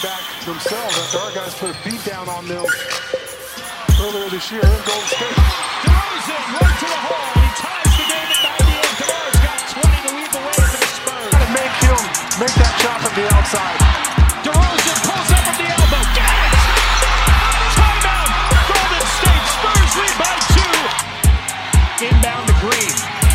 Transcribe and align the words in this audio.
back 0.00 0.24
themselves 0.46 0.96
after 0.96 1.18
our 1.18 1.32
guys 1.36 1.52
put 1.58 1.68
a 1.68 1.76
beat 1.84 2.00
down 2.06 2.28
on 2.28 2.46
them 2.48 2.64
earlier 4.00 4.28
this 4.32 4.48
year 4.48 4.64
in 4.64 4.80
Golden 4.88 5.08
State. 5.10 5.36
DeRozan 5.84 6.42
right 6.54 6.76
to 6.80 6.86
the 6.88 7.00
hole. 7.02 7.28
He 7.36 7.48
ties 7.60 7.92
the 8.00 8.06
game 8.08 8.30
at 8.32 8.40
98. 8.62 9.04
DeMar's 9.04 9.38
got 9.42 9.60
20 9.68 9.92
to 9.92 10.10
lead 10.16 10.30
the 10.32 10.42
way 10.48 10.54
for 10.54 10.80
the 10.80 10.90
Spurs. 10.96 11.30
Try 11.34 11.42
to 11.44 11.52
make 11.52 11.74
him 11.84 12.00
make 12.40 12.56
that 12.56 12.74
shot 12.80 12.98
from 13.04 13.12
the 13.20 13.26
outside. 13.36 13.78
DeRozan 14.40 14.98
pulls 15.04 15.28
up 15.28 15.42
from 15.44 15.56
the 15.60 15.68
elbow. 15.68 16.02
Got 16.16 16.36
it! 16.40 16.52
Timeout. 17.76 18.28
Golden 18.72 19.04
State 19.12 19.46
Spurs 19.50 19.92
lead 19.98 20.16
by 20.16 20.32
two. 20.56 20.76
Inbound 22.06 22.44
to 22.48 22.56
Green. 22.64 22.94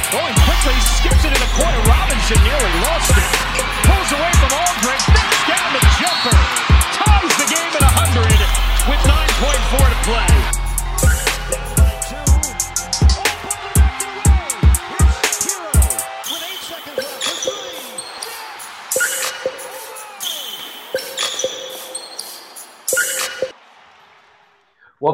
Going 0.09 0.35
quickly, 0.41 0.77
skips 0.95 1.21
it 1.21 1.31
in 1.37 1.41
the 1.43 1.51
corner. 1.53 1.81
Robinson 1.85 2.39
nearly 2.41 2.73
lost 2.81 3.13
it. 3.13 3.36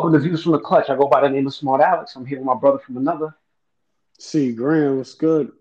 Welcome 0.03 0.19
to 0.19 0.27
Views 0.27 0.43
from 0.43 0.51
the 0.51 0.59
Clutch. 0.59 0.89
I 0.89 0.97
go 0.97 1.07
by 1.07 1.21
the 1.21 1.29
name 1.29 1.47
of 1.47 1.53
Smart 1.53 1.79
Alex. 1.79 2.17
I'm 2.17 2.25
here 2.25 2.37
with 2.37 2.45
my 2.45 2.55
brother 2.55 2.77
from 2.77 2.97
another. 2.97 3.33
See, 4.19 4.51
Graham, 4.51 4.97
what's 4.97 5.13
good? 5.13 5.53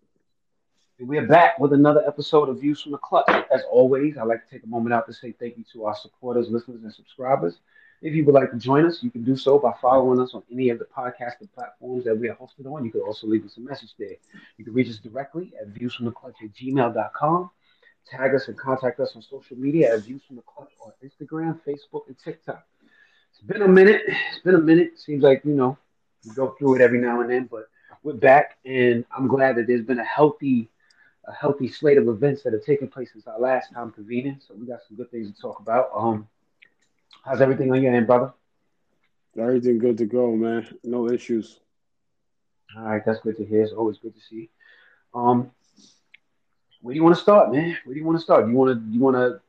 We 0.99 1.17
are 1.19 1.27
back 1.29 1.61
with 1.61 1.73
another 1.73 2.03
episode 2.09 2.49
of 2.49 2.61
Views 2.61 2.83
from 2.83 2.91
the 2.91 2.99
Clutch. 2.99 3.31
As 3.55 3.63
always, 3.71 4.19
I'd 4.19 4.25
like 4.25 4.45
to 4.45 4.51
take 4.53 4.65
a 4.65 4.67
moment 4.67 4.95
out 4.95 5.07
to 5.07 5.13
say 5.13 5.31
thank 5.31 5.59
you 5.59 5.65
to 5.75 5.85
our 5.85 5.95
supporters, 5.95 6.49
listeners, 6.51 6.83
and 6.83 6.93
subscribers. 6.93 7.61
If 8.03 8.15
you 8.15 8.25
would 8.25 8.35
like 8.35 8.51
to 8.51 8.57
join 8.57 8.85
us, 8.85 9.01
you 9.01 9.13
can 9.13 9.23
do 9.23 9.37
so 9.37 9.61
by 9.61 9.75
following 9.81 10.19
us 10.19 10.35
on 10.35 10.43
any 10.51 10.71
of 10.71 10.81
the 10.81 10.87
podcasting 10.87 11.53
platforms 11.55 12.03
that 12.03 12.19
we 12.19 12.29
are 12.29 12.35
hosted 12.35 12.67
on. 12.67 12.85
You 12.85 12.91
can 12.91 13.03
also 13.03 13.29
leave 13.29 13.45
us 13.45 13.59
a 13.59 13.61
message 13.61 13.95
there. 13.97 14.17
You 14.59 14.65
can 14.65 14.75
reach 14.75 14.89
us 14.89 14.99
directly 14.99 15.53
at 15.61 15.73
viewsfromtheclutch 15.73 16.43
at 16.43 16.53
gmail.com. 16.53 17.51
Tag 18.11 18.35
us 18.35 18.49
and 18.49 18.59
contact 18.59 18.99
us 18.99 19.15
on 19.15 19.23
social 19.23 19.57
media 19.57 19.95
at 19.95 20.03
Views 20.03 20.23
from 20.27 20.35
the 20.35 20.43
Clutch 20.43 20.73
on 20.85 20.91
Instagram, 21.01 21.61
Facebook, 21.65 22.09
and 22.09 22.19
TikTok. 22.19 22.67
It's 23.43 23.53
been 23.53 23.63
a 23.63 23.69
minute. 23.69 24.03
It's 24.07 24.39
been 24.45 24.55
a 24.55 24.59
minute. 24.59 25.01
Seems 25.01 25.25
like, 25.25 25.43
you 25.45 25.55
know, 25.55 25.77
we 26.25 26.33
go 26.33 26.55
through 26.59 26.77
it 26.77 26.81
every 26.81 27.01
now 27.01 27.23
and 27.23 27.29
then, 27.31 27.49
but 27.51 27.69
we're 28.05 28.13
back, 28.13 28.57
and 28.65 29.05
I'm 29.17 29.27
glad 29.27 29.57
that 29.57 29.67
there's 29.67 29.85
been 29.85 29.99
a 29.99 30.05
healthy, 30.05 30.69
a 31.27 31.33
healthy 31.33 31.69
slate 31.69 31.99
of 31.99 32.07
events 32.07 32.45
that 32.45 32.53
have 32.53 32.65
taken 32.65 32.87
place 32.87 33.11
since 33.13 33.27
our 33.27 33.41
last 33.41 33.73
time 33.73 33.91
convening. 33.91 34.41
So 34.47 34.55
we 34.55 34.67
got 34.67 34.79
some 34.87 34.97
good 34.97 35.11
things 35.11 35.35
to 35.35 35.41
talk 35.43 35.59
about. 35.59 35.91
Um, 35.93 36.29
how's 37.25 37.41
everything 37.41 37.73
on 37.73 37.83
your 37.83 37.93
end, 37.93 38.07
brother? 38.07 38.33
Everything 39.37 39.79
good 39.79 39.99
to 39.99 40.07
go, 40.07 40.37
man. 40.37 40.65
No 40.85 41.11
issues. 41.11 41.59
All 42.77 42.85
right, 42.85 43.03
that's 43.05 43.21
good 43.21 43.37
to 43.39 43.45
hear. 43.45 43.63
It's 43.65 43.73
always 43.73 43.99
good 43.99 44.15
to 44.15 44.21
see. 44.21 44.51
Um, 45.15 45.51
where 46.81 46.93
do 46.93 46.97
you 46.97 47.03
want 47.03 47.17
to 47.17 47.23
start, 47.23 47.53
man? 47.53 47.77
Where 47.85 47.95
do 47.95 47.99
you 47.99 48.07
want 48.07 48.19
to 48.19 48.23
start? 48.23 48.45
Do 48.45 48.53
You 48.53 48.57
want 48.57 48.79
to 48.79 48.93
you 48.93 49.01
want 49.01 49.17
to 49.17 49.41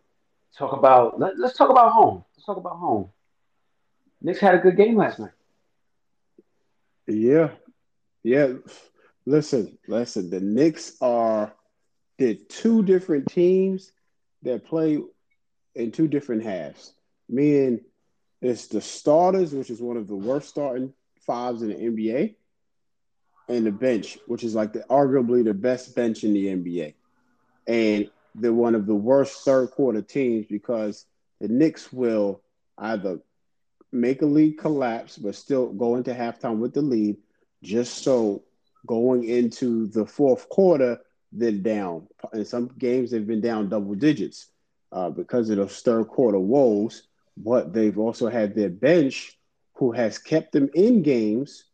talk 0.57 0.73
about? 0.73 1.19
Let, 1.19 1.37
let's 1.37 1.55
talk 1.55 1.69
about 1.69 1.91
home. 1.91 2.23
Let's 2.35 2.45
talk 2.45 2.57
about 2.57 2.77
home. 2.77 3.11
Knicks 4.23 4.39
had 4.39 4.55
a 4.55 4.59
good 4.59 4.77
game 4.77 4.95
last 4.95 5.19
night. 5.19 5.31
Yeah. 7.07 7.49
Yeah. 8.23 8.53
Listen, 9.25 9.77
listen. 9.87 10.29
The 10.29 10.39
Knicks 10.39 10.95
are 11.01 11.53
they're 12.17 12.35
two 12.35 12.83
different 12.83 13.27
teams 13.27 13.91
that 14.43 14.65
play 14.65 14.99
in 15.75 15.91
two 15.91 16.07
different 16.07 16.43
halves. 16.43 16.93
Meaning 17.27 17.81
it's 18.41 18.67
the 18.67 18.81
starters, 18.81 19.53
which 19.53 19.69
is 19.69 19.81
one 19.81 19.97
of 19.97 20.07
the 20.07 20.15
worst 20.15 20.49
starting 20.49 20.93
fives 21.25 21.61
in 21.61 21.69
the 21.69 21.75
NBA, 21.75 22.35
and 23.49 23.65
the 23.65 23.71
bench, 23.71 24.17
which 24.27 24.43
is 24.43 24.55
like 24.55 24.73
the 24.73 24.81
arguably 24.89 25.43
the 25.43 25.53
best 25.53 25.95
bench 25.95 26.23
in 26.23 26.33
the 26.33 26.47
NBA. 26.47 26.93
And 27.67 28.09
they're 28.35 28.53
one 28.53 28.75
of 28.75 28.85
the 28.85 28.95
worst 28.95 29.43
third 29.43 29.71
quarter 29.71 30.01
teams 30.01 30.45
because 30.47 31.05
the 31.39 31.47
Knicks 31.47 31.91
will 31.91 32.41
either 32.77 33.19
make 33.93 34.21
a 34.21 34.25
lead 34.25 34.57
collapse, 34.57 35.17
but 35.17 35.35
still 35.35 35.71
go 35.73 35.95
into 35.95 36.13
halftime 36.13 36.57
with 36.57 36.73
the 36.73 36.81
lead, 36.81 37.17
just 37.61 37.99
so 37.99 38.43
going 38.85 39.23
into 39.23 39.87
the 39.87 40.05
fourth 40.05 40.49
quarter, 40.49 40.99
they're 41.31 41.51
down. 41.51 42.07
In 42.33 42.45
some 42.45 42.69
games, 42.77 43.11
they've 43.11 43.25
been 43.25 43.41
down 43.41 43.69
double 43.69 43.95
digits 43.95 44.47
uh, 44.91 45.09
because 45.09 45.49
of 45.49 45.57
those 45.57 45.79
third 45.81 46.07
quarter 46.07 46.39
woes. 46.39 47.03
But 47.35 47.73
they've 47.73 47.97
also 47.97 48.29
had 48.29 48.53
their 48.53 48.69
bench 48.69 49.37
who 49.75 49.91
has 49.91 50.17
kept 50.19 50.51
them 50.51 50.69
in 50.75 51.01
games, 51.01 51.65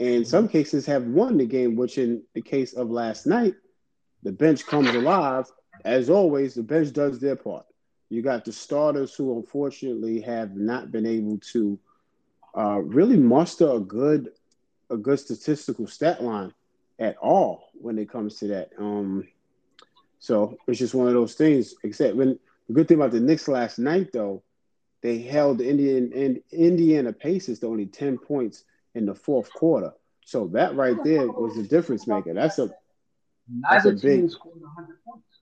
and 0.00 0.26
some 0.26 0.48
cases 0.48 0.86
have 0.86 1.04
won 1.04 1.36
the 1.36 1.46
game, 1.46 1.76
which 1.76 1.98
in 1.98 2.22
the 2.34 2.40
case 2.40 2.72
of 2.72 2.90
last 2.90 3.26
night, 3.26 3.54
the 4.22 4.32
bench 4.32 4.66
comes 4.66 4.88
alive. 4.88 5.46
As 5.84 6.08
always, 6.08 6.54
the 6.54 6.62
bench 6.62 6.92
does 6.92 7.18
their 7.18 7.36
part. 7.36 7.66
You 8.14 8.22
got 8.22 8.44
the 8.44 8.52
starters 8.52 9.12
who 9.12 9.36
unfortunately 9.36 10.20
have 10.20 10.54
not 10.54 10.92
been 10.92 11.04
able 11.04 11.38
to 11.52 11.76
uh, 12.56 12.80
really 12.80 13.16
muster 13.16 13.68
a 13.68 13.80
good 13.80 14.30
a 14.88 14.96
good 14.96 15.18
statistical 15.18 15.88
stat 15.88 16.22
line 16.22 16.54
at 17.00 17.16
all 17.16 17.70
when 17.72 17.98
it 17.98 18.08
comes 18.08 18.38
to 18.38 18.46
that. 18.46 18.70
Um, 18.78 19.26
so 20.20 20.56
it's 20.68 20.78
just 20.78 20.94
one 20.94 21.08
of 21.08 21.14
those 21.14 21.34
things. 21.34 21.74
Except 21.82 22.14
when 22.14 22.38
the 22.68 22.74
good 22.74 22.86
thing 22.86 22.98
about 22.98 23.10
the 23.10 23.18
Knicks 23.18 23.48
last 23.48 23.80
night, 23.80 24.12
though, 24.12 24.44
they 25.02 25.18
held 25.18 25.58
the 25.58 25.68
Indian 25.68 26.12
and 26.14 26.40
Indiana 26.52 27.12
Pacers 27.12 27.58
to 27.60 27.66
only 27.66 27.86
ten 27.86 28.16
points 28.16 28.62
in 28.94 29.06
the 29.06 29.14
fourth 29.14 29.52
quarter. 29.52 29.92
So 30.24 30.46
that 30.52 30.76
right 30.76 31.02
there 31.02 31.26
was 31.26 31.56
the 31.56 31.64
difference 31.64 32.06
maker. 32.06 32.32
That's 32.32 32.60
a 32.60 32.70
that's 33.68 33.86
a 33.86 33.92
Neither 33.92 34.00
big 34.00 34.30
scored 34.30 34.60
100 34.60 35.04
points. 35.04 35.33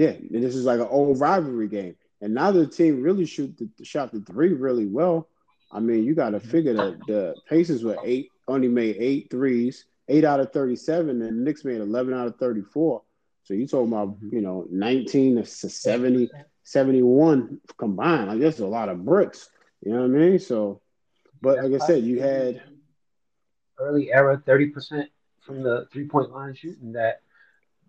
Yeah. 0.00 0.10
And 0.12 0.42
this 0.42 0.54
is 0.54 0.64
like 0.64 0.80
an 0.80 0.88
old 0.88 1.20
rivalry 1.20 1.68
game, 1.68 1.96
and 2.20 2.32
now 2.32 2.50
the 2.50 2.66
team 2.66 3.02
really 3.02 3.26
shoot 3.26 3.54
the 3.58 3.84
shot 3.84 4.12
the 4.12 4.20
three 4.20 4.54
really 4.54 4.86
well. 4.86 5.28
I 5.70 5.80
mean, 5.80 6.04
you 6.04 6.14
got 6.14 6.30
to 6.30 6.38
mm-hmm. 6.38 6.50
figure 6.50 6.74
that 6.74 6.98
the 7.06 7.34
Pacers 7.48 7.84
were 7.84 7.98
eight, 8.02 8.30
only 8.48 8.68
made 8.68 8.96
eight 8.98 9.30
threes, 9.30 9.84
eight 10.08 10.24
out 10.24 10.40
of 10.40 10.52
37, 10.52 11.10
and 11.10 11.22
the 11.22 11.30
Knicks 11.30 11.64
made 11.64 11.80
11 11.80 12.14
out 12.14 12.26
of 12.26 12.36
34. 12.36 13.02
So 13.44 13.54
you 13.54 13.66
talking 13.66 13.92
about, 13.92 14.08
mm-hmm. 14.08 14.34
you 14.34 14.40
know, 14.40 14.66
19 14.70 15.36
to 15.36 15.44
70, 15.44 16.30
71 16.64 17.60
combined. 17.76 18.28
Like, 18.28 18.40
that's 18.40 18.58
a 18.58 18.66
lot 18.66 18.88
of 18.88 19.04
bricks. 19.04 19.50
You 19.84 19.92
know 19.92 20.00
what 20.00 20.06
I 20.06 20.08
mean? 20.08 20.38
So, 20.38 20.80
but 21.40 21.62
like 21.62 21.80
I 21.80 21.86
said, 21.86 22.02
you 22.02 22.20
had, 22.20 22.62
early 23.78 24.12
era 24.12 24.42
30% 24.46 25.06
from 25.40 25.62
the 25.62 25.86
three 25.92 26.06
point 26.06 26.30
line 26.30 26.54
shooting 26.54 26.92
that 26.92 27.22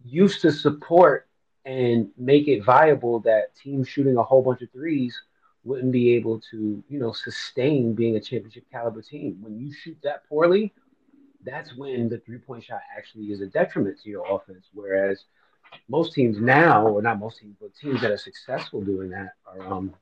used 0.06 0.42
to 0.42 0.52
support 0.52 1.28
and 1.66 2.10
make 2.18 2.48
it 2.48 2.64
viable 2.64 3.20
that 3.22 3.56
teams 3.56 3.88
shooting 3.88 4.18
a 4.18 4.24
whole 4.24 4.42
bunch 4.42 4.62
of 4.62 4.72
threes 4.72 5.20
wouldn't 5.64 5.92
be 5.92 6.16
able 6.16 6.40
to, 6.52 6.84
you 6.90 7.00
know, 7.00 7.12
sustain 7.12 7.94
being 7.94 8.16
a 8.16 8.20
championship 8.20 8.66
caliber 8.72 9.02
team. 9.02 9.38
When 9.42 9.60
you 9.60 9.72
shoot 9.72 9.98
that 10.04 10.28
poorly, 10.28 10.74
that's 11.44 11.76
when 11.76 12.10
the 12.10 12.18
three 12.20 12.40
point 12.40 12.64
shot 12.64 12.82
actually 12.98 13.26
is 13.26 13.42
a 13.42 13.48
detriment 13.48 14.00
to 14.02 14.10
your 14.10 14.26
offense. 14.30 14.68
Whereas 14.74 15.26
most 15.88 16.14
teams 16.14 16.40
now, 16.40 16.88
or 16.88 17.02
not 17.02 17.20
most 17.20 17.40
teams, 17.40 17.56
but 17.60 17.76
teams 17.76 18.02
that 18.02 18.12
are 18.12 18.18
successful 18.18 18.82
doing 18.82 19.10
that 19.12 19.34
are 19.46 19.62
um, 19.72 19.94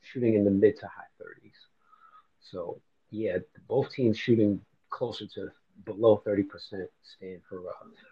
shooting 0.00 0.34
in 0.34 0.44
the 0.44 0.50
mid 0.50 0.78
to 0.80 0.86
high 0.86 1.04
30s. 1.22 1.52
So, 2.40 2.80
yeah, 3.10 3.38
both 3.68 3.92
teams 3.92 4.18
shooting 4.18 4.60
closer 4.88 5.26
to 5.34 5.50
below 5.84 6.22
30% 6.26 6.46
stand 7.02 7.40
for 7.48 7.62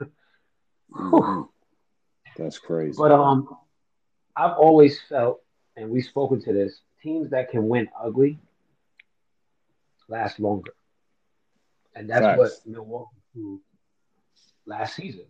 uh. 0.00 1.44
that's 2.38 2.58
crazy. 2.58 2.94
But 2.96 3.12
um, 3.12 3.56
I've 4.36 4.56
always 4.56 5.00
felt, 5.08 5.42
and 5.76 5.90
we've 5.90 6.04
spoken 6.04 6.40
to 6.42 6.52
this, 6.52 6.80
teams 7.02 7.30
that 7.30 7.50
can 7.50 7.68
win 7.68 7.88
ugly 8.00 8.38
last 10.08 10.40
longer, 10.40 10.72
and 11.94 12.08
that's 12.08 12.20
Facts. 12.20 12.38
what 12.38 12.52
Milwaukee 12.66 13.16
proved 13.32 13.62
last 14.66 14.94
season 14.94 15.26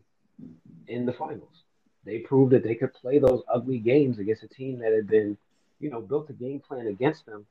in 0.87 1.07
the 1.07 1.13
finals. 1.13 1.65
They 2.05 2.19
proved 2.19 2.53
that 2.53 2.63
they 2.63 2.75
could 2.75 2.95
play 2.95 3.19
those 3.19 3.43
ugly 3.53 3.79
games 3.79 4.19
against 4.19 4.43
a 4.43 4.49
team 4.49 4.79
that 4.79 4.93
had 4.93 5.07
been, 5.07 5.37
you 5.81 5.91
know, 5.91 6.01
built 6.01 6.31
a 6.31 6.33
game 6.33 6.61
plan 6.61 6.87
against 6.87 7.27
them 7.27 7.47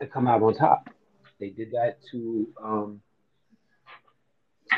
and 0.00 0.10
come 0.12 0.28
out 0.28 0.42
on 0.42 0.54
top. 0.54 0.90
They 1.40 1.50
did 1.50 1.72
that 1.72 1.98
to 2.10 2.48
um, 2.62 3.00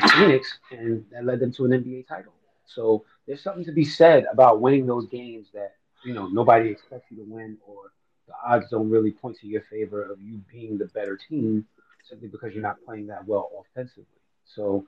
to 0.01 0.09
Phoenix, 0.09 0.59
and 0.71 1.05
that 1.11 1.25
led 1.25 1.41
them 1.41 1.53
to 1.53 1.65
an 1.65 1.73
NBA 1.73 2.07
title. 2.07 2.33
So 2.75 3.05
there's 3.27 3.43
something 3.43 3.65
to 3.65 3.73
be 3.73 3.85
said 3.85 4.27
about 4.33 4.61
winning 4.61 4.87
those 4.87 5.07
games 5.07 5.49
that 5.55 5.75
you 6.05 6.15
know 6.15 6.29
nobody 6.29 6.71
expects 6.71 7.11
you 7.11 7.17
to 7.19 7.25
win, 7.25 7.59
or 7.67 7.93
the 8.27 8.35
odds 8.47 8.71
don't 8.71 8.91
really 8.91 9.11
point 9.11 9.39
to 9.41 9.47
your 9.47 9.63
favor 9.63 10.03
of 10.03 10.21
you 10.21 10.41
being 10.51 10.79
the 10.79 10.87
better 10.87 11.17
team 11.17 11.67
simply 12.09 12.29
because 12.29 12.53
you're 12.53 12.63
not 12.63 12.83
playing 12.85 13.07
that 13.09 13.27
well 13.27 13.51
offensively. 13.61 14.05
So 14.45 14.87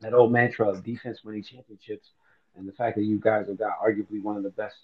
that 0.00 0.14
old 0.14 0.32
mantra 0.32 0.68
of 0.68 0.84
defense 0.84 1.24
winning 1.24 1.42
championships, 1.42 2.08
and 2.56 2.66
the 2.66 2.72
fact 2.72 2.96
that 2.96 3.04
you 3.04 3.18
guys 3.18 3.48
have 3.48 3.58
got 3.58 3.80
arguably 3.80 4.22
one 4.22 4.36
of 4.36 4.42
the 4.42 4.50
best 4.50 4.76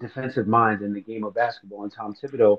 defensive 0.00 0.46
minds 0.46 0.82
in 0.82 0.92
the 0.92 1.00
game 1.00 1.24
of 1.24 1.34
basketball, 1.34 1.82
and 1.84 1.92
Tom 1.92 2.14
Thibodeau 2.14 2.58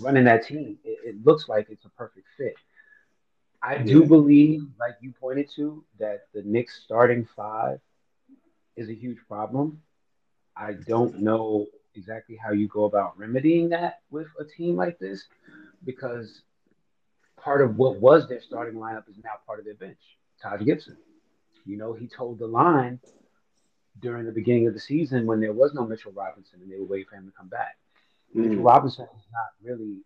running 0.00 0.24
that 0.24 0.46
team, 0.46 0.78
it, 0.84 0.98
it 1.04 1.24
looks 1.24 1.48
like 1.48 1.68
it's 1.70 1.84
a 1.84 1.90
perfect 1.90 2.26
fit. 2.36 2.54
I 3.64 3.78
do 3.78 4.02
Yeah. 4.02 4.06
believe, 4.06 4.62
like 4.78 4.96
you 5.00 5.12
pointed 5.12 5.50
to, 5.56 5.84
that 5.98 6.28
the 6.34 6.42
Knicks 6.42 6.82
starting 6.84 7.26
five 7.36 7.80
is 8.76 8.90
a 8.90 8.94
huge 8.94 9.18
problem. 9.28 9.82
I 10.56 10.74
don't 10.74 11.20
know 11.20 11.66
exactly 11.94 12.36
how 12.36 12.52
you 12.52 12.68
go 12.68 12.84
about 12.84 13.18
remedying 13.18 13.70
that 13.70 14.02
with 14.10 14.28
a 14.40 14.44
team 14.44 14.76
like 14.76 14.98
this 14.98 15.28
because 15.84 16.42
part 17.36 17.62
of 17.62 17.76
what 17.78 18.00
was 18.00 18.28
their 18.28 18.40
starting 18.40 18.74
lineup 18.78 19.08
is 19.08 19.16
now 19.24 19.32
part 19.46 19.60
of 19.60 19.64
their 19.66 19.74
bench. 19.74 20.18
Taj 20.42 20.64
Gibson. 20.64 20.98
You 21.64 21.76
know, 21.78 21.94
he 21.94 22.08
told 22.08 22.38
the 22.38 22.46
line 22.46 23.00
during 24.00 24.26
the 24.26 24.32
beginning 24.32 24.66
of 24.68 24.74
the 24.74 24.80
season 24.80 25.26
when 25.26 25.40
there 25.40 25.52
was 25.52 25.74
no 25.74 25.86
Mitchell 25.86 26.12
Robinson 26.12 26.60
and 26.62 26.70
they 26.70 26.78
were 26.78 26.86
waiting 26.86 27.06
for 27.08 27.16
him 27.16 27.26
to 27.26 27.32
come 27.32 27.48
back. 27.48 27.76
Mitchell 28.34 28.62
Mm. 28.62 28.64
Robinson 28.64 29.06
is 29.16 29.26
not 29.32 29.50
really 29.62 30.04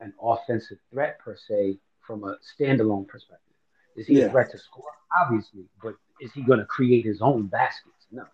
an 0.00 0.12
offensive 0.20 0.78
threat 0.90 1.18
per 1.20 1.36
se 1.36 1.78
from 2.08 2.24
a 2.24 2.38
standalone 2.58 3.06
perspective. 3.06 3.54
Is 3.94 4.06
he 4.06 4.18
Yeah. 4.18 4.24
a 4.26 4.30
threat 4.30 4.50
to 4.52 4.58
score? 4.58 4.90
Obviously, 5.20 5.68
but 5.82 5.94
is 6.20 6.32
he 6.32 6.42
going 6.42 6.58
to 6.58 6.64
create 6.64 7.04
his 7.04 7.20
own 7.20 7.46
baskets? 7.46 8.06
No. 8.10 8.24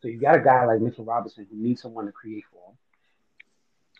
So 0.00 0.08
you 0.08 0.18
got 0.18 0.36
a 0.36 0.40
guy 0.40 0.64
like 0.64 0.80
Mitchell 0.80 1.04
Robinson 1.04 1.46
who 1.50 1.56
needs 1.56 1.82
someone 1.82 2.06
to 2.06 2.12
create 2.12 2.44
for 2.50 2.70
him. 2.70 2.78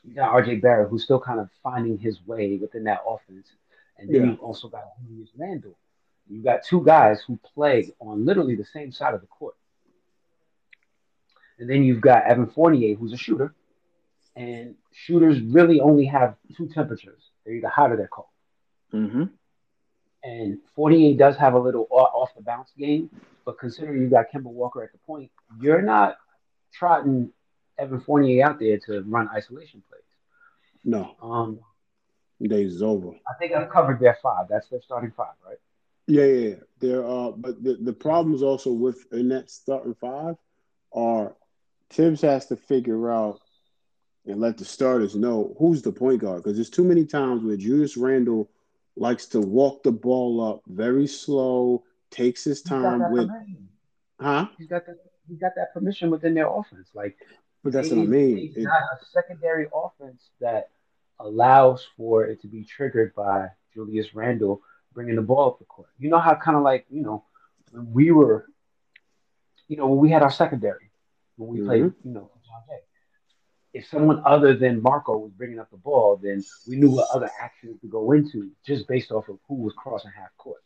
You 0.05 0.15
got 0.15 0.33
RJ 0.33 0.57
Barrett 0.57 0.89
who's 0.89 1.05
still 1.05 1.21
kind 1.21 1.39
of 1.39 1.51
finding 1.63 1.99
his 1.99 2.27
way 2.27 2.57
within 2.57 2.85
that 2.85 3.03
offense. 3.07 3.53
And 3.99 4.09
then 4.09 4.23
Yeah. 4.25 4.31
you 4.33 4.37
also 4.37 4.69
got 4.69 4.85
Julius 5.07 5.31
Randle. 5.37 5.77
You 6.27 6.43
got 6.43 6.65
two 6.65 6.83
guys 6.83 7.23
who 7.23 7.37
play 7.37 7.93
on 8.01 8.25
literally 8.25 8.55
the 8.57 8.65
same 8.65 8.91
side 8.91 9.13
of 9.15 9.21
the 9.21 9.27
court. 9.27 9.57
And 11.59 11.69
then 11.69 11.85
you've 11.85 12.01
got 12.01 12.25
Evan 12.25 12.47
Fournier, 12.47 12.95
who's 12.97 13.13
a 13.13 13.19
shooter. 13.19 13.55
And 14.35 14.77
shooters 14.93 15.41
really 15.41 15.81
only 15.81 16.07
have 16.07 16.37
two 16.57 16.69
temperatures. 16.69 17.31
They're 17.45 17.55
either 17.55 17.69
hot 17.69 17.93
or 17.93 17.97
they're 17.97 18.09
cold. 18.09 18.29
Mm-hmm. 18.95 19.25
And 20.23 20.59
Fournier 20.75 21.17
does 21.17 21.37
have 21.37 21.55
a 21.55 21.59
little 21.59 21.87
off 21.91 22.35
the 22.35 22.43
bounce 22.43 22.71
game, 22.79 23.11
but 23.45 23.59
considering 23.59 24.01
you 24.03 24.09
got 24.09 24.27
Kemba 24.33 24.45
Walker 24.45 24.83
at 24.83 24.93
the 24.93 24.99
point, 24.99 25.31
you're 25.61 25.83
not 25.83 26.17
trotting 26.73 27.31
Evan 27.79 28.01
Fournier 28.01 28.47
out 28.47 28.59
there 28.59 28.79
to 28.87 29.03
run 29.03 29.29
isolation 29.35 29.83
plays. 29.89 30.03
No, 30.85 31.17
Um, 31.21 31.61
days 32.43 32.75
is 32.75 32.83
over. 32.83 33.09
I 33.09 33.35
think 33.39 33.53
I've 33.53 33.71
covered 33.71 34.01
their 34.01 34.19
five. 34.23 34.47
That's 34.49 34.69
their 34.69 34.83
starting 34.83 35.13
five, 35.17 35.35
right? 35.47 35.57
Yeah, 36.07 36.25
yeah, 36.25 36.49
yeah. 36.49 36.55
There 36.81 37.07
are, 37.07 37.33
but 37.33 37.63
the, 37.63 37.79
the 37.81 37.93
problems 37.93 38.43
also 38.43 38.73
with 38.73 39.11
in 39.13 39.29
that 39.31 39.51
starting 39.51 39.95
five 39.95 40.37
are 40.93 41.35
Thibs 41.91 42.21
has 42.23 42.47
to 42.47 42.57
figure 42.57 43.11
out 43.11 43.41
and 44.27 44.41
let 44.41 44.59
the 44.59 44.65
starters 44.65 45.15
know 45.15 45.55
who's 45.59 45.83
the 45.83 45.93
point 45.93 46.21
guard 46.21 46.43
because 46.43 46.57
there's 46.57 46.71
too 46.71 46.85
many 46.85 47.05
times 47.05 47.43
where 47.43 47.57
Julius 47.57 47.97
Randle 47.97 48.51
likes 48.97 49.27
to 49.27 49.41
walk 49.41 49.83
the 49.83 49.93
ball 49.93 50.41
up 50.41 50.63
very 50.67 51.07
slow, 51.07 51.83
takes 52.11 52.45
his 52.45 52.63
time 52.63 53.11
with, 53.13 53.29
permission. 53.29 53.69
huh? 54.21 54.47
He's 54.59 54.69
got 54.69 54.87
that. 54.87 54.97
He's 55.29 55.39
got 55.39 55.53
that 55.57 55.73
permission 55.73 56.11
within 56.11 56.35
their 56.35 56.49
offense. 56.49 56.91
Like 56.95 57.17
But 57.63 57.73
that's 57.73 57.89
they- 57.91 57.97
what 57.97 58.03
I 58.05 58.07
mean. 58.07 58.37
They've 58.37 58.59
It- 58.59 58.65
got 58.67 58.83
a 58.83 59.05
secondary 59.07 59.69
offense 59.75 60.31
that 60.41 60.71
allows 61.19 61.87
for 61.97 62.25
it 62.25 62.41
to 62.43 62.47
be 62.49 62.65
triggered 62.65 63.15
by 63.15 63.49
Julius 63.73 64.15
Randle 64.15 64.61
bringing 64.93 65.17
the 65.17 65.23
ball 65.23 65.49
up 65.51 65.59
the 65.59 65.65
court. 65.65 65.89
You 65.99 66.11
know 66.11 66.19
how 66.19 66.35
kind 66.35 66.57
of 66.57 66.63
like 66.63 66.87
you 66.91 67.03
know 67.03 67.25
when 67.73 67.91
we 67.93 68.11
were, 68.13 68.47
you 69.67 69.77
know, 69.77 69.89
when 69.89 69.99
we 69.99 70.11
had 70.11 70.23
our 70.23 70.31
secondary 70.31 70.91
when 71.37 71.49
we 71.49 71.63
played, 71.65 71.83
Mm-hmm. 71.85 72.09
you 72.09 72.15
know, 72.15 72.31
John 72.47 72.63
Jay. 72.69 72.79
If 73.75 73.89
someone 73.89 74.23
other 74.25 74.55
than 74.55 74.81
Marco 74.81 75.19
was 75.19 75.33
bringing 75.33 75.59
up 75.59 75.71
the 75.71 75.77
ball, 75.77 76.19
then 76.23 76.45
we 76.69 76.77
knew 76.77 76.93
what 76.93 77.09
other 77.13 77.29
actions 77.41 77.81
to 77.81 77.89
go 77.89 78.13
into 78.13 78.53
just 78.65 78.87
based 78.87 79.11
off 79.11 79.29
of 79.29 79.39
who 79.49 79.57
was 79.57 79.75
crossing 79.77 80.13
half 80.17 80.35
court. 80.39 80.63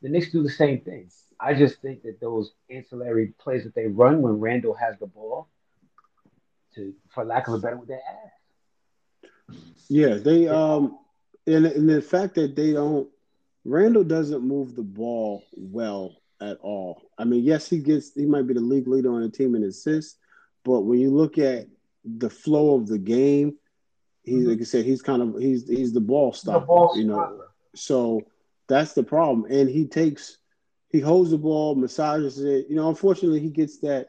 The 0.00 0.08
Knicks 0.08 0.30
do 0.30 0.42
the 0.44 0.48
same 0.50 0.80
thing. 0.80 1.10
I 1.40 1.54
just 1.54 1.82
think 1.82 2.02
that 2.04 2.20
those 2.20 2.52
ancillary 2.70 3.34
plays 3.38 3.64
that 3.64 3.74
they 3.74 3.88
run 3.88 4.22
when 4.22 4.38
Randle 4.38 4.74
has 4.74 4.96
the 5.00 5.08
ball, 5.08 5.48
to 6.76 6.94
for 7.12 7.24
lack 7.24 7.48
of 7.48 7.54
a 7.54 7.58
better 7.58 7.76
word, 7.76 7.88
they. 7.88 7.98
Yeah, 9.88 10.14
they 10.14 10.46
um 10.48 10.98
and, 11.46 11.66
and 11.66 11.88
the 11.88 12.00
fact 12.00 12.36
that 12.36 12.54
they 12.54 12.72
don't 12.72 13.08
Randle 13.64 14.04
doesn't 14.04 14.42
move 14.42 14.76
the 14.76 14.82
ball 14.82 15.44
well 15.56 16.16
at 16.40 16.58
all. 16.58 17.02
I 17.18 17.24
mean, 17.24 17.44
yes, 17.44 17.68
he 17.68 17.78
gets 17.78 18.14
he 18.14 18.26
might 18.26 18.46
be 18.46 18.54
the 18.54 18.60
league 18.60 18.88
leader 18.88 19.12
on 19.12 19.22
the 19.22 19.28
team 19.28 19.54
in 19.54 19.64
assists, 19.64 20.16
but 20.64 20.82
when 20.82 21.00
you 21.00 21.10
look 21.10 21.38
at 21.38 21.66
the 22.04 22.30
flow 22.30 22.76
of 22.76 22.86
the 22.88 22.98
game, 22.98 23.56
he's 24.22 24.40
mm-hmm. 24.40 24.50
like 24.50 24.60
I 24.60 24.64
said, 24.64 24.84
he's 24.84 25.02
kind 25.02 25.22
of 25.22 25.40
he's 25.40 25.68
he's 25.68 25.92
the 25.92 26.00
ball 26.00 26.32
The 26.32 26.38
stopper, 26.38 26.66
ball 26.66 26.96
you 26.96 27.04
know. 27.04 27.14
stopper. 27.14 27.52
So 27.74 28.22
that's 28.68 28.92
the 28.92 29.02
problem. 29.02 29.50
And 29.50 29.68
he 29.68 29.86
takes 29.86 30.38
he 30.88 31.00
holds 31.00 31.30
the 31.30 31.38
ball, 31.38 31.74
massages 31.74 32.38
it. 32.38 32.66
You 32.68 32.76
know, 32.76 32.88
unfortunately 32.88 33.40
he 33.40 33.50
gets 33.50 33.78
that 33.78 34.08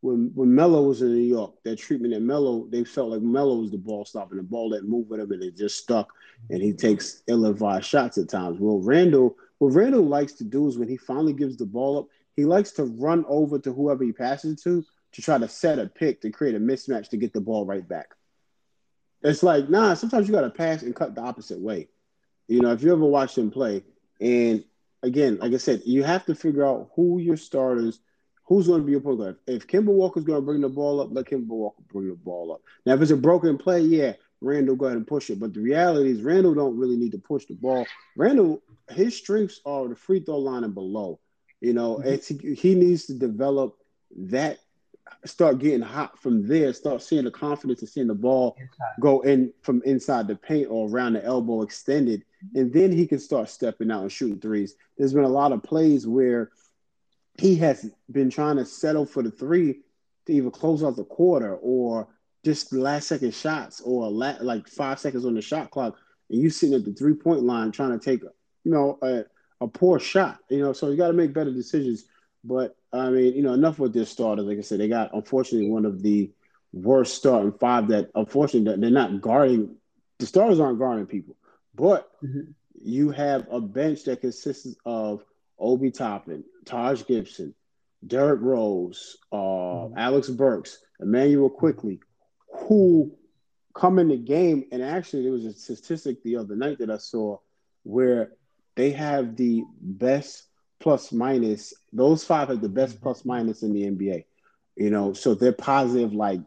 when 0.00 0.30
when 0.34 0.54
Melo 0.54 0.82
was 0.82 1.02
in 1.02 1.14
New 1.14 1.22
York, 1.22 1.54
that 1.64 1.76
treatment 1.76 2.14
at 2.14 2.22
Melo, 2.22 2.66
they 2.70 2.84
felt 2.84 3.10
like 3.10 3.22
Melo 3.22 3.56
was 3.56 3.70
the 3.70 3.78
ball 3.78 4.04
stopper, 4.04 4.36
the 4.36 4.42
ball 4.42 4.70
that 4.70 4.88
moved 4.88 5.10
with 5.10 5.20
him 5.20 5.32
and 5.32 5.42
it 5.42 5.56
just 5.56 5.78
stuck 5.78 6.12
and 6.50 6.60
he 6.60 6.72
takes 6.72 7.22
ill-advised 7.28 7.86
shots 7.86 8.18
at 8.18 8.28
times. 8.28 8.58
Well, 8.58 8.80
Randle, 8.80 9.36
what 9.58 9.74
Randle 9.74 10.04
likes 10.04 10.32
to 10.34 10.44
do 10.44 10.66
is 10.68 10.76
when 10.78 10.88
he 10.88 10.96
finally 10.96 11.32
gives 11.32 11.56
the 11.56 11.66
ball 11.66 11.98
up, 11.98 12.06
he 12.34 12.44
likes 12.44 12.72
to 12.72 12.84
run 12.84 13.24
over 13.28 13.58
to 13.60 13.72
whoever 13.72 14.02
he 14.02 14.12
passes 14.12 14.60
to 14.62 14.84
to 15.12 15.22
try 15.22 15.38
to 15.38 15.48
set 15.48 15.78
a 15.78 15.86
pick 15.86 16.20
to 16.22 16.30
create 16.30 16.54
a 16.54 16.60
mismatch 16.60 17.08
to 17.08 17.16
get 17.16 17.32
the 17.32 17.40
ball 17.40 17.66
right 17.66 17.86
back. 17.86 18.14
It's 19.22 19.42
like, 19.42 19.68
nah, 19.68 19.94
sometimes 19.94 20.26
you 20.26 20.34
got 20.34 20.42
to 20.42 20.50
pass 20.50 20.82
and 20.82 20.96
cut 20.96 21.14
the 21.14 21.20
opposite 21.20 21.60
way. 21.60 21.88
You 22.48 22.60
know, 22.60 22.72
if 22.72 22.82
you 22.82 22.92
ever 22.92 23.04
watch 23.04 23.38
him 23.38 23.50
play, 23.50 23.84
and 24.20 24.64
again, 25.02 25.38
like 25.40 25.52
I 25.52 25.58
said, 25.58 25.82
you 25.84 26.02
have 26.02 26.26
to 26.26 26.34
figure 26.34 26.66
out 26.66 26.90
who 26.96 27.18
your 27.18 27.36
starters, 27.36 28.00
who's 28.44 28.66
going 28.66 28.80
to 28.80 28.84
be 28.86 28.92
your 28.92 29.00
point 29.00 29.18
guard. 29.18 29.36
If 29.46 29.66
Kemba 29.66 29.86
Walker's 29.86 30.24
going 30.24 30.40
to 30.40 30.44
bring 30.44 30.60
the 30.60 30.68
ball 30.68 31.00
up, 31.00 31.08
let 31.12 31.26
Kemba 31.26 31.46
Walker 31.46 31.82
bring 31.92 32.08
the 32.08 32.14
ball 32.16 32.52
up. 32.52 32.62
Now, 32.84 32.94
if 32.94 33.02
it's 33.02 33.10
a 33.10 33.16
broken 33.16 33.56
play, 33.58 33.80
yeah, 33.80 34.14
Randle 34.40 34.74
go 34.74 34.86
ahead 34.86 34.96
and 34.96 35.06
push 35.06 35.30
it. 35.30 35.38
But 35.38 35.54
the 35.54 35.60
reality 35.60 36.10
is, 36.10 36.22
Randle 36.22 36.54
don't 36.54 36.78
really 36.78 36.96
need 36.96 37.12
to 37.12 37.18
push 37.18 37.46
the 37.46 37.54
ball. 37.54 37.86
Randle, 38.16 38.60
his 38.90 39.16
strengths 39.16 39.60
are 39.64 39.86
the 39.86 39.94
free 39.94 40.20
throw 40.20 40.38
line 40.38 40.64
and 40.64 40.74
below. 40.74 41.20
You 41.60 41.74
know, 41.74 41.96
mm-hmm. 41.96 42.08
it's, 42.08 42.28
he 42.28 42.74
needs 42.74 43.06
to 43.06 43.14
develop 43.14 43.76
that, 44.16 44.58
start 45.24 45.58
getting 45.58 45.80
hot 45.80 46.18
from 46.18 46.46
there, 46.46 46.72
start 46.72 47.02
seeing 47.02 47.24
the 47.24 47.30
confidence 47.30 47.80
and 47.80 47.88
seeing 47.88 48.06
the 48.06 48.14
ball 48.14 48.56
Inside. 48.58 49.00
go 49.00 49.20
in 49.20 49.52
from 49.62 49.82
inside 49.84 50.26
the 50.26 50.36
paint 50.36 50.68
or 50.70 50.88
around 50.88 51.14
the 51.14 51.24
elbow 51.24 51.62
extended, 51.62 52.24
and 52.54 52.72
then 52.72 52.92
he 52.92 53.06
can 53.06 53.18
start 53.18 53.48
stepping 53.48 53.90
out 53.90 54.02
and 54.02 54.12
shooting 54.12 54.40
threes. 54.40 54.74
There's 54.98 55.12
been 55.12 55.24
a 55.24 55.28
lot 55.28 55.52
of 55.52 55.62
plays 55.62 56.06
where 56.06 56.50
he 57.38 57.56
has 57.56 57.90
been 58.10 58.30
trying 58.30 58.56
to 58.56 58.64
settle 58.64 59.06
for 59.06 59.22
the 59.22 59.30
three 59.30 59.80
to 60.26 60.32
either 60.32 60.50
close 60.50 60.82
out 60.82 60.96
the 60.96 61.04
quarter 61.04 61.56
or 61.56 62.08
just 62.44 62.72
last 62.72 63.08
second 63.08 63.34
shots 63.34 63.80
or 63.80 64.10
la- 64.10 64.36
like 64.40 64.68
five 64.68 64.98
seconds 64.98 65.24
on 65.24 65.34
the 65.34 65.42
shot 65.42 65.70
clock, 65.70 65.96
and 66.30 66.40
you 66.40 66.50
sitting 66.50 66.74
at 66.74 66.84
the 66.84 66.92
three 66.92 67.14
point 67.14 67.42
line 67.42 67.70
trying 67.70 67.98
to 67.98 68.04
take, 68.04 68.22
you 68.22 68.72
know, 68.72 68.98
a, 69.02 69.24
a 69.60 69.68
poor 69.68 69.98
shot. 70.00 70.38
You 70.48 70.60
know, 70.60 70.72
so 70.72 70.90
you 70.90 70.96
got 70.96 71.08
to 71.08 71.12
make 71.12 71.32
better 71.32 71.52
decisions. 71.52 72.04
But 72.44 72.76
I 72.92 73.10
mean, 73.10 73.34
you 73.34 73.42
know, 73.42 73.52
enough 73.52 73.78
with 73.78 73.92
their 73.92 74.04
starters. 74.04 74.46
Like 74.46 74.58
I 74.58 74.62
said, 74.62 74.80
they 74.80 74.88
got 74.88 75.14
unfortunately 75.14 75.70
one 75.70 75.86
of 75.86 76.02
the 76.02 76.30
worst 76.72 77.14
starting 77.14 77.52
five 77.52 77.88
that 77.88 78.10
unfortunately 78.14 78.80
they're 78.80 78.90
not 78.90 79.20
guarding. 79.20 79.76
The 80.18 80.26
starters 80.26 80.60
aren't 80.60 80.78
guarding 80.78 81.06
people, 81.06 81.36
but 81.74 82.10
Mhm. 82.22 82.54
you 82.74 83.10
have 83.10 83.46
a 83.50 83.60
bench 83.60 84.04
that 84.04 84.20
consists 84.20 84.74
of 84.84 85.24
Obi 85.58 85.90
Toppin, 85.90 86.44
Taj 86.64 87.04
Gibson, 87.06 87.54
Derrick 88.04 88.40
Rose, 88.40 89.16
uh, 89.30 89.36
Mhm. 89.36 89.92
Alec 89.96 90.28
Burks, 90.36 90.84
Immanuel 91.00 91.50
Quickley, 91.50 92.00
who 92.52 93.12
come 93.74 93.98
in 93.98 94.08
the 94.08 94.16
game. 94.16 94.66
And 94.72 94.82
actually, 94.82 95.22
there 95.22 95.32
was 95.32 95.44
a 95.44 95.52
statistic 95.52 96.22
the 96.22 96.36
other 96.36 96.56
night 96.56 96.78
that 96.78 96.90
I 96.90 96.98
saw 96.98 97.38
where 97.84 98.32
they 98.74 98.90
have 98.90 99.36
the 99.36 99.64
best 99.80 100.48
plus 100.82 101.12
minus. 101.12 101.72
Those 101.92 102.24
five 102.24 102.48
have 102.48 102.60
the 102.60 102.68
best 102.68 102.96
mm-hmm. 102.96 103.02
plus 103.04 103.24
minus 103.24 103.62
in 103.62 103.72
the 103.72 103.82
NBA. 103.82 104.24
You 104.76 104.90
know, 104.90 105.12
so 105.12 105.34
they're 105.34 105.52
positive 105.52 106.12
like 106.12 106.40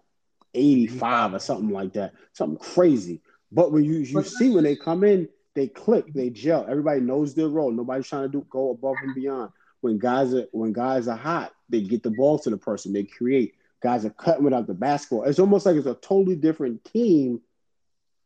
85 0.53 1.33
or 1.35 1.39
something 1.39 1.69
like 1.69 1.93
that, 1.93 2.13
something 2.33 2.57
crazy. 2.57 3.21
But 3.51 3.71
when 3.71 3.83
you 3.83 3.97
you 3.99 4.23
see 4.23 4.49
when 4.49 4.63
they 4.63 4.75
come 4.75 5.03
in, 5.03 5.29
they 5.53 5.67
click, 5.67 6.13
they 6.13 6.29
gel. 6.29 6.65
Everybody 6.67 7.01
knows 7.01 7.33
their 7.33 7.47
role. 7.47 7.71
Nobody's 7.71 8.07
trying 8.07 8.23
to 8.23 8.29
do 8.29 8.45
go 8.49 8.71
above 8.71 8.95
and 9.03 9.15
beyond. 9.15 9.51
When 9.81 9.99
guys 9.99 10.33
are 10.33 10.47
when 10.51 10.73
guys 10.73 11.07
are 11.07 11.15
hot, 11.15 11.53
they 11.69 11.81
get 11.81 12.03
the 12.03 12.11
ball 12.11 12.39
to 12.39 12.49
the 12.49 12.57
person. 12.57 12.93
They 12.93 13.03
create. 13.03 13.55
Guys 13.81 14.03
are 14.05 14.09
cutting 14.09 14.43
without 14.43 14.67
the 14.67 14.73
basketball. 14.73 15.25
It's 15.25 15.39
almost 15.39 15.65
like 15.65 15.75
it's 15.75 15.85
a 15.85 15.93
totally 15.93 16.35
different 16.35 16.83
team 16.85 17.41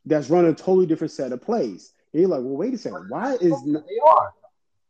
that's 0.05 0.29
running 0.29 0.51
a 0.51 0.55
totally 0.55 0.85
different 0.85 1.11
set 1.11 1.33
of 1.33 1.41
plays. 1.41 1.91
And 2.13 2.21
you're 2.21 2.29
like, 2.29 2.41
well, 2.41 2.55
wait 2.55 2.73
a 2.73 2.77
second. 2.77 3.07
Why 3.09 3.33
is 3.33 3.63
They 3.63 3.99
are. 4.07 4.33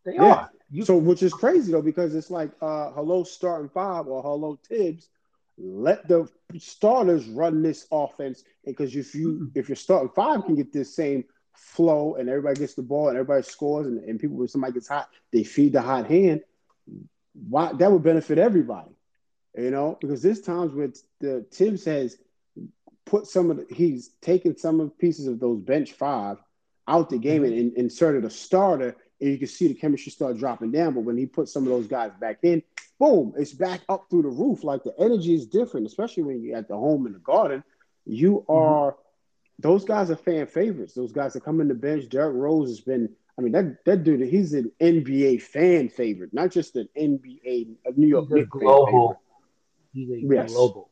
They 0.10 0.18
Yeah. 0.18 0.34
are. 0.34 0.52
You, 0.72 0.86
so, 0.86 0.98
which 0.98 1.24
is 1.24 1.34
crazy 1.34 1.72
though, 1.72 1.82
because 1.82 2.14
it's 2.16 2.30
like, 2.30 2.52
uh, 2.62 2.92
hello, 2.92 3.24
starting 3.24 3.70
five 3.70 4.08
or 4.08 4.22
hello, 4.22 4.60
Thibs. 4.68 5.10
let 5.58 6.08
the 6.08 6.28
starters 6.58 7.28
run 7.28 7.62
this 7.62 7.86
offense. 7.92 8.44
Because 8.66 8.96
if 8.96 9.14
you 9.14 9.52
if 9.56 9.68
your 9.68 9.76
starting 9.76 10.10
five 10.16 10.46
can 10.46 10.56
get 10.56 10.72
this 10.72 10.96
same 10.96 11.26
flow 11.54 12.16
and 12.16 12.30
everybody 12.30 12.60
gets 12.60 12.76
the 12.76 12.82
ball 12.82 13.10
and 13.10 13.18
everybody 13.18 13.44
scores 13.44 13.88
and, 13.88 14.02
and 14.04 14.20
people 14.20 14.38
when 14.38 14.48
somebody 14.48 14.74
gets 14.74 14.88
hot, 14.88 15.10
they 15.34 15.44
feed 15.44 15.74
the 15.74 15.82
hot 15.82 16.08
hand. 16.08 16.42
Why 17.34 17.74
that 17.74 17.92
would 17.92 18.04
benefit 18.04 18.38
everybody, 18.38 18.92
you 19.58 19.72
know? 19.72 19.98
Because 20.00 20.22
there's 20.22 20.42
times 20.42 20.74
where 20.74 20.92
the 21.20 21.46
Thibs 21.52 21.84
has 21.86 22.18
put 23.06 23.28
some 23.28 23.52
of 23.52 23.58
the, 23.58 23.66
he's 23.74 24.10
taken 24.22 24.56
some 24.56 24.80
of 24.80 24.88
the 24.88 24.96
pieces 24.96 25.28
of 25.28 25.40
those 25.40 25.60
bench 25.60 25.92
five 25.94 26.38
out 26.88 27.10
the 27.10 27.18
game 27.18 27.44
and, 27.44 27.54
and 27.54 27.74
inserted 27.78 28.24
a 28.24 28.30
starter, 28.30 28.96
and 29.22 29.30
you 29.30 29.38
can 29.38 29.48
see 29.48 29.68
the 29.68 29.74
chemistry 29.74 30.12
start 30.12 30.38
dropping 30.38 30.72
down. 30.72 30.94
But 30.94 31.02
when 31.02 31.18
he 31.18 31.26
put 31.26 31.50
some 31.50 31.64
of 31.64 31.70
those 31.70 31.88
guys 31.88 32.12
back 32.20 32.40
in, 32.44 32.64
boom, 33.00 33.34
it's 33.38 33.54
back 33.54 33.82
up 33.90 34.08
through 34.10 34.24
the 34.24 34.30
roof. 34.30 34.64
Like 34.64 34.84
the 34.84 34.94
energy 35.00 35.34
is 35.34 35.46
different, 35.46 35.88
especially 35.88 36.24
when 36.24 36.42
you're 36.42 36.58
at 36.58 36.68
the 36.68 36.76
home 36.76 37.06
in 37.06 37.14
the 37.14 37.20
garden. 37.20 37.64
You 38.06 38.46
are 38.48 38.92
mm-hmm. 38.92 39.02
those 39.60 39.86
guys 39.86 40.10
are 40.10 40.16
fan 40.16 40.48
favorites. 40.48 40.94
Those 40.94 41.12
guys 41.12 41.34
that 41.34 41.44
come 41.44 41.62
in 41.62 41.68
the 41.68 41.74
bench. 41.74 42.10
Derrick 42.10 42.36
Rose 42.36 42.70
has 42.70 42.82
been. 42.82 43.10
I 43.38 43.42
mean, 43.42 43.54
that 43.54 43.86
that 43.86 44.04
dude, 44.04 44.22
he's 44.22 44.54
an 44.54 44.72
NBA 44.82 45.42
fan 45.42 45.90
favorite, 45.90 46.34
not 46.34 46.52
just 46.52 46.76
an 46.76 46.90
NBA 46.98 47.68
a 47.86 47.92
New 47.96 48.08
York 48.08 48.28
he's 48.34 48.46
global. 48.48 49.22
He's 49.94 50.10
a 50.12 50.20
yes. 50.20 50.52
global 50.52 50.90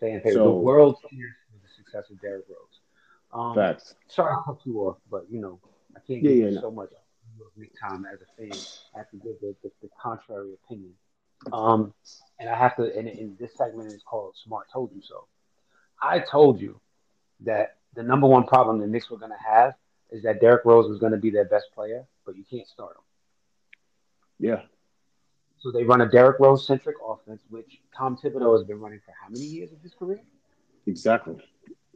fan 0.00 0.20
favorite. 0.20 0.34
So, 0.34 0.44
the 0.44 0.50
world 0.50 0.96
cheers 1.10 1.32
for 1.50 1.58
the 1.66 1.74
success 1.74 2.10
of 2.10 2.20
Derrick 2.20 2.44
Rose. 2.48 2.80
Um, 3.32 3.54
Facts. 3.54 3.94
Sorry 4.08 4.34
to 4.34 4.42
cut 4.44 4.60
you 4.64 4.80
off, 4.82 4.98
but 5.10 5.26
you 5.30 5.40
know 5.40 5.58
I 5.96 6.00
can't 6.06 6.22
yeah, 6.22 6.30
give 6.30 6.38
yeah, 6.38 6.44
you 6.46 6.54
no. 6.56 6.60
so 6.60 6.70
much 6.70 6.90
Nick 7.56 7.72
time 7.80 8.06
as 8.12 8.20
a 8.20 8.26
fan. 8.36 8.58
I 8.94 8.98
have 8.98 9.10
to 9.10 9.16
give 9.16 9.40
the, 9.40 9.54
the, 9.62 9.70
the 9.82 9.88
contrary 10.00 10.52
opinion. 10.64 10.92
Um, 11.52 11.92
and 12.38 12.48
I 12.48 12.56
have 12.56 12.76
to, 12.76 12.84
and, 12.96 13.08
and 13.08 13.38
this 13.38 13.56
segment 13.56 13.92
is 13.92 14.02
called 14.02 14.34
"Smart 14.44 14.66
Told 14.72 14.92
You 14.94 15.02
So." 15.02 15.26
I 16.00 16.18
told 16.18 16.60
you 16.60 16.80
that 17.40 17.76
the 17.94 18.02
number 18.02 18.26
one 18.26 18.44
problem 18.44 18.80
the 18.80 18.86
Knicks 18.86 19.10
were 19.10 19.18
going 19.18 19.30
to 19.32 19.50
have 19.50 19.74
is 20.10 20.22
that 20.24 20.40
Derrick 20.40 20.64
Rose 20.64 20.88
was 20.88 20.98
going 20.98 21.12
to 21.12 21.18
be 21.18 21.30
their 21.30 21.44
best 21.44 21.66
player, 21.74 22.04
but 22.26 22.36
you 22.36 22.44
can't 22.48 22.66
start 22.66 22.96
him. 22.96 23.02
Yeah. 24.38 24.62
So 25.58 25.70
they 25.70 25.84
run 25.84 26.00
a 26.00 26.08
Derrick 26.08 26.40
Rose 26.40 26.66
centric 26.66 26.96
offense, 27.06 27.40
which 27.48 27.80
Tom 27.96 28.16
Thibodeau 28.16 28.56
has 28.58 28.66
been 28.66 28.80
running 28.80 29.00
for 29.04 29.14
how 29.20 29.28
many 29.28 29.44
years 29.44 29.72
of 29.72 29.80
his 29.80 29.94
career? 29.94 30.20
Exactly. 30.86 31.36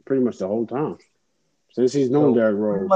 Pretty 0.05 0.23
much 0.23 0.37
the 0.37 0.47
whole 0.47 0.65
time. 0.65 0.97
Since 1.73 1.91
he's 1.93 2.09
known 2.09 2.33
so 2.33 2.39
Derrick 2.39 2.57
Rose. 2.57 2.89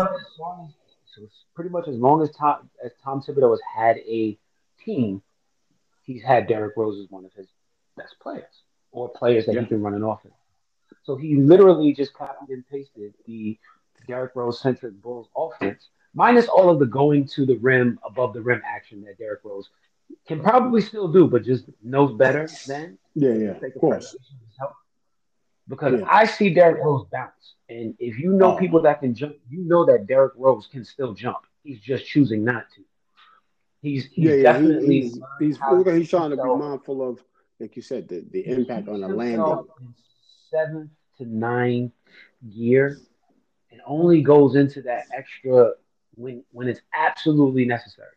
So 1.16 1.28
pretty 1.56 1.70
much 1.70 1.88
as 1.88 1.96
long 1.96 2.22
as 2.22 2.32
Tom 2.32 2.70
as 2.84 2.92
Tom 3.04 3.22
Thibodeau 3.22 3.52
has 3.52 3.62
had 3.76 3.98
a 3.98 4.38
team, 4.84 5.22
he's 6.04 6.24
had 6.24 6.48
Derrick 6.48 6.74
Rose 6.78 7.00
as 7.00 7.10
one 7.10 7.26
of 7.26 7.34
his 7.34 7.48
best 7.98 8.16
players 8.22 8.64
or 8.92 9.10
players 9.10 9.46
that 9.46 9.56
yeah. 9.56 9.62
he 9.62 9.68
can 9.68 9.82
run 9.82 9.94
an 9.94 10.04
offense. 10.04 10.34
So 11.04 11.16
he 11.16 11.36
literally 11.36 11.94
just 11.94 12.14
copied 12.14 12.50
and 12.50 12.68
pasted 12.68 13.14
the 13.26 13.58
Derrick 14.08 14.36
Rose 14.36 14.60
centric 14.60 15.02
Bulls 15.02 15.28
offense, 15.36 15.88
minus 16.14 16.48
all 16.48 16.70
of 16.70 16.80
the 16.80 16.86
going 16.86 17.28
to 17.30 17.46
the 17.46 17.58
rim, 17.58 18.00
above 18.06 18.34
the 18.34 18.42
rim 18.42 18.62
action 18.66 19.04
that 19.06 19.18
Derrick 19.18 19.42
Rose 19.44 19.70
can 20.28 20.42
probably 20.42 20.82
still 20.82 21.08
do, 21.08 21.28
but 21.28 21.44
just 21.44 21.66
knows 21.82 22.18
better 22.18 22.48
than. 22.68 22.98
Yeah, 23.16 23.34
yeah, 23.34 23.52
of 23.52 23.74
course. 23.80 24.16
Because 25.68 26.00
yeah. 26.00 26.08
I 26.10 26.26
see 26.26 26.54
Derrick 26.54 26.84
Rose 26.84 27.06
bounce, 27.12 27.56
and 27.72 27.96
if 28.00 28.20
you 28.20 28.34
know 28.34 28.56
oh. 28.56 28.58
people 28.58 28.82
that 28.82 29.00
can 29.00 29.16
jump, 29.16 29.38
you 29.50 29.64
know 29.64 29.86
that 29.86 30.06
Derrick 30.06 30.34
Rose 30.36 30.68
can 30.70 30.84
still 30.84 31.14
jump. 31.14 31.38
He's 31.64 31.80
just 31.80 32.06
choosing 32.06 32.44
not 32.44 32.66
to. 32.76 32.82
He's, 33.82 34.06
he's 34.06 34.26
yeah, 34.26 34.34
yeah, 34.34 34.44
definitely 34.44 35.02
he's 35.02 35.14
he's, 35.40 35.58
he's 35.86 36.10
trying 36.10 36.32
to 36.32 36.36
be 36.36 36.44
mindful 36.44 37.10
of, 37.10 37.24
like 37.60 37.76
you 37.76 37.82
said, 37.82 38.10
the, 38.10 38.26
the 38.32 38.46
impact 38.46 38.90
on 38.90 39.02
the 39.02 39.08
landing. 39.08 39.66
Seventh 40.52 40.92
to 41.18 41.26
nine 41.26 41.94
gear, 42.54 43.00
and 43.72 43.80
only 43.86 44.22
goes 44.22 44.56
into 44.56 44.82
that 44.82 45.06
extra 45.14 45.72
when 46.16 46.44
when 46.52 46.68
it's 46.68 46.82
absolutely 46.94 47.66
necessary. 47.66 48.10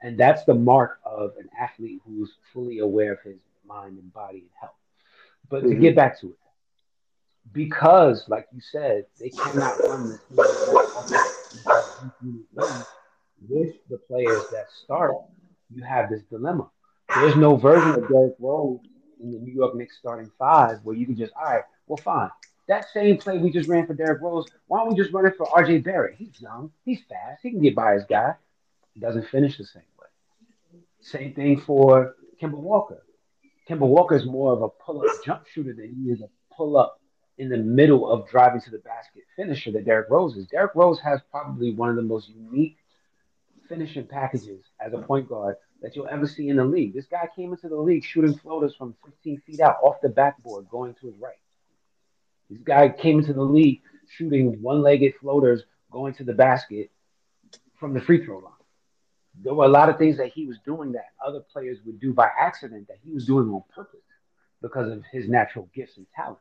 And 0.00 0.18
that's 0.18 0.44
the 0.44 0.54
mark 0.54 1.00
of 1.04 1.34
an 1.38 1.50
athlete 1.60 2.00
who's 2.06 2.32
fully 2.52 2.78
aware 2.78 3.12
of 3.12 3.20
his 3.20 3.36
mind 3.66 3.98
and 3.98 4.12
body 4.12 4.38
and 4.38 4.50
health. 4.58 4.72
But 5.50 5.64
mm-hmm. 5.64 5.74
to 5.74 5.76
get 5.76 5.94
back 5.94 6.18
to 6.20 6.30
it, 6.30 6.36
because, 7.52 8.28
like 8.28 8.46
you 8.52 8.60
said, 8.60 9.06
they 9.18 9.30
cannot 9.30 9.78
run 9.80 10.10
this 10.10 10.20
with 13.48 13.74
the 13.88 13.98
players 13.98 14.42
that 14.52 14.66
start, 14.84 15.14
you 15.74 15.82
have 15.82 16.08
this 16.08 16.22
dilemma. 16.30 16.70
There's 17.14 17.36
no 17.36 17.56
version 17.56 17.90
of 17.90 18.08
Derrick 18.08 18.34
Rose 18.38 18.80
in 19.20 19.32
the 19.32 19.38
New 19.38 19.52
York 19.52 19.74
Knicks 19.74 19.98
starting 19.98 20.30
five 20.38 20.78
where 20.82 20.96
you 20.96 21.06
can 21.06 21.16
just, 21.16 21.32
all 21.34 21.44
right, 21.44 21.64
well, 21.86 21.96
fine. 21.96 22.30
That 22.68 22.86
same 22.94 23.18
play 23.18 23.38
we 23.38 23.50
just 23.50 23.68
ran 23.68 23.86
for 23.86 23.94
Derrick 23.94 24.22
Rose, 24.22 24.46
why 24.66 24.78
don't 24.78 24.90
we 24.90 24.94
just 24.94 25.12
run 25.12 25.26
it 25.26 25.36
for 25.36 25.46
RJ 25.46 25.84
Barrett? 25.84 26.14
He's 26.16 26.40
young, 26.40 26.70
he's 26.84 27.00
fast, 27.08 27.40
he 27.42 27.50
can 27.50 27.60
get 27.60 27.74
by 27.74 27.94
his 27.94 28.04
guy. 28.08 28.34
He 28.94 29.00
doesn't 29.00 29.28
finish 29.28 29.58
the 29.58 29.64
same. 29.64 29.82
Way. 29.98 30.80
Same 31.00 31.34
thing 31.34 31.60
for 31.60 32.14
Kemba 32.40 32.54
Walker. 32.56 33.02
Kemba 33.68 33.80
Walker 33.86 34.14
is 34.14 34.26
more 34.26 34.52
of 34.52 34.62
a 34.62 34.68
pull-up 34.68 35.24
jump 35.24 35.46
shooter 35.46 35.72
than 35.72 35.94
he 35.94 36.10
is 36.10 36.20
a 36.20 36.28
pull-up 36.54 37.00
in 37.42 37.48
the 37.48 37.56
middle 37.56 38.10
of 38.10 38.28
driving 38.28 38.60
to 38.60 38.70
the 38.70 38.78
basket 38.78 39.22
finisher 39.36 39.72
that 39.72 39.84
Derrick 39.84 40.08
Rose 40.10 40.36
is. 40.36 40.46
Derrick 40.46 40.74
Rose 40.74 41.00
has 41.00 41.20
probably 41.30 41.74
one 41.74 41.88
of 41.88 41.96
the 41.96 42.02
most 42.02 42.28
unique 42.28 42.76
finishing 43.68 44.06
packages 44.06 44.64
as 44.80 44.92
a 44.92 44.98
point 44.98 45.28
guard 45.28 45.56
that 45.80 45.96
you'll 45.96 46.08
ever 46.08 46.26
see 46.26 46.48
in 46.48 46.56
the 46.56 46.64
league. 46.64 46.94
This 46.94 47.06
guy 47.06 47.28
came 47.34 47.52
into 47.52 47.68
the 47.68 47.76
league 47.76 48.04
shooting 48.04 48.34
floaters 48.34 48.74
from 48.76 48.94
15 49.04 49.42
feet 49.46 49.60
out 49.60 49.76
off 49.82 49.96
the 50.02 50.08
backboard 50.08 50.68
going 50.70 50.94
to 51.00 51.06
his 51.06 51.16
right. 51.18 51.34
This 52.48 52.60
guy 52.62 52.88
came 52.88 53.18
into 53.18 53.32
the 53.32 53.42
league 53.42 53.82
shooting 54.08 54.60
one-legged 54.62 55.14
floaters 55.20 55.62
going 55.90 56.14
to 56.14 56.24
the 56.24 56.34
basket 56.34 56.90
from 57.78 57.94
the 57.94 58.00
free 58.00 58.24
throw 58.24 58.38
line 58.38 58.52
there 59.40 59.54
were 59.54 59.64
a 59.64 59.68
lot 59.68 59.88
of 59.88 59.98
things 59.98 60.16
that 60.18 60.28
he 60.32 60.46
was 60.46 60.58
doing 60.64 60.92
that 60.92 61.06
other 61.24 61.40
players 61.40 61.78
would 61.84 62.00
do 62.00 62.12
by 62.12 62.28
accident 62.38 62.86
that 62.88 62.98
he 63.02 63.10
was 63.10 63.26
doing 63.26 63.48
on 63.48 63.62
purpose 63.74 64.00
because 64.60 64.90
of 64.90 65.02
his 65.10 65.28
natural 65.28 65.68
gifts 65.74 65.96
and 65.96 66.06
talent. 66.14 66.38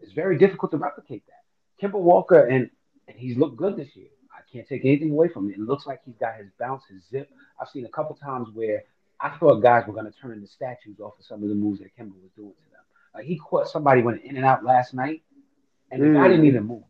It's 0.00 0.12
very 0.12 0.38
difficult 0.38 0.72
to 0.72 0.78
replicate 0.78 1.24
that. 1.26 1.86
Kemba 1.86 2.00
Walker 2.00 2.46
and, 2.46 2.70
and 3.06 3.16
he's 3.16 3.36
looked 3.36 3.56
good 3.56 3.76
this 3.76 3.94
year. 3.94 4.08
I 4.32 4.40
can't 4.52 4.68
take 4.68 4.84
anything 4.84 5.10
away 5.10 5.28
from 5.28 5.50
it. 5.50 5.54
It 5.54 5.60
looks 5.60 5.86
like 5.86 6.00
he's 6.04 6.16
got 6.16 6.36
his 6.36 6.50
bounce, 6.58 6.84
his 6.88 7.02
zip. 7.10 7.28
I've 7.60 7.68
seen 7.68 7.84
a 7.84 7.88
couple 7.88 8.16
times 8.16 8.48
where 8.52 8.84
I 9.20 9.30
thought 9.30 9.62
guys 9.62 9.84
were 9.86 9.92
going 9.94 10.10
to 10.10 10.18
turn 10.18 10.32
into 10.32 10.46
statues 10.46 11.00
off 11.00 11.18
of 11.18 11.24
some 11.24 11.42
of 11.42 11.48
the 11.48 11.54
moves 11.54 11.80
that 11.80 11.96
Kemba 11.96 12.12
was 12.22 12.30
doing 12.36 12.52
to 12.52 12.70
them. 12.70 12.82
Like 13.14 13.24
he 13.24 13.36
caught 13.36 13.68
somebody 13.68 14.02
went 14.02 14.22
in 14.22 14.36
and 14.36 14.44
out 14.44 14.64
last 14.64 14.94
night, 14.94 15.22
and 15.90 16.02
the 16.02 16.06
mm. 16.06 16.14
guy 16.14 16.28
didn't 16.28 16.46
even 16.46 16.64
move. 16.64 16.84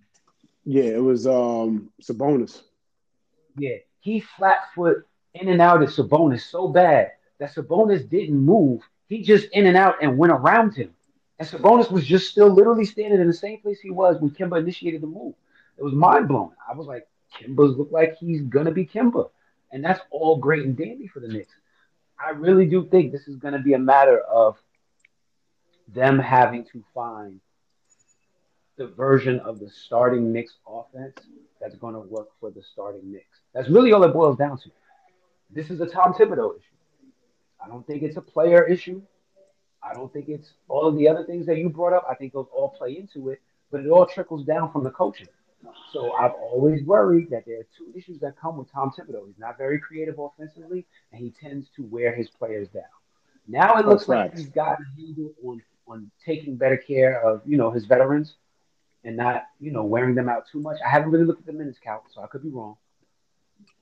Yeah, 0.65 0.85
it 0.85 1.03
was 1.03 1.27
um 1.27 1.91
Sabonis. 2.03 2.63
Yeah, 3.57 3.77
he 4.01 4.21
flat 4.21 4.59
foot 4.75 5.07
in 5.35 5.49
and 5.49 5.63
out 5.63 5.83
of 5.83 5.89
Sabonis 5.89 6.43
so 6.43 6.69
bad 6.69 7.13
that 7.39 7.55
Sabonis 7.55 8.09
didn't 8.09 8.39
move. 8.39 8.83
He 9.09 9.23
just 9.23 9.47
in 9.53 9.67
and 9.67 9.77
out 9.77 10.03
and 10.03 10.19
went 10.19 10.33
around 10.33 10.75
him. 10.75 10.95
And 11.39 11.49
Sabonis 11.49 11.91
was 11.91 12.05
just 12.05 12.31
still 12.31 12.49
literally 12.49 12.85
standing 12.85 13.21
in 13.21 13.27
the 13.27 13.33
same 13.33 13.61
place 13.61 13.81
he 13.81 13.91
was 13.91 14.21
when 14.21 14.31
Kemba 14.31 14.59
initiated 14.59 15.01
the 15.01 15.07
move. 15.07 15.35
It 15.77 15.83
was 15.85 15.95
mind 15.95 16.29
blowing. 16.29 16.57
I 16.69 16.75
was 16.75 16.87
like, 16.87 17.07
Kemba's 17.39 17.77
look 17.77 17.93
like 17.93 18.17
he's 18.17 18.43
gonna 18.43 18.73
be 18.73 18.87
Kemba. 18.87 19.31
And 19.71 19.85
that's 19.85 20.01
all 20.11 20.37
great 20.37 20.65
and 20.65 20.77
dandy 20.77 21.07
for 21.07 21.21
the 21.21 21.29
Knicks. 21.29 21.55
I 22.19 22.31
really 22.31 22.67
do 22.67 22.87
think 22.87 23.13
this 23.13 23.29
is 23.29 23.37
gonna 23.37 23.61
be 23.61 23.75
a 23.75 23.79
matter 23.79 24.19
of 24.21 24.57
them 25.87 26.19
having 26.19 26.65
to 26.73 26.85
find 26.95 27.41
the 28.77 28.87
version 28.87 29.41
of 29.41 29.59
the 29.59 29.69
starting 29.69 30.33
Knicks 30.33 30.55
offense 30.67 31.17
that's 31.61 31.75
going 31.77 31.95
to 31.95 32.01
work 32.01 32.29
for 32.41 32.51
the 32.51 32.63
starting 32.63 33.13
Knicks. 33.13 33.41
That's 33.53 33.69
really 33.69 33.93
all 33.93 34.05
it 34.05 34.13
boils 34.13 34.39
down 34.39 34.57
to. 34.59 34.71
This 35.51 35.71
is 35.71 35.81
a 35.81 35.87
Tom 35.87 36.15
Thibodeau 36.15 36.57
issue. 36.57 36.63
I 37.63 37.69
don't 37.69 37.87
think 37.87 38.03
it's 38.03 38.17
a 38.17 38.23
player 38.23 38.65
issue. 38.65 39.03
I 39.89 39.95
don't 39.95 40.13
think 40.13 40.29
it's 40.29 40.53
all 40.69 40.87
of 40.87 40.97
the 40.97 41.09
other 41.09 41.25
things 41.25 41.47
that 41.47 41.59
you 41.59 41.69
brought 41.69 41.93
up. 41.93 42.07
I 42.11 42.15
think 42.15 42.33
those 42.33 42.47
all 42.55 42.71
play 42.71 42.99
into 42.99 43.31
it, 43.31 43.41
but 43.71 43.81
it 43.81 43.89
all 43.89 44.07
trickles 44.07 44.45
down 44.45 44.73
from 44.73 44.85
the 44.85 44.91
coaching. 44.91 45.29
So 45.93 46.13
I've 46.13 46.33
always 46.33 46.85
worried 46.85 47.31
that 47.31 47.45
there 47.47 47.61
are 47.61 47.67
two 47.77 47.93
issues 47.97 48.21
that 48.21 48.39
come 48.41 48.57
with 48.57 48.71
Tom 48.71 48.93
Thibodeau. 48.97 49.27
He's 49.27 49.39
not 49.39 49.59
very 49.59 49.81
creative 49.81 50.19
offensively, 50.19 50.87
and 51.13 51.21
he 51.21 51.31
tends 51.31 51.69
to 51.77 51.85
wear 51.85 52.15
his 52.15 52.29
players 52.29 52.69
down. 52.69 52.85
Now 53.49 53.77
it 53.79 53.87
looks 53.87 54.09
like 54.09 54.37
he's 54.37 54.49
got 54.49 54.79
a 54.81 55.01
handle 55.01 55.33
on 55.45 55.63
on 55.89 56.11
taking 56.25 56.57
better 56.57 56.77
care 56.77 57.21
of 57.27 57.41
you 57.47 57.57
know 57.57 57.71
his 57.71 57.87
veterans 57.87 58.35
and 59.05 59.17
not 59.17 59.45
you 59.59 59.73
know 59.73 59.85
wearing 59.85 60.15
them 60.15 60.29
out 60.29 60.45
too 60.53 60.61
much. 60.61 60.79
I 60.85 60.91
haven't 60.91 61.11
really 61.11 61.25
looked 61.25 61.41
at 61.41 61.47
the 61.47 61.53
minutes 61.53 61.79
count, 61.83 62.03
so 62.15 62.23
I 62.23 62.27
could 62.27 62.43
be 62.43 62.51
wrong. 62.51 62.77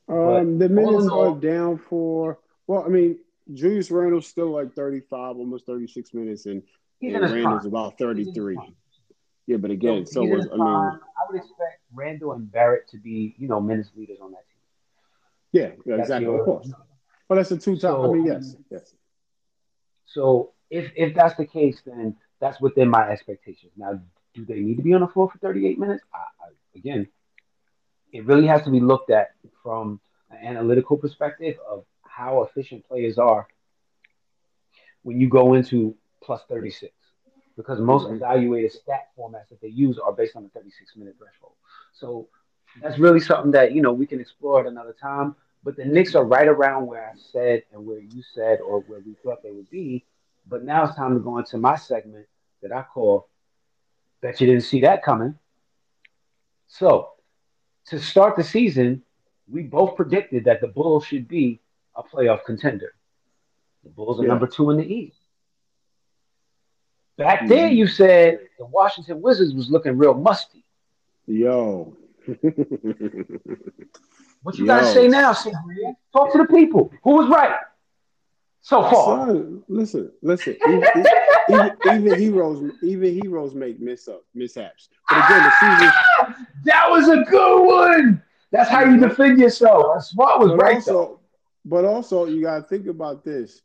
Um, 0.09 0.59
the 0.59 0.69
minutes 0.69 1.09
all, 1.09 1.35
are 1.35 1.41
down 1.41 1.79
for. 1.79 2.39
Well, 2.69 2.85
I 2.85 2.89
mean, 2.89 3.19
Julius 3.53 3.91
Randle's 3.91 4.27
still 4.27 4.51
like 4.51 4.75
thirty-five, 4.75 5.37
almost 5.37 5.67
thirty-six 5.67 6.13
minutes, 6.15 6.47
and, 6.47 6.63
and 7.03 7.13
Randle's 7.13 7.63
prime. 7.63 7.67
about 7.67 7.99
thirty-three. 7.99 8.59
Yeah, 9.47 9.59
but 9.59 9.71
again, 9.71 10.05
so, 10.07 10.13
so 10.13 10.25
was 10.25 10.49
I 10.53 10.57
mean, 10.57 10.67
I 10.67 10.99
would 11.31 11.37
expect 11.37 11.81
Randle 11.95 12.33
and 12.33 12.51
Barrett 12.51 12.89
to 12.91 12.99
be, 12.99 13.37
you 13.39 13.47
know, 13.47 13.61
minutes 13.61 13.91
leaders 13.95 14.19
on 14.21 14.33
that 14.33 14.45
team. 14.49 15.77
Yeah, 15.87 15.95
yeah 15.95 16.01
exactly. 16.01 16.35
Of 16.35 16.45
course. 16.45 16.73
Well, 17.29 17.37
that's 17.37 17.51
a 17.53 17.57
two-time. 17.57 17.81
So, 17.81 18.11
I 18.11 18.15
mean, 18.15 18.31
um, 18.31 18.43
yes, 18.43 18.57
yes. 18.71 18.95
So 20.07 20.53
if 20.71 20.91
if 20.97 21.15
that's 21.15 21.37
the 21.37 21.47
case, 21.47 21.81
then 21.87 22.17
that's 22.41 22.61
within 22.61 22.89
my 22.89 23.09
expectations. 23.11 23.73
Now, 23.77 24.01
do 24.35 24.45
they 24.45 24.61
need 24.61 24.77
to 24.77 24.83
be 24.83 24.95
on 24.95 25.01
the 25.01 25.09
floor 25.09 25.31
for 25.31 25.39
38 25.39 25.79
minutes? 25.79 26.03
I, 26.13 26.19
I, 26.19 26.49
again, 26.77 27.09
it 28.13 28.25
really 28.27 28.47
has 28.47 28.63
to 28.63 28.71
be 28.71 28.81
looked 28.81 29.11
at 29.11 29.31
from 29.63 30.01
an 30.31 30.45
analytical 30.45 30.97
perspective 30.97 31.57
of 31.69 31.85
how 32.17 32.43
efficient 32.43 32.83
players 32.89 33.19
are 33.19 33.47
when 35.03 35.21
you 35.21 35.29
go 35.29 35.53
into 35.53 35.95
plus 36.23 36.41
36 36.49 36.93
because 37.59 37.79
most 37.79 38.11
evaluated 38.11 38.73
stat 38.73 39.09
formats 39.19 39.49
that 39.51 39.61
they 39.61 39.69
use 39.69 39.99
are 39.99 40.13
based 40.13 40.35
on 40.35 40.43
the 40.43 40.49
36 40.49 40.97
minute 40.97 41.15
threshold. 41.19 41.53
So 41.93 42.29
that's 42.83 42.99
really 42.99 43.21
something 43.21 43.51
that 43.53 43.73
you 43.73 43.83
know 43.83 43.93
we 43.93 44.07
can 44.07 44.19
explore 44.19 44.61
at 44.61 44.67
another 44.67 44.95
time. 45.01 45.37
But 45.63 45.77
the 45.77 45.85
Knicks 45.85 46.15
are 46.15 46.25
right 46.25 46.49
around 46.49 46.87
where 46.87 47.07
I 47.07 47.13
said 47.33 47.65
and 47.73 47.85
where 47.85 47.99
you 47.99 48.23
said 48.35 48.61
or 48.61 48.81
where 48.81 49.01
we 49.01 49.15
thought 49.23 49.43
they 49.43 49.51
would 49.51 49.69
be. 49.69 50.05
But 50.49 50.65
now 50.65 50.85
it's 50.85 50.97
time 50.97 51.15
to 51.15 51.21
go 51.21 51.37
into 51.39 51.59
my 51.59 51.77
segment 51.77 52.27
that 52.63 52.73
I 52.73 52.83
call 52.83 53.29
Bet 54.23 54.41
You 54.41 54.47
Didn't 54.47 54.63
See 54.63 54.81
That 54.81 55.03
Coming. 55.03 55.39
So 56.69 57.11
to 57.89 58.01
start 58.01 58.37
the 58.37 58.45
season, 58.45 59.03
we 59.49 59.63
both 59.63 59.97
predicted 59.97 60.45
that 60.45 60.61
the 60.61 60.69
Bulls 60.69 61.05
should 61.05 61.29
be 61.29 61.61
a 61.97 62.03
playoff 62.03 62.45
contender. 62.45 62.95
The 63.85 63.91
Bulls 63.91 64.21
are 64.21 64.23
Yeah. 64.23 64.29
number 64.29 64.47
two 64.47 64.71
in 64.71 64.79
the 64.79 64.87
East. 64.87 65.19
Back 67.17 67.41
mm-hmm. 67.41 67.49
then, 67.49 67.77
you 67.77 67.87
said 67.87 68.41
the 68.59 68.67
Washington 68.67 69.23
Wizards 69.23 69.55
was 69.55 69.71
looking 69.71 69.97
real 69.97 70.15
musty. 70.15 70.65
Yo. 71.27 71.97
What 74.47 74.57
you 74.59 74.65
Yo. 74.65 74.77
gotta 74.77 74.87
say 74.87 75.09
now, 75.09 75.33
Steve? 75.33 75.55
Talk 76.13 76.31
to 76.31 76.39
the 76.39 76.45
people. 76.47 76.93
Who 77.03 77.17
was 77.17 77.29
right 77.29 77.57
so 78.61 78.81
far? 78.83 79.27
Son, 79.27 79.65
listen, 79.67 80.13
listen. 80.23 80.57
Even, 80.69 80.85
even, 81.49 81.77
even 81.93 82.21
heroes, 82.21 82.73
even 82.81 83.21
heroes 83.21 83.57
make 83.57 83.81
miss 83.81 84.07
up, 84.07 84.23
mishaps. 84.37 84.89
But 85.09 85.25
again, 85.25 85.43
the 85.43 85.79
season. 85.79 86.37
That 86.65 86.89
was 86.89 87.09
a 87.09 87.25
good 87.29 87.65
one. 87.65 88.23
That's 88.53 88.71
how 88.71 88.83
you 88.83 88.99
mm-hmm. 88.99 89.09
defend 89.09 89.41
yourself. 89.41 90.05
Smart 90.05 90.39
was 90.39 90.51
But 90.51 90.63
right 90.63 90.85
though. 90.85 91.19
But 91.67 91.85
also, 91.85 92.25
you 92.27 92.41
gotta 92.41 92.63
think 92.63 92.87
about 92.87 93.25
this. 93.25 93.61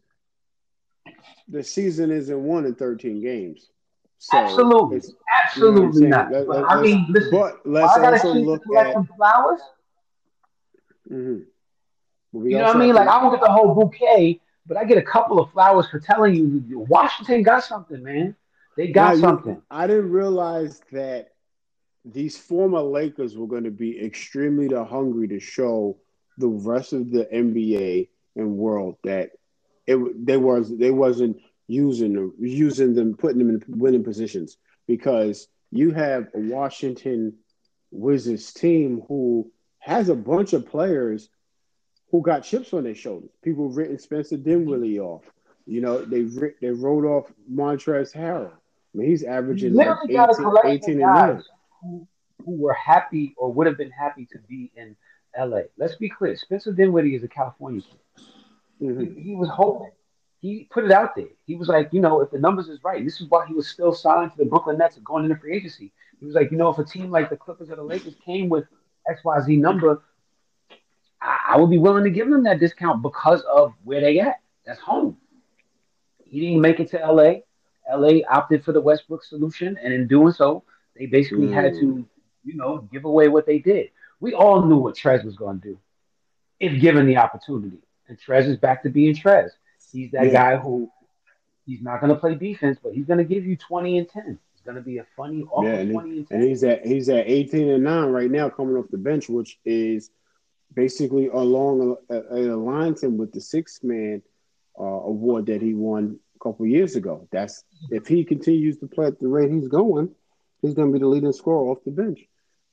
The 1.47 1.63
season 1.63 2.11
isn't 2.11 2.43
won 2.43 2.65
in 2.65 2.75
13 2.75 3.21
games. 3.21 3.69
So 4.17 4.37
Absolutely. 4.37 4.97
it's- 4.97 5.09
you 5.09 5.13
know 5.15 5.19
Absolutely 5.45 6.07
not. 6.07 6.31
Let- 6.31 6.47
But 6.47 6.57
let- 6.61 6.71
I 6.71 6.81
mean, 6.81 7.05
listen. 7.09 7.31
but 7.31 7.65
let's 7.65 7.97
I 7.97 8.11
also 8.11 8.33
look 8.33 8.61
at. 8.77 8.95
flowers. 9.15 9.61
mhm. 11.09 11.45
We 12.33 12.51
You 12.51 12.57
know 12.59 12.65
what 12.65 12.75
I 12.75 12.79
mean? 12.79 12.95
Like 12.95 13.07
I 13.07 13.19
don't 13.21 13.31
get 13.31 13.41
the 13.41 13.51
whole 13.51 13.73
bouquet, 13.73 14.39
but 14.65 14.77
I 14.77 14.85
get 14.85 14.97
a 14.97 15.01
couple 15.01 15.39
of 15.39 15.51
flowers 15.51 15.89
for 15.89 15.99
telling 15.99 16.35
you 16.35 16.79
Washington 16.89 17.43
got 17.43 17.63
something, 17.63 18.01
man. 18.03 18.35
They 18.77 18.87
got 18.91 19.09
Now, 19.09 19.13
you- 19.13 19.19
something. 19.21 19.61
I 19.69 19.87
didn't 19.87 20.11
realize 20.11 20.81
that 20.91 21.33
these 22.05 22.37
former 22.37 22.79
Lakers 22.81 23.37
were 23.37 23.47
going 23.47 23.65
to 23.65 23.71
be 23.71 23.99
extremely 24.03 24.67
hungry 24.73 25.27
to 25.29 25.39
show 25.39 25.97
the 26.41 26.47
rest 26.47 26.93
of 26.93 27.11
the 27.11 27.25
NBA 27.25 28.09
and 28.35 28.57
world 28.57 28.97
that 29.03 29.31
it 29.87 30.25
they 30.25 30.37
was 30.37 30.75
they 30.77 30.91
wasn't 30.91 31.37
using 31.67 32.13
them, 32.13 32.33
using 32.39 32.93
them, 32.93 33.15
putting 33.15 33.39
them 33.39 33.49
in 33.49 33.63
winning 33.79 34.03
positions 34.03 34.57
because 34.87 35.47
you 35.71 35.91
have 35.91 36.27
a 36.33 36.39
Washington 36.39 37.33
Wizards 37.91 38.53
team 38.53 39.03
who 39.07 39.51
has 39.79 40.09
a 40.09 40.15
bunch 40.15 40.53
of 40.53 40.67
players 40.67 41.29
who 42.11 42.21
got 42.21 42.43
chips 42.43 42.73
on 42.73 42.83
their 42.83 42.95
shoulders. 42.95 43.29
People 43.41 43.69
have 43.69 43.77
written 43.77 43.97
Spencer 43.97 44.37
Dinwiddie 44.37 44.99
off. 44.99 45.23
You 45.65 45.81
know, 45.81 46.03
they 46.03 46.23
they 46.61 46.71
wrote 46.71 47.05
off 47.05 47.31
Montrezl 47.51 48.15
Harrell. 48.15 48.51
I 48.51 48.97
mean, 48.97 49.09
he's 49.09 49.23
averaging 49.23 49.73
like 49.73 49.87
literally 49.87 50.13
got 50.13 50.29
a 50.29 50.33
18, 50.33 50.43
collection 50.43 50.71
18 50.71 50.91
and 50.91 51.01
guys 51.01 51.33
9. 51.35 51.43
who, 51.81 52.07
who 52.45 52.51
were 52.57 52.73
happy 52.73 53.33
or 53.37 53.53
would 53.53 53.67
have 53.67 53.77
been 53.77 53.91
happy 53.91 54.27
to 54.33 54.39
be 54.49 54.71
in 54.75 54.95
LA. 55.37 55.61
Let's 55.77 55.95
be 55.95 56.09
clear. 56.09 56.35
Spencer 56.35 56.71
Dinwiddie 56.71 57.15
is 57.15 57.23
a 57.23 57.27
California 57.27 57.81
kid. 57.81 58.25
Mhm. 58.81 59.15
He, 59.15 59.21
he 59.21 59.35
was 59.35 59.49
hoping. 59.49 59.91
He 60.39 60.67
put 60.71 60.85
it 60.85 60.91
out 60.91 61.15
there. 61.15 61.27
He 61.45 61.55
was 61.55 61.67
like, 61.67 61.89
you 61.93 62.01
know, 62.01 62.21
if 62.21 62.31
the 62.31 62.39
numbers 62.39 62.67
is 62.67 62.83
right, 62.83 63.03
this 63.03 63.21
is 63.21 63.29
why 63.29 63.45
he 63.45 63.53
was 63.53 63.67
still 63.67 63.93
signed 63.93 64.31
to 64.31 64.37
the 64.37 64.45
Brooklyn 64.45 64.77
Nets 64.77 64.95
and 64.97 65.05
going 65.05 65.23
into 65.23 65.35
free 65.35 65.55
agency. 65.55 65.91
He 66.19 66.25
was 66.25 66.33
like, 66.33 66.51
you 66.51 66.57
know, 66.57 66.69
if 66.69 66.79
a 66.79 66.83
team 66.83 67.11
like 67.11 67.29
the 67.29 67.37
Clippers 67.37 67.69
or 67.69 67.75
the 67.75 67.83
Lakers 67.83 68.15
came 68.25 68.49
with 68.49 68.65
XYZ 69.07 69.59
number, 69.59 70.01
I, 71.21 71.39
I 71.49 71.57
would 71.57 71.69
be 71.69 71.77
willing 71.77 72.03
to 72.05 72.09
give 72.09 72.29
them 72.29 72.43
that 72.43 72.59
discount 72.59 73.03
because 73.03 73.41
of 73.43 73.73
where 73.83 74.01
they 74.01 74.19
at. 74.19 74.41
That's 74.65 74.79
home. 74.79 75.17
He 76.25 76.39
didn't 76.39 76.61
make 76.61 76.79
it 76.79 76.89
to 76.91 76.97
LA. 76.97 77.41
LA 77.91 78.21
opted 78.29 78.63
for 78.63 78.71
the 78.71 78.81
Westbrook 78.81 79.23
solution, 79.23 79.77
and 79.83 79.93
in 79.93 80.07
doing 80.07 80.33
so, 80.33 80.63
they 80.95 81.05
basically 81.05 81.47
had 81.51 81.73
to, 81.73 82.07
you 82.43 82.55
know, 82.55 82.87
give 82.91 83.05
away 83.05 83.27
what 83.27 83.45
they 83.45 83.59
did. 83.59 83.89
We 84.21 84.33
all 84.33 84.63
knew 84.65 84.77
what 84.77 84.95
Trez 84.95 85.25
was 85.25 85.35
going 85.35 85.59
to 85.59 85.67
do 85.69 85.79
if 86.59 86.79
given 86.79 87.07
the 87.07 87.17
opportunity. 87.17 87.79
And 88.07 88.17
Trez 88.19 88.45
is 88.45 88.57
back 88.57 88.83
to 88.83 88.89
being 88.89 89.15
Trez. 89.15 89.49
He's 89.91 90.11
that 90.11 90.27
Yeah. 90.27 90.31
guy 90.31 90.55
who 90.57 90.89
he's 91.65 91.81
not 91.81 91.99
going 92.01 92.13
to 92.13 92.19
play 92.19 92.35
defense, 92.35 92.77
but 92.81 92.93
he's 92.93 93.05
going 93.05 93.17
to 93.17 93.23
give 93.25 93.45
you 93.45 93.57
20 93.57 93.97
and 93.97 94.07
10. 94.07 94.39
It's 94.53 94.61
going 94.61 94.75
to 94.77 94.81
be 94.83 94.99
a 94.99 95.05
funny, 95.17 95.43
awful 95.43 95.63
Yeah, 95.65 95.75
and, 95.79 95.91
20 95.91 96.09
he, 96.11 96.17
and 96.19 96.27
10. 96.29 96.39
and 96.39 96.47
he's 96.47 96.63
at 96.63 96.85
he's 96.85 97.09
at 97.09 97.27
18 97.27 97.69
and 97.69 97.83
9 97.83 98.09
right 98.09 98.29
now 98.31 98.49
coming 98.49 98.75
off 98.75 98.85
the 98.91 98.97
bench, 98.97 99.27
which 99.27 99.59
is 99.65 100.11
basically 100.73 101.27
along 101.27 101.97
it 102.09 102.31
aligns 102.31 103.03
him 103.03 103.17
with 103.17 103.31
the 103.33 103.41
six 103.41 103.83
man 103.83 104.21
uh, 104.79 104.83
award 104.83 105.47
that 105.47 105.61
he 105.61 105.73
won 105.73 106.19
a 106.35 106.39
couple 106.43 106.65
years 106.65 106.95
ago. 106.95 107.27
That's 107.31 107.63
if 107.89 108.07
he 108.07 108.23
continues 108.23 108.77
to 108.79 108.87
play 108.87 109.07
at 109.07 109.19
the 109.19 109.27
rate 109.27 109.51
he's 109.51 109.67
going, 109.67 110.13
he's 110.61 110.73
going 110.73 110.89
to 110.89 110.93
be 110.93 110.99
the 110.99 111.07
leading 111.07 111.33
scorer 111.33 111.69
off 111.71 111.83
the 111.83 111.91
bench. 111.91 112.21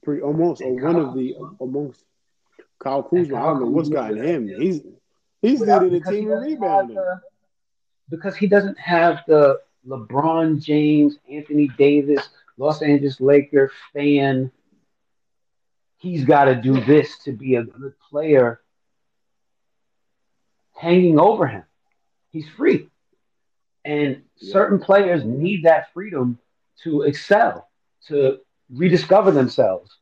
Pretty 0.08 0.22
almost 0.22 0.62
or 0.62 0.72
one 0.72 0.96
of 0.96 1.12
the 1.12 1.36
amongst 1.60 2.02
Kyle 2.78 3.02
Kuzma. 3.02 3.36
I 3.36 3.42
don't 3.42 3.60
know 3.60 3.66
what's 3.66 3.90
gotten 3.90 4.16
him. 4.24 4.48
He's 4.48 4.80
he's 5.42 5.60
leading 5.60 5.92
the 5.92 6.00
team 6.00 6.32
in 6.32 6.38
rebounding. 6.38 6.96
the- 6.96 7.20
because 8.08 8.34
he 8.34 8.46
doesn't 8.46 8.78
have 8.78 9.18
the 9.26 9.60
LeBron 9.86 10.62
James, 10.64 11.18
Anthony 11.30 11.68
Davis, 11.76 12.26
Los 12.56 12.80
Angeles 12.80 13.20
Laker 13.20 13.70
fan. 13.92 14.50
He's 15.98 16.24
got 16.24 16.46
to 16.46 16.54
do 16.54 16.80
this 16.86 17.18
to 17.24 17.32
be 17.32 17.56
a 17.56 17.64
good 17.64 17.92
player 18.08 18.62
hanging 20.74 21.18
over 21.20 21.46
him. 21.46 21.64
He's 22.30 22.48
free. 22.48 22.88
And 23.84 24.22
Yeah. 24.38 24.52
certain 24.52 24.78
players 24.78 25.22
need 25.26 25.64
that 25.64 25.92
freedom 25.92 26.38
to 26.84 27.02
excel, 27.02 27.68
to 28.06 28.40
rediscover 28.70 29.30
themselves. 29.30 29.98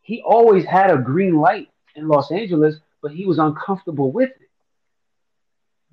He 0.00 0.22
always 0.22 0.64
had 0.64 0.90
a 0.90 0.98
green 0.98 1.36
light 1.36 1.68
in 1.94 2.08
Los 2.08 2.30
Angeles, 2.32 2.76
but 3.00 3.12
he 3.12 3.24
was 3.24 3.38
uncomfortable 3.38 4.10
with 4.12 4.30
it. 4.30 4.48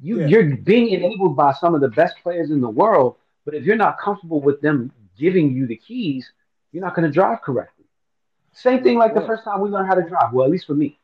You, 0.01 0.21
Yeah. 0.21 0.27
You're 0.27 0.55
being 0.57 0.89
enabled 0.89 1.35
by 1.35 1.53
some 1.53 1.75
of 1.75 1.81
the 1.81 1.89
best 1.89 2.15
players 2.23 2.51
in 2.51 2.61
the 2.61 2.69
world, 2.69 3.17
but 3.45 3.53
if 3.53 3.65
you're 3.65 3.75
not 3.75 3.99
comfortable 3.99 4.41
with 4.41 4.61
them 4.61 4.91
giving 5.17 5.51
you 5.51 5.67
the 5.67 5.75
keys, 5.75 6.31
you're 6.71 6.83
not 6.83 6.95
going 6.95 7.05
to 7.05 7.11
drive 7.11 7.41
correctly. 7.41 7.85
Same 8.51 8.83
thing 8.83 8.97
like 8.97 9.13
the 9.13 9.21
first 9.21 9.43
time 9.43 9.61
we 9.61 9.69
learned 9.69 9.87
how 9.87 9.95
to 9.95 10.07
drive. 10.07 10.33
Well, 10.33 10.45
at 10.45 10.51
least 10.51 10.65
for 10.67 10.73
me. 10.75 10.97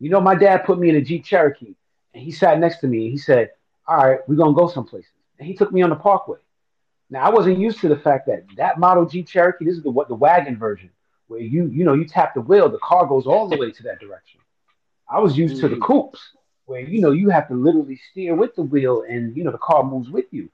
You 0.00 0.10
know, 0.10 0.20
my 0.20 0.34
dad 0.34 0.64
put 0.64 0.78
me 0.78 0.88
in 0.88 0.96
a 0.96 1.00
Jeep 1.00 1.24
Cherokee, 1.24 1.74
and 2.14 2.22
he 2.22 2.30
sat 2.30 2.58
next 2.58 2.78
to 2.78 2.86
me, 2.86 3.04
and 3.04 3.12
he 3.12 3.18
said, 3.18 3.50
"All 3.86 3.96
right, 3.96 4.20
we're 4.28 4.36
gonna 4.36 4.54
go 4.54 4.68
someplaces." 4.68 5.10
And 5.38 5.46
he 5.46 5.54
took 5.54 5.72
me 5.72 5.82
on 5.82 5.90
the 5.90 5.96
Parkway. 5.96 6.38
Now, 7.10 7.22
I 7.24 7.30
wasn't 7.30 7.58
used 7.58 7.80
to 7.80 7.88
the 7.88 7.96
fact 7.96 8.26
that 8.26 8.44
that 8.56 8.78
model 8.78 9.06
G 9.06 9.22
Cherokee, 9.22 9.64
this 9.64 9.76
is 9.76 9.82
the 9.82 9.90
what 9.90 10.08
the 10.08 10.14
wagon 10.14 10.56
version, 10.58 10.90
where 11.28 11.40
you 11.40 11.66
you 11.68 11.84
know 11.84 11.94
you 11.94 12.06
tap 12.06 12.34
the 12.34 12.40
wheel, 12.40 12.68
the 12.68 12.78
car 12.78 13.06
goes 13.06 13.26
all 13.26 13.48
the 13.48 13.56
way 13.56 13.70
to 13.70 13.82
that 13.84 14.00
direction. 14.00 14.40
I 15.08 15.20
was 15.20 15.36
used 15.36 15.60
to 15.60 15.68
the 15.68 15.76
Mhm. 15.76 15.82
coupes, 15.82 16.20
where 16.66 16.80
you 16.80 17.00
know 17.00 17.12
you 17.12 17.30
have 17.30 17.48
to 17.48 17.54
literally 17.54 17.96
steer 18.10 18.34
with 18.34 18.54
the 18.54 18.62
wheel, 18.62 19.02
and 19.08 19.36
you 19.36 19.44
know 19.44 19.52
the 19.52 19.58
car 19.58 19.82
moves 19.84 20.10
with 20.10 20.26
you. 20.32 20.50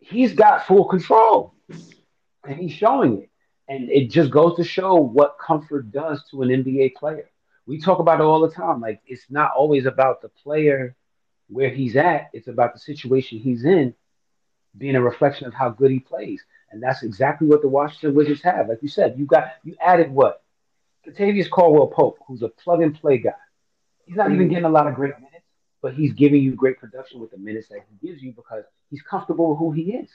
He's 0.00 0.34
got 0.34 0.66
full 0.66 0.84
control, 0.84 1.54
and 2.44 2.56
he's 2.58 2.72
showing 2.72 3.22
it. 3.22 3.30
And 3.68 3.90
it 3.90 4.10
just 4.10 4.30
goes 4.30 4.56
to 4.56 4.64
show 4.64 4.94
what 4.96 5.38
comfort 5.38 5.90
does 5.92 6.24
to 6.30 6.42
an 6.42 6.50
NBA 6.50 6.90
player. 6.90 7.30
We 7.66 7.78
talk 7.80 7.98
about 8.00 8.20
it 8.20 8.24
all 8.24 8.40
the 8.40 8.50
time. 8.50 8.80
Like 8.80 9.00
it's 9.06 9.30
not 9.30 9.52
always 9.56 9.86
about 9.86 10.22
the 10.22 10.28
player 10.28 10.94
where 11.48 11.70
he's 11.70 11.96
at, 11.96 12.30
it's 12.32 12.48
about 12.48 12.72
the 12.74 12.78
situation 12.80 13.38
he's 13.38 13.64
in 13.64 13.94
being 14.78 14.96
a 14.96 15.02
reflection 15.02 15.46
of 15.46 15.54
how 15.54 15.70
good 15.70 15.90
he 15.90 15.98
plays. 16.00 16.42
And 16.70 16.82
that's 16.82 17.02
exactly 17.02 17.46
what 17.46 17.62
the 17.62 17.68
Washington 17.68 18.14
Wizards 18.14 18.42
have. 18.42 18.68
Like 18.68 18.82
you 18.82 18.88
said, 18.88 19.18
you 19.18 19.24
got 19.24 19.52
you 19.64 19.76
added 19.80 20.10
what? 20.10 20.42
Kentavious 21.06 21.48
Caldwell 21.48 21.86
Pope, 21.86 22.18
who's 22.26 22.42
a 22.42 22.48
plug 22.48 22.82
and 22.82 22.94
play 22.94 23.18
guy. 23.18 23.30
He's 24.06 24.16
not 24.16 24.32
even 24.32 24.48
getting 24.48 24.64
a 24.64 24.70
lot 24.70 24.86
of 24.86 24.94
great 24.94 25.14
minutes, 25.16 25.44
but 25.82 25.94
he's 25.94 26.12
giving 26.12 26.42
you 26.42 26.54
great 26.54 26.78
production 26.78 27.20
with 27.20 27.30
the 27.30 27.38
minutes 27.38 27.68
that 27.68 27.80
he 27.88 28.06
gives 28.06 28.22
you 28.22 28.32
because 28.32 28.64
he's 28.90 29.02
comfortable 29.02 29.50
with 29.50 29.58
who 29.58 29.72
he 29.72 29.94
is. 29.94 30.10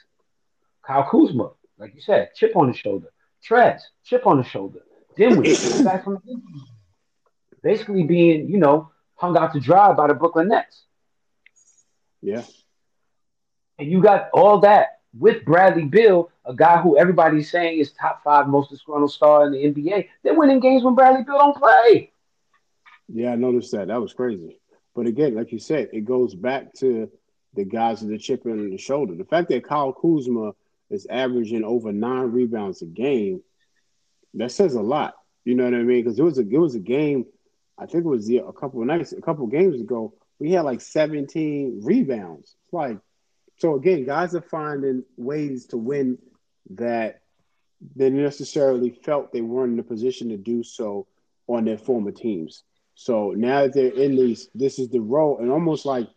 Kyle 0.82 1.08
Kuzma, 1.08 1.52
like 1.78 1.94
you 1.94 2.00
said, 2.00 2.30
chip 2.34 2.56
on 2.56 2.68
his 2.68 2.76
shoulder. 2.76 3.08
Trez, 3.46 3.80
chip 4.04 4.26
on 4.26 4.38
his 4.38 4.46
shoulder. 4.46 4.80
Dinwiddie, 5.16 5.84
back 5.84 6.04
from 6.04 6.14
the 6.14 6.40
basically 7.62 8.02
being, 8.02 8.48
you 8.48 8.58
know, 8.58 8.90
hung 9.14 9.36
out 9.36 9.52
to 9.52 9.60
dry 9.60 9.92
by 9.92 10.08
the 10.08 10.14
Brooklyn 10.14 10.48
Nets. 10.48 10.84
Yeah. 12.20 12.42
And 13.82 13.90
you 13.90 14.00
got 14.00 14.28
all 14.32 14.60
that 14.60 15.00
with 15.18 15.44
Bradley 15.44 15.86
Beal, 15.86 16.30
a 16.44 16.54
guy 16.54 16.80
who 16.80 16.96
everybody's 16.96 17.50
saying 17.50 17.80
is 17.80 17.90
top 17.90 18.22
five 18.22 18.46
most 18.46 18.70
disgruntled 18.70 19.10
star 19.10 19.44
in 19.44 19.52
the 19.52 19.58
NBA. 19.58 20.06
They're 20.22 20.38
winning 20.38 20.60
games 20.60 20.84
when 20.84 20.94
Bradley 20.94 21.24
Beal 21.24 21.36
don't 21.36 21.56
play. 21.56 22.12
Yeah, 23.12 23.32
I 23.32 23.34
noticed 23.34 23.72
that. 23.72 23.88
That 23.88 24.00
was 24.00 24.12
crazy. 24.12 24.60
But 24.94 25.08
again, 25.08 25.34
like 25.34 25.50
you 25.50 25.58
said, 25.58 25.88
it 25.92 26.04
goes 26.04 26.32
back 26.32 26.72
to 26.74 27.10
the 27.54 27.64
guys 27.64 28.02
with 28.02 28.10
the 28.10 28.18
chip 28.18 28.46
in 28.46 28.70
the 28.70 28.78
shoulder. 28.78 29.16
The 29.16 29.24
fact 29.24 29.48
that 29.48 29.64
Kyle 29.64 29.92
Kuzma 29.92 30.52
is 30.88 31.08
averaging 31.10 31.64
over 31.64 31.92
nine 31.92 32.30
rebounds 32.30 32.82
a 32.82 32.86
game, 32.86 33.42
that 34.34 34.52
says 34.52 34.76
a 34.76 34.80
lot. 34.80 35.14
You 35.44 35.56
know 35.56 35.64
what 35.64 35.74
I 35.74 35.78
mean? 35.78 36.04
Because 36.04 36.20
it 36.20 36.22
was 36.22 36.38
a 36.38 36.48
it 36.48 36.58
was 36.58 36.76
a 36.76 36.80
game. 36.80 37.26
I 37.76 37.86
think 37.86 38.04
it 38.04 38.08
was 38.08 38.30
a 38.30 38.52
couple 38.52 38.80
of 38.80 38.86
nights, 38.86 39.12
a 39.12 39.20
couple 39.20 39.46
of 39.46 39.50
games 39.50 39.80
ago. 39.80 40.14
We 40.38 40.52
had 40.52 40.64
like 40.64 40.80
17 40.80 41.80
rebounds. 41.82 42.54
It's 42.64 42.72
like 42.72 42.98
so 43.56 43.76
again, 43.76 44.04
guys 44.04 44.34
are 44.34 44.42
finding 44.42 45.04
ways 45.16 45.66
to 45.66 45.76
win 45.76 46.18
that 46.70 47.22
they 47.96 48.10
necessarily 48.10 48.90
felt 48.90 49.32
they 49.32 49.40
weren't 49.40 49.74
in 49.74 49.78
a 49.78 49.84
position 49.84 50.28
to 50.28 50.36
do 50.36 50.62
so 50.62 51.06
on 51.48 51.64
their 51.64 51.78
former 51.78 52.12
teams. 52.12 52.62
So 52.94 53.30
now 53.30 53.62
that 53.62 53.74
they're 53.74 53.92
in 53.92 54.16
these, 54.16 54.48
this 54.54 54.78
is 54.78 54.88
the 54.88 55.00
role, 55.00 55.38
and 55.38 55.50
almost 55.50 55.86
like 55.86 56.08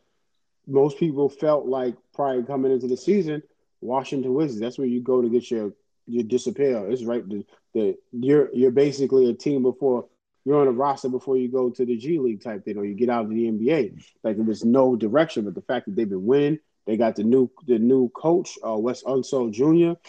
most 0.68 1.00
people 1.00 1.30
felt 1.30 1.66
like 1.66 1.96
prior 2.14 2.42
coming 2.44 2.72
into 2.72 2.88
the 2.88 2.98
season, 2.98 3.42
Washington 3.82 4.34
Wizards. 4.34 4.60
That's 4.60 4.78
where 4.78 4.88
you 4.88 5.02
go 5.02 5.22
to 5.22 5.30
get 5.30 5.50
your 5.50 5.74
your 6.08 6.24
disappear. 6.24 6.90
It's 6.90 7.04
right. 7.04 7.28
The, 7.28 7.46
the 7.74 7.98
you're 8.12 8.50
you're 8.54 8.72
basically 8.72 9.30
a 9.30 9.34
team 9.34 9.64
before 9.64 10.08
you're 10.44 10.62
on 10.62 10.68
a 10.68 10.72
roster 10.72 11.10
before 11.10 11.38
you 11.38 11.48
go 11.50 11.70
to 11.70 11.86
the 11.86 11.98
G 11.98 12.20
League 12.20 12.44
type 12.44 12.66
thing, 12.66 12.78
or 12.78 12.86
you 12.86 12.94
get 12.94 13.10
out 13.10 13.26
of 13.26 13.30
the 13.30 13.50
NBA. 13.50 14.04
Like 14.24 14.36
there 14.36 14.46
was 14.46 14.64
no 14.64 14.96
direction, 14.96 15.46
but 15.46 15.56
the 15.56 15.62
fact 15.62 15.86
that 15.86 15.96
they've 15.96 16.10
been 16.10 16.26
winning, 16.26 16.60
they 16.86 16.98
got 16.98 17.16
the 17.16 17.24
new 17.24 17.50
the 17.68 17.80
new 17.80 18.10
coach, 18.10 18.58
uh, 18.66 18.76
Wes 18.78 19.04
Unseld 19.04 19.52
Jr. 19.54 20.00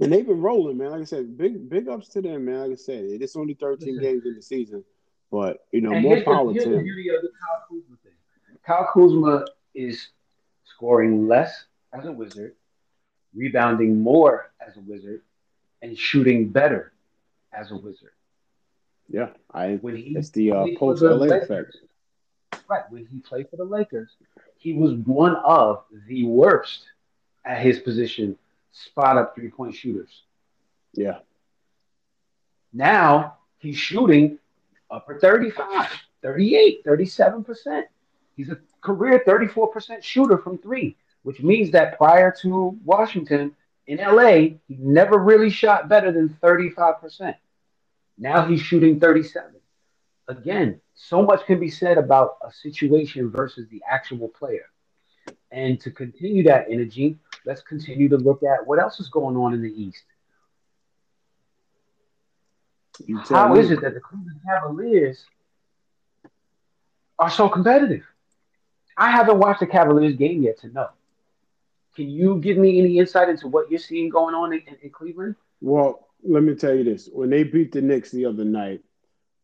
And 0.00 0.12
they've 0.12 0.26
been 0.26 0.40
rolling, 0.40 0.76
man. 0.76 0.90
Like 0.90 1.02
I 1.02 1.04
said, 1.04 1.36
big 1.38 1.68
big 1.68 1.88
ups 1.88 2.08
to 2.10 2.20
them, 2.22 2.44
man. 2.44 2.60
Like 2.62 2.72
I 2.72 2.74
said, 2.74 3.04
it's 3.04 3.36
only 3.36 3.54
13 3.54 4.00
games 4.00 4.26
in 4.26 4.34
the 4.34 4.42
season, 4.42 4.84
but 5.30 5.66
you 5.72 5.80
know, 5.80 5.92
And 5.92 6.02
more 6.02 6.16
the- 6.16 6.24
power 6.24 6.52
here's 6.52 6.64
to 6.64 6.70
the 6.70 6.76
them. 6.76 6.84
the 6.86 7.28
Kyle 7.40 7.64
Kuzma 7.68 7.96
thing. 8.02 8.12
Kyle 8.66 8.88
Kuzma 8.92 9.46
is 9.74 10.08
scoring 10.64 11.28
less 11.28 11.64
as 11.92 12.04
a 12.06 12.12
wizard, 12.12 12.54
rebounding 13.34 14.00
more 14.00 14.50
as 14.66 14.76
a 14.76 14.80
wizard, 14.80 15.22
and 15.80 15.96
shooting 15.96 16.48
better 16.48 16.92
as 17.52 17.70
a 17.70 17.76
wizard. 17.76 18.10
Yeah, 19.08 19.30
I. 19.52 19.74
When 19.76 19.96
he 19.96 20.16
It's 20.16 20.30
the 20.30 20.50
uh, 20.50 20.66
post 20.76 21.02
the 21.02 21.14
LA 21.14 21.36
effect. 21.36 21.76
Right. 22.68 22.82
When 22.90 23.06
he 23.06 23.20
played 23.20 23.48
for 23.50 23.56
the 23.56 23.64
Lakers, 23.64 24.10
he 24.64 24.72
was 24.72 24.94
one 24.94 25.36
of 25.36 25.84
the 26.08 26.24
worst 26.24 26.86
at 27.44 27.60
his 27.60 27.80
position, 27.80 28.34
spot 28.72 29.18
up 29.18 29.34
three 29.34 29.50
point 29.50 29.74
shooters. 29.74 30.22
Yeah, 30.94 31.18
Now 32.72 33.36
he's 33.58 33.76
shooting 33.76 34.38
upper 34.90 35.18
35, 35.20 35.90
38, 36.22 36.82
37%. 36.82 37.82
He's 38.36 38.48
a 38.48 38.58
career 38.80 39.22
34% 39.26 40.02
shooter 40.02 40.38
from 40.38 40.56
three, 40.56 40.96
which 41.24 41.42
means 41.42 41.70
that 41.72 41.98
prior 41.98 42.34
to 42.40 42.78
Washington 42.86 43.54
in 43.86 43.98
LA, 43.98 44.56
he 44.66 44.78
never 44.78 45.18
really 45.18 45.50
shot 45.50 45.90
better 45.90 46.10
than 46.10 46.30
35%. 46.42 47.34
Now 48.16 48.46
he's 48.46 48.62
shooting 48.62 48.98
37. 48.98 49.52
Again, 50.28 50.80
so 50.94 51.22
much 51.22 51.44
can 51.44 51.60
be 51.60 51.68
said 51.68 51.98
about 51.98 52.36
a 52.46 52.50
situation 52.50 53.30
versus 53.30 53.68
the 53.68 53.82
actual 53.88 54.28
player. 54.28 54.66
And 55.50 55.80
to 55.80 55.90
continue 55.90 56.42
that 56.44 56.66
energy, 56.70 57.18
let's 57.44 57.62
continue 57.62 58.08
to 58.08 58.16
look 58.16 58.42
at 58.42 58.66
what 58.66 58.78
else 58.78 59.00
is 59.00 59.08
going 59.08 59.36
on 59.36 59.54
in 59.54 59.62
the 59.62 59.70
East. 59.70 60.04
you 63.06 63.22
tell 63.24 63.48
How 63.48 63.54
me. 63.54 63.60
is 63.60 63.70
it 63.70 63.80
that 63.80 63.94
the 63.94 64.00
Cleveland 64.00 64.40
Cavaliers 64.46 65.24
are 67.18 67.30
so 67.30 67.48
competitive? 67.48 68.04
I 68.96 69.10
haven't 69.10 69.38
watched 69.38 69.60
the 69.60 69.66
Cavaliers 69.66 70.16
game 70.16 70.42
yet 70.42 70.58
to 70.60 70.68
know. 70.68 70.88
Can 71.96 72.08
you 72.08 72.40
give 72.40 72.56
me 72.56 72.78
any 72.78 72.98
insight 72.98 73.28
into 73.28 73.48
what 73.48 73.70
you're 73.70 73.78
seeing 73.78 74.08
going 74.08 74.34
on 74.34 74.52
in, 74.52 74.60
in, 74.66 74.76
in 74.82 74.90
Cleveland? 74.90 75.36
Well, 75.60 76.08
let 76.22 76.42
me 76.42 76.54
tell 76.54 76.74
you 76.74 76.84
this: 76.84 77.08
when 77.12 77.30
they 77.30 77.44
beat 77.44 77.72
the 77.72 77.80
Knicks 77.80 78.10
the 78.10 78.26
other 78.26 78.44
night, 78.44 78.82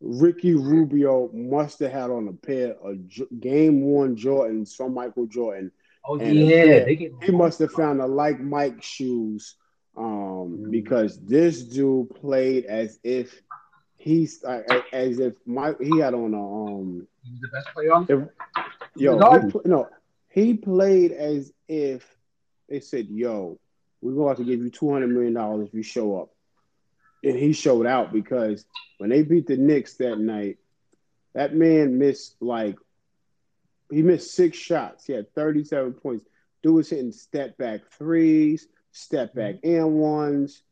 Ricky 0.01 0.55
Rubio 0.55 1.31
must 1.33 1.79
have 1.81 1.93
had 1.93 2.11
on 2.11 2.29
a 2.29 2.33
pair 2.33 2.75
of 2.83 3.07
J- 3.09 3.27
Game 3.39 3.83
One 3.83 4.17
Jordans 4.17 4.75
from 4.75 4.95
Michael 4.95 5.27
Jordan. 5.27 5.71
Oh 6.07 6.19
And 6.19 6.35
yeah, 6.37 6.85
get 6.91 7.13
He 7.23 7.33
must 7.33 7.59
have 7.61 7.73
found 7.73 8.01
a 8.01 8.07
like 8.07 8.41
Mike 8.41 8.83
shoes, 8.83 9.57
um, 9.97 10.59
Mm. 10.67 10.71
because 10.71 11.19
this 11.21 11.63
dude 11.63 12.15
played 12.15 12.65
as 12.65 12.99
if 13.05 13.43
he's 13.97 14.43
uh, 14.45 14.63
as 14.93 15.19
if 15.19 15.35
Mike 15.47 15.77
he 15.81 15.99
had 15.99 16.15
on 16.15 16.33
a 16.35 16.43
um 16.43 17.07
He's 17.23 17.41
the 17.41 17.49
best 17.49 17.69
player 17.75 17.93
on. 17.93 18.07
if, 18.09 18.21
yo 18.97 19.15
he, 19.19 19.69
no 19.69 19.89
he 20.29 20.55
played 20.55 21.13
as 21.13 21.53
if 21.69 22.17
they 22.69 22.81
said 22.81 23.07
yo 23.11 23.59
we're 24.01 24.13
going 24.15 24.25
to 24.25 24.29
have 24.29 24.39
to 24.39 24.45
give 24.45 24.65
you 24.65 24.71
two 24.71 24.91
hundred 24.91 25.09
million 25.11 25.35
dollars 25.35 25.69
if 25.69 25.75
you 25.75 25.83
show 25.83 26.19
up, 26.21 26.31
and 27.23 27.37
he 27.37 27.53
showed 27.53 27.87
out 27.87 28.13
because 28.13 28.65
when 28.99 29.11
they 29.11 29.23
beat 29.23 29.47
the 29.47 29.57
Knicks 29.57 29.95
that 29.95 30.19
night, 30.19 30.59
that 31.35 31.55
man 31.55 31.99
missed 31.99 32.37
like 32.41 32.77
he 33.91 34.03
missed 34.03 34.35
six 34.35 34.57
shots. 34.57 35.07
He 35.07 35.13
had 35.13 35.33
thirty 35.35 35.65
seven 35.65 35.93
points. 35.93 36.25
Dude 36.63 36.75
was 36.75 36.91
hitting 36.91 37.13
step 37.13 37.57
back 37.57 37.81
threes, 37.99 38.69
step 38.93 39.31
mm-hmm. 39.31 39.39
back 39.39 39.55
and 39.65 39.95
ones. 39.95 40.63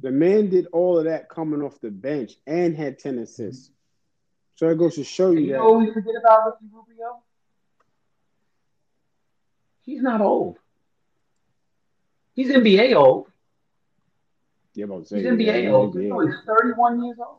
The 0.00 0.10
man 0.10 0.48
did 0.48 0.66
all 0.72 0.98
of 0.98 1.04
that 1.04 1.28
coming 1.28 1.62
off 1.62 1.80
the 1.80 1.90
bench 1.90 2.32
and 2.46 2.76
had 2.76 2.98
ten 2.98 3.18
assists. 3.18 3.68
Mm-hmm. 3.68 3.74
So 4.56 4.68
it 4.70 4.78
goes 4.78 4.96
to 4.96 5.04
show 5.04 5.30
you 5.30 5.40
you 5.40 5.52
that. 5.52 5.58
know 5.58 5.72
what 5.72 5.86
we 5.86 5.92
forget 5.92 6.14
about 6.18 6.46
Ricky 6.46 6.72
Rubio? 6.72 7.22
He's 9.82 10.02
not 10.02 10.20
old. 10.20 10.58
He's 12.34 12.50
NBA 12.50 12.94
old. 12.94 13.28
Yeah, 14.74 14.84
I'm 14.84 15.00
He's 15.00 15.10
NBA 15.12 15.64
yeah, 15.64 15.70
old. 15.70 15.98
He's 15.98 16.34
31 16.46 17.04
years 17.04 17.16
old. 17.18 17.38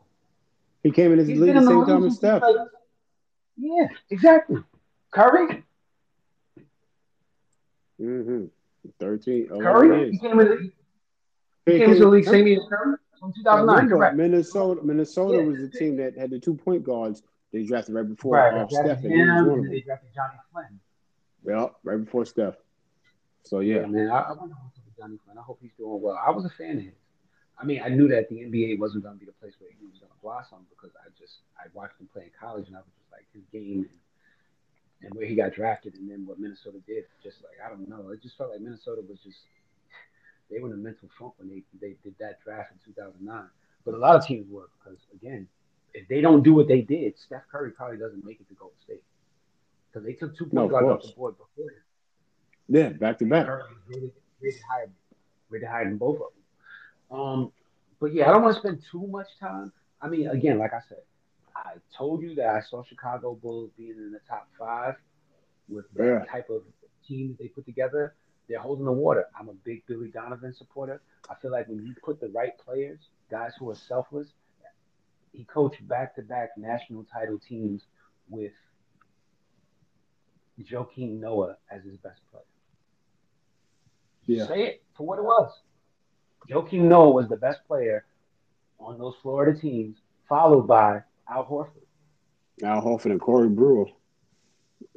He 0.83 0.91
came 0.91 1.11
in 1.13 1.19
his 1.19 1.27
He's 1.27 1.39
league 1.39 1.47
been 1.53 1.57
at 1.57 1.63
in 1.63 1.65
the 1.69 1.71
the 1.75 1.85
same 1.85 1.95
time 1.95 2.05
as 2.05 2.15
Steph. 2.15 2.41
like- 2.41 2.55
yeah, 3.57 3.87
exactly. 4.09 4.63
Curry, 5.11 5.63
Mm-hmm. 8.01 8.45
13, 8.99 9.47
11 9.51 9.61
Curry, 9.63 10.11
he 10.11 10.17
came, 10.19 10.39
in, 10.39 10.71
he 11.65 11.71
came 11.79 11.89
into 11.89 11.99
the 11.99 12.07
league 12.07 12.23
same 12.25 12.47
year 12.47 12.59
as 12.61 12.67
Curry 12.69 12.95
from 13.19 13.33
2009. 13.33 13.89
Correct. 13.89 14.15
Minnesota, 14.15 14.81
Minnesota 14.83 15.39
Yeah. 15.39 15.43
was 15.43 15.57
the 15.59 15.67
team 15.69 15.97
that 15.97 16.17
had 16.17 16.29
the 16.29 16.39
two 16.39 16.53
point 16.53 16.83
guards 16.83 17.21
they 17.51 17.63
drafted 17.65 17.95
right 17.95 18.07
before 18.07 18.35
Right. 18.37 18.53
uh, 18.53 18.67
Steph. 18.69 18.85
drafted 18.85 19.11
And 19.11 19.13
he 19.13 19.19
was 19.21 19.29
him, 19.57 19.63
and 19.65 19.73
they 19.73 19.81
drafted 19.81 20.09
Johnny 20.15 20.33
Flynn. 20.53 20.79
Yeah, 21.45 21.67
right 21.83 21.97
before 21.97 22.25
Steph. 22.25 22.55
So 23.43 23.59
Yeah, 23.59 23.81
yeah, 23.81 23.85
man. 23.87 24.09
I, 24.09 24.19
I 24.21 24.31
wonder 24.33 24.55
what's 24.63 24.77
up 24.77 24.85
with 24.85 24.97
Johnny 24.97 25.17
Flynn. 25.25 25.37
I 25.37 25.41
hope 25.41 25.59
he's 25.61 25.71
doing 25.77 26.01
well. 26.01 26.17
I 26.25 26.31
was 26.31 26.45
a 26.45 26.49
fan 26.49 26.77
of 26.77 26.83
his. 26.85 26.93
I 27.59 27.65
mean, 27.65 27.81
I 27.83 27.89
knew 27.89 28.07
that 28.07 28.29
the 28.29 28.37
NBA 28.37 28.79
wasn't 28.79 29.03
going 29.03 29.15
to 29.15 29.19
be 29.19 29.25
the 29.25 29.33
place 29.33 29.53
where 29.59 29.69
he 29.69 29.85
was 29.85 29.99
going 29.99 30.11
to 30.11 30.21
blossom 30.21 30.65
because 30.69 30.95
I 30.95 31.09
just 31.19 31.43
I 31.59 31.67
watched 31.73 31.99
him 31.99 32.07
play 32.13 32.23
in 32.23 32.31
college 32.39 32.67
and 32.67 32.75
I 32.75 32.79
was 32.79 32.93
just 32.97 33.11
like 33.11 33.25
his 33.33 33.43
game 33.51 33.83
and, 33.89 33.99
and 35.03 35.13
where 35.13 35.27
he 35.27 35.35
got 35.35 35.53
drafted 35.53 35.95
and 35.95 36.09
then 36.09 36.25
what 36.25 36.39
Minnesota 36.39 36.79
did. 36.87 37.03
Just 37.21 37.43
like 37.43 37.59
I 37.63 37.69
don't 37.69 37.87
know, 37.89 38.09
it 38.11 38.21
just 38.21 38.37
felt 38.37 38.51
like 38.51 38.61
Minnesota 38.61 39.01
was 39.07 39.19
just 39.19 39.39
they 40.49 40.59
were 40.59 40.67
in 40.67 40.73
a 40.73 40.77
mental 40.77 41.09
funk 41.19 41.33
when 41.37 41.49
they 41.49 41.63
they 41.81 41.95
did 42.03 42.15
that 42.19 42.39
draft 42.43 42.71
in 42.71 42.79
2009. 42.93 43.27
But 43.85 43.93
a 43.93 43.97
lot 43.97 44.15
of 44.15 44.25
teams 44.25 44.47
were 44.49 44.69
because 44.79 44.99
again, 45.13 45.47
if 45.93 46.07
they 46.07 46.21
don't 46.21 46.43
do 46.43 46.53
what 46.53 46.67
they 46.67 46.81
did, 46.81 47.19
Steph 47.19 47.43
Curry 47.51 47.71
probably 47.71 47.97
doesn't 47.97 48.23
make 48.23 48.39
it 48.39 48.47
to 48.47 48.53
Golden 48.55 48.79
State 48.83 49.03
because 49.91 50.05
they 50.05 50.13
took 50.13 50.37
two 50.37 50.47
No, 50.53 50.69
point 50.69 50.73
of 50.75 50.87
guards 50.87 51.05
off 51.05 51.11
the 51.11 51.15
board 51.17 51.35
before 51.37 51.71
him. 51.71 51.83
yeah, 52.69 52.89
back 52.89 53.17
to 53.19 53.25
back. 53.25 53.47
Curry 53.47 53.63
was 53.63 53.83
rated, 53.87 54.11
rated 54.41 54.61
higher, 54.69 54.89
rated 55.49 55.67
higher 55.67 55.85
than 55.85 55.97
both 55.97 56.15
of 56.15 56.31
them. 56.33 56.38
Um, 57.11 57.51
but 57.99 58.13
yeah, 58.13 58.29
I 58.29 58.31
don't 58.31 58.43
want 58.43 58.55
to 58.55 58.59
spend 58.59 58.83
too 58.91 59.07
much 59.07 59.27
time. 59.39 59.71
I 60.01 60.07
mean, 60.07 60.27
again, 60.29 60.57
like 60.59 60.73
I 60.73 60.79
said, 60.87 60.99
I 61.55 61.73
told 61.97 62.21
you 62.21 62.35
that 62.35 62.47
I 62.47 62.61
saw 62.61 62.83
Chicago 62.83 63.35
Bulls 63.35 63.71
being 63.77 63.97
in 63.97 64.11
the 64.11 64.21
top 64.27 64.47
five 64.57 64.95
with 65.67 65.85
Yeah. 65.97 66.23
type 66.31 66.49
of 66.49 66.63
team 67.05 67.29
that 67.29 67.39
they 67.39 67.49
put 67.49 67.65
together. 67.65 68.15
They're 68.47 68.59
holding 68.59 68.85
the 68.85 68.91
water. 68.91 69.25
I'm 69.37 69.49
a 69.49 69.53
big 69.53 69.85
Billy 69.85 70.09
Donovan 70.09 70.53
supporter. 70.53 71.01
I 71.29 71.35
feel 71.35 71.51
like 71.51 71.67
when 71.67 71.85
you 71.85 71.93
put 72.03 72.19
the 72.19 72.29
right 72.29 72.57
players, 72.57 72.99
guys 73.29 73.51
who 73.59 73.69
are 73.69 73.75
selfless, 73.75 74.29
he 75.31 75.43
coached 75.43 75.87
back-to-back 75.87 76.57
national 76.57 77.05
title 77.13 77.37
teams 77.37 77.83
with 78.29 78.53
Joakim 80.59 81.19
Noah 81.19 81.57
as 81.69 81.83
his 81.83 81.97
best 81.97 82.21
player. 82.31 82.43
Yeah. 84.25 84.47
Say 84.47 84.63
it 84.63 84.83
for 84.95 85.05
what 85.05 85.19
it 85.19 85.23
was. 85.23 85.51
Joakim 86.47 86.81
Noah 86.83 87.11
was 87.11 87.27
the 87.29 87.37
best 87.37 87.59
player 87.67 88.05
on 88.79 88.97
those 88.97 89.15
Florida 89.21 89.59
teams, 89.59 89.97
followed 90.27 90.67
by 90.67 91.01
Al 91.29 91.45
Horford. 91.45 91.83
Al 92.63 92.81
Horford 92.81 93.11
and 93.11 93.21
Corey 93.21 93.49
Brewer. 93.49 93.87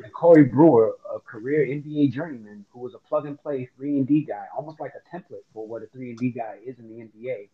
and 0.02 0.12
Corey 0.12 0.44
Brewer, 0.44 0.96
a 1.14 1.18
career 1.20 1.66
NBA 1.66 2.12
journeyman 2.12 2.64
who 2.72 2.80
was 2.80 2.94
a 2.94 2.98
plug 2.98 3.26
and 3.26 3.40
play 3.40 3.68
three 3.76 3.98
and 3.98 4.06
D 4.06 4.22
guy, 4.24 4.46
almost 4.56 4.80
like 4.80 4.92
a 4.94 5.16
template 5.16 5.42
for 5.52 5.66
what 5.66 5.82
a 5.82 5.86
three 5.86 6.10
and 6.10 6.18
D 6.18 6.30
guy 6.30 6.58
is 6.64 6.78
in 6.78 6.88
the 6.88 7.02
NBA, 7.04 7.48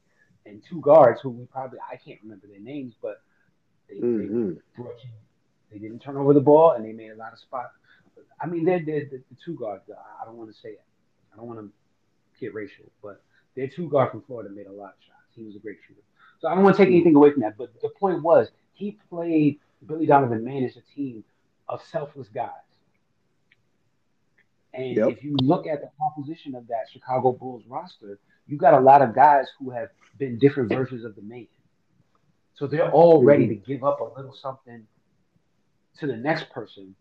and 0.47 0.63
two 0.69 0.81
guards 0.81 1.21
who 1.23 1.31
we 1.31 1.45
probably 1.47 1.79
I 1.91 1.97
can't 1.97 2.21
remember 2.23 2.47
their 2.47 2.61
names, 2.61 2.95
but 3.03 3.21
they, 3.89 3.97
Mhm. 3.97 4.61
they. 4.77 4.83
They 5.71 5.79
didn't 5.79 5.99
turn 5.99 6.17
over 6.17 6.33
the 6.33 6.41
ball, 6.41 6.73
and 6.73 6.83
they 6.85 6.93
made 6.93 7.11
a 7.11 7.17
lot 7.17 7.35
of 7.35 7.39
spots. 7.39 7.75
I 8.41 8.47
mean, 8.47 8.65
they're, 8.65 8.83
they're 8.83 9.05
the, 9.05 9.19
the 9.19 9.37
two 9.45 9.55
guards. 9.55 9.83
I 9.91 10.25
don't 10.25 10.37
want 10.39 10.51
to 10.51 10.59
say 10.59 10.71
it. 10.71 10.83
I 11.31 11.37
don't 11.37 11.47
want 11.47 11.61
to 11.61 11.71
get 12.41 12.55
racial, 12.55 12.87
but 13.03 13.23
their 13.59 13.67
two 13.67 13.89
guard 13.89 14.13
from 14.13 14.23
Florida 14.23 14.51
made 14.55 14.69
a 14.69 14.73
lot 14.73 14.91
of 14.91 15.05
shots. 15.05 15.35
He 15.35 15.43
was 15.43 15.57
a 15.57 15.59
great 15.59 15.79
shooter. 15.87 16.01
So 16.41 16.47
I 16.47 16.55
don't 16.55 16.63
want 16.63 16.77
to 16.77 16.85
take 16.85 16.93
anything 16.93 17.17
away 17.17 17.33
from 17.33 17.43
that. 17.43 17.59
But 17.59 17.73
the 17.83 17.89
point 17.89 18.23
was, 18.23 18.49
he 18.73 18.97
played 19.11 19.59
Billy 19.85 20.07
Donovan 20.07 20.45
managed 20.45 20.77
a 20.77 20.95
team 20.95 21.25
of 21.69 21.83
selfless 21.83 22.29
guys. 22.29 22.51
And 24.73 24.97
Yep. 24.97 25.09
if 25.11 25.25
you 25.25 25.35
look 25.43 25.67
at 25.67 25.81
the 25.81 25.91
composition 25.99 26.55
of 26.55 26.69
that 26.69 26.89
Chicago 26.89 27.33
Bulls 27.33 27.65
roster, 27.67 28.21
you 28.47 28.57
got 28.57 28.75
a 28.75 28.81
lot 28.81 29.03
of 29.03 29.13
guys 29.13 29.49
who 29.59 29.71
have 29.71 29.89
been 30.19 30.39
different 30.39 30.69
versions 30.69 31.05
of 31.05 31.17
the 31.17 31.23
man. 31.23 31.49
So 32.55 32.69
they're 32.69 32.93
all 32.93 33.19
mm-hmm. 33.19 33.27
ready 33.27 33.49
to 33.49 33.57
give 33.57 33.83
up 33.83 33.99
a 34.01 34.05
little 34.17 34.33
something 34.33 34.87
to 35.99 36.07
the 36.07 36.17
next 36.17 36.51
person 36.51 36.95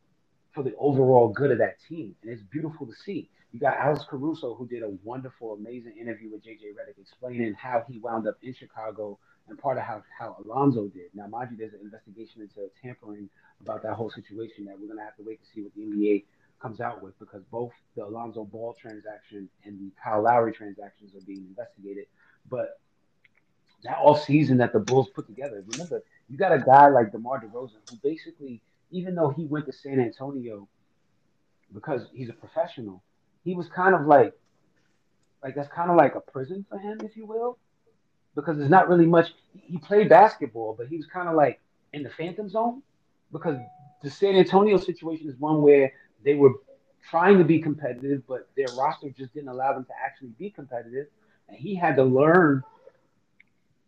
for 0.54 0.63
the 0.63 0.76
overall 0.78 1.30
good 1.30 1.52
of 1.52 1.60
that 1.60 1.78
team. 1.88 2.15
And 2.24 2.32
it's 2.32 2.41
beautiful 2.41 2.88
to 2.88 2.93
see. 2.93 3.30
You 3.52 3.60
got 3.60 3.78
Alex 3.78 4.04
Caruso, 4.10 4.56
who 4.56 4.68
did 4.68 4.84
a 4.84 4.90
wonderful, 5.04 5.54
amazing 5.54 5.96
interview 6.00 6.32
with 6.32 6.44
JJ 6.44 6.74
Redick 6.74 7.00
explaining 7.02 7.54
how 7.54 7.84
he 7.90 8.00
wound 8.00 8.28
up 8.28 8.38
in 8.44 8.54
Chicago 8.54 9.18
and 9.48 9.58
part 9.58 9.78
of 9.78 9.84
how, 9.84 10.04
how 10.20 10.36
Alonzo 10.44 10.88
did. 10.88 11.10
Now, 11.14 11.28
mind 11.28 11.52
you, 11.52 11.58
there's 11.58 11.74
an 11.74 11.80
investigation 11.82 12.42
into 12.42 12.70
tampering 12.82 13.30
about 13.62 13.84
that 13.84 13.94
whole 13.94 14.12
situation 14.12 14.66
that 14.66 14.78
we're 14.78 14.88
going 14.88 15.00
to 15.00 15.04
have 15.04 15.16
to 15.16 15.24
wait 15.24 15.40
to 15.42 15.50
see 15.54 15.62
what 15.62 15.74
the 15.76 15.82
NBA 15.82 16.26
comes 16.62 16.82
out 16.82 17.02
with 17.02 17.18
because 17.20 17.42
both 17.52 17.72
the 17.96 18.04
Alonzo 18.04 18.44
Ball 18.44 18.76
transaction 18.80 19.48
and 19.64 19.80
the 19.80 19.92
Kyle 20.04 20.22
Lowry 20.22 20.52
transactions 20.52 21.16
are 21.16 21.26
being 21.26 21.46
investigated. 21.48 22.06
But 22.50 22.80
that 23.84 23.98
off 24.00 24.24
season 24.24 24.58
that 24.58 24.74
the 24.74 24.80
Bulls 24.80 25.10
put 25.14 25.28
together, 25.28 25.64
remember, 25.68 26.04
you 26.30 26.38
got 26.38 26.52
a 26.52 26.60
guy 26.60 26.90
like 26.90 27.12
DeMar 27.12 27.42
DeRozan 27.42 27.90
who 27.90 27.96
basically, 28.04 28.62
even 28.92 29.16
though 29.16 29.30
he 29.30 29.46
went 29.46 29.66
to 29.68 29.74
San 29.74 30.00
Antonio 30.00 30.68
because 31.74 32.08
he's 32.14 32.30
a 32.30 32.34
professional, 32.34 33.04
he 33.48 33.56
was 33.56 33.70
kind 33.70 33.96
of 33.96 34.06
like, 34.06 34.34
like 35.42 35.56
that's 35.56 35.70
kind 35.70 35.90
of 35.90 35.96
like 35.96 36.16
a 36.16 36.20
prison 36.20 36.66
for 36.70 36.78
him, 36.78 37.00
if 37.02 37.16
you 37.16 37.26
will, 37.26 37.58
because 38.36 38.58
there's 38.58 38.70
not 38.70 38.90
really 38.90 39.06
much. 39.06 39.34
He 39.54 39.78
played 39.78 40.10
basketball, 40.10 40.76
but 40.78 40.88
he 40.88 40.98
was 40.98 41.06
kind 41.06 41.30
of 41.30 41.36
like 41.36 41.62
in 41.94 42.04
the 42.04 42.10
phantom 42.10 42.50
zone 42.50 42.84
because 43.32 43.58
the 44.04 44.10
San 44.10 44.36
Antonio 44.36 44.76
situation 44.76 45.30
is 45.30 45.36
one 45.40 45.62
where 45.62 45.94
they 46.26 46.34
were 46.34 46.56
trying 47.10 47.38
to 47.38 47.46
be 47.46 47.60
competitive, 47.60 48.22
but 48.28 48.50
their 48.58 48.68
roster 48.78 49.10
just 49.18 49.34
didn't 49.34 49.48
allow 49.48 49.72
them 49.72 49.86
to 49.86 49.94
actually 50.06 50.34
be 50.38 50.50
competitive, 50.50 51.08
and 51.48 51.58
he 51.58 51.74
had 51.74 51.96
to 51.96 52.04
learn 52.04 52.62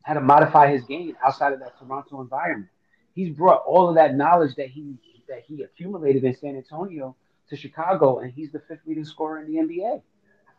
how 0.03 0.13
to 0.13 0.21
modify 0.21 0.71
his 0.71 0.83
game 0.85 1.17
outside 1.21 1.51
of 1.51 1.59
that 1.59 1.77
Toronto 1.77 2.21
environment. 2.21 2.71
He's 3.13 3.35
brought 3.35 3.63
all 3.67 3.89
of 3.89 3.95
that 3.95 4.15
knowledge 4.15 4.55
that 4.55 4.69
he 4.69 4.95
that 5.27 5.43
he 5.45 5.63
accumulated 5.63 6.23
in 6.23 6.33
San 6.37 6.55
Antonio 6.55 7.17
to 7.49 7.55
Chicago, 7.55 8.19
and 8.19 8.31
he's 8.31 8.51
the 8.51 8.59
fifth 8.59 8.81
leading 8.85 9.05
scorer 9.05 9.39
in 9.39 9.51
the 9.51 9.59
NBA. 9.59 10.01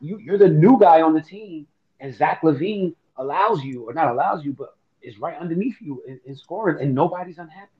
You, 0.00 0.18
you're 0.18 0.38
the 0.38 0.48
new 0.48 0.78
guy 0.78 1.02
on 1.02 1.14
the 1.14 1.20
team, 1.20 1.66
and 2.00 2.14
Zach 2.14 2.42
LaVine 2.42 2.94
allows 3.16 3.62
you, 3.62 3.88
or 3.88 3.92
not 3.92 4.10
allows 4.10 4.44
you, 4.44 4.52
but 4.52 4.76
is 5.02 5.18
right 5.18 5.36
underneath 5.38 5.76
you 5.80 6.02
in, 6.06 6.20
in 6.24 6.36
scoring, 6.36 6.82
and 6.82 6.94
nobody's 6.94 7.38
unhappy. 7.38 7.70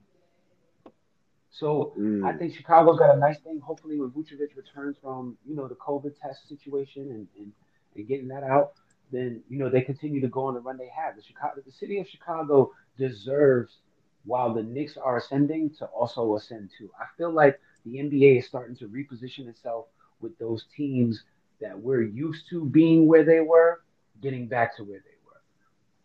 So 1.50 1.92
Mm. 1.98 2.24
I 2.24 2.36
think 2.36 2.54
Chicago's 2.54 2.98
got 2.98 3.14
a 3.14 3.18
nice 3.18 3.38
thing. 3.40 3.60
Hopefully, 3.60 3.98
when 3.98 4.10
Vucevic 4.10 4.56
returns 4.56 4.96
from 5.02 5.36
you 5.46 5.54
know 5.54 5.68
the 5.68 5.74
COVID 5.74 6.18
test 6.20 6.48
situation 6.48 7.02
and, 7.10 7.26
and, 7.36 7.52
and 7.96 8.08
getting 8.08 8.28
that 8.28 8.44
out, 8.44 8.72
then 9.10 9.42
you 9.48 9.58
know 9.58 9.68
they 9.68 9.82
continue 9.82 10.20
to 10.20 10.28
go 10.28 10.44
on 10.44 10.54
the 10.54 10.60
run 10.60 10.78
they 10.78 10.88
have. 10.88 11.16
The 11.16 11.22
Chicago, 11.22 11.60
the 11.64 11.72
city 11.72 11.98
of 11.98 12.08
Chicago 12.08 12.72
deserves, 12.96 13.78
while 14.24 14.54
the 14.54 14.62
Knicks 14.62 14.96
are 14.96 15.16
ascending, 15.16 15.70
to 15.78 15.86
also 15.86 16.36
ascend 16.36 16.70
too. 16.78 16.90
I 16.98 17.06
feel 17.18 17.32
like 17.32 17.60
the 17.84 17.98
NBA 17.98 18.38
is 18.38 18.46
starting 18.46 18.76
to 18.76 18.88
reposition 18.88 19.48
itself 19.48 19.86
with 20.20 20.38
those 20.38 20.64
teams 20.76 21.22
that 21.60 21.78
we're 21.78 22.02
used 22.02 22.48
to 22.50 22.64
being 22.64 23.06
where 23.06 23.24
they 23.24 23.40
were, 23.40 23.82
getting 24.22 24.46
back 24.46 24.76
to 24.76 24.84
where 24.84 25.00
they 25.00 25.16
were. 25.26 25.40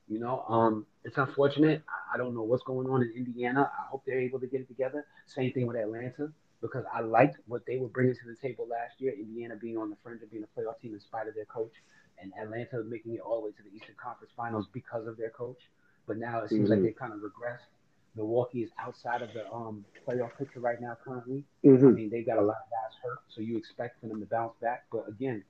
You 0.08 0.20
know, 0.20 0.44
um, 0.48 0.86
it's 1.04 1.18
unfortunate. 1.18 1.82
I- 2.14 2.18
don't 2.18 2.34
know 2.34 2.44
what's 2.44 2.64
going 2.64 2.88
on 2.88 3.02
in 3.02 3.12
Indiana. 3.12 3.70
I 3.78 3.88
hope 3.90 4.04
they're 4.06 4.20
able 4.20 4.40
to 4.40 4.48
get 4.48 4.62
it 4.62 4.68
together. 4.68 5.06
Same 5.28 5.52
thing 5.52 5.68
with 5.68 5.76
Atlanta 5.76 6.32
because 6.62 6.86
I 6.94 7.02
liked 7.02 7.38
what 7.48 7.66
they 7.66 7.78
were 7.78 7.90
bringing 7.90 8.16
to 8.16 8.26
the 8.26 8.36
table 8.36 8.68
last 8.68 9.00
year. 9.00 9.14
Indiana 9.14 9.56
being 9.56 9.78
on 9.78 9.90
the 9.90 9.98
fringe 10.02 10.22
of 10.24 10.32
being 10.32 10.44
a 10.44 10.60
playoff 10.60 10.80
team 10.80 10.94
in 10.94 11.00
spite 11.02 11.28
of 11.28 11.36
their 11.36 11.46
coach, 11.46 11.74
and 12.18 12.32
Atlanta 12.42 12.84
making 12.84 13.16
it 13.16 13.20
all 13.20 13.42
the 13.42 13.46
way 13.48 13.52
to 13.52 13.64
the 13.64 13.76
Eastern 13.76 13.96
Conference 14.02 14.32
Finals 14.36 14.68
because 14.72 15.08
of 15.08 15.18
their 15.18 15.30
coach. 15.30 15.60
But 16.08 16.18
now 16.18 16.42
it 16.44 16.50
seems 16.50 16.70
like 16.70 16.80
Mhm. 16.80 16.84
they've 16.84 16.96
kind 16.96 17.14
of 17.14 17.20
regressed. 17.20 17.68
Milwaukee 18.16 18.64
is 18.64 18.72
outside 18.80 19.22
of 19.22 19.34
the 19.34 19.46
um, 19.52 19.86
playoff 20.08 20.38
picture 20.38 20.60
right 20.60 20.80
now 20.80 20.96
currently. 21.04 21.44
I 21.64 21.68
Mhm. 21.68 21.96
mean, 21.96 22.10
they 22.10 22.24
got 22.24 22.38
a 22.38 22.42
lot 22.42 22.58
of 22.66 22.70
guys 22.72 22.98
hurt, 23.04 23.20
so 23.30 23.42
you 23.42 23.58
expect 23.58 24.00
for 24.00 24.08
them 24.08 24.20
to 24.20 24.26
bounce 24.26 24.56
back. 24.62 24.86
But 24.92 25.08
again, 25.10 25.44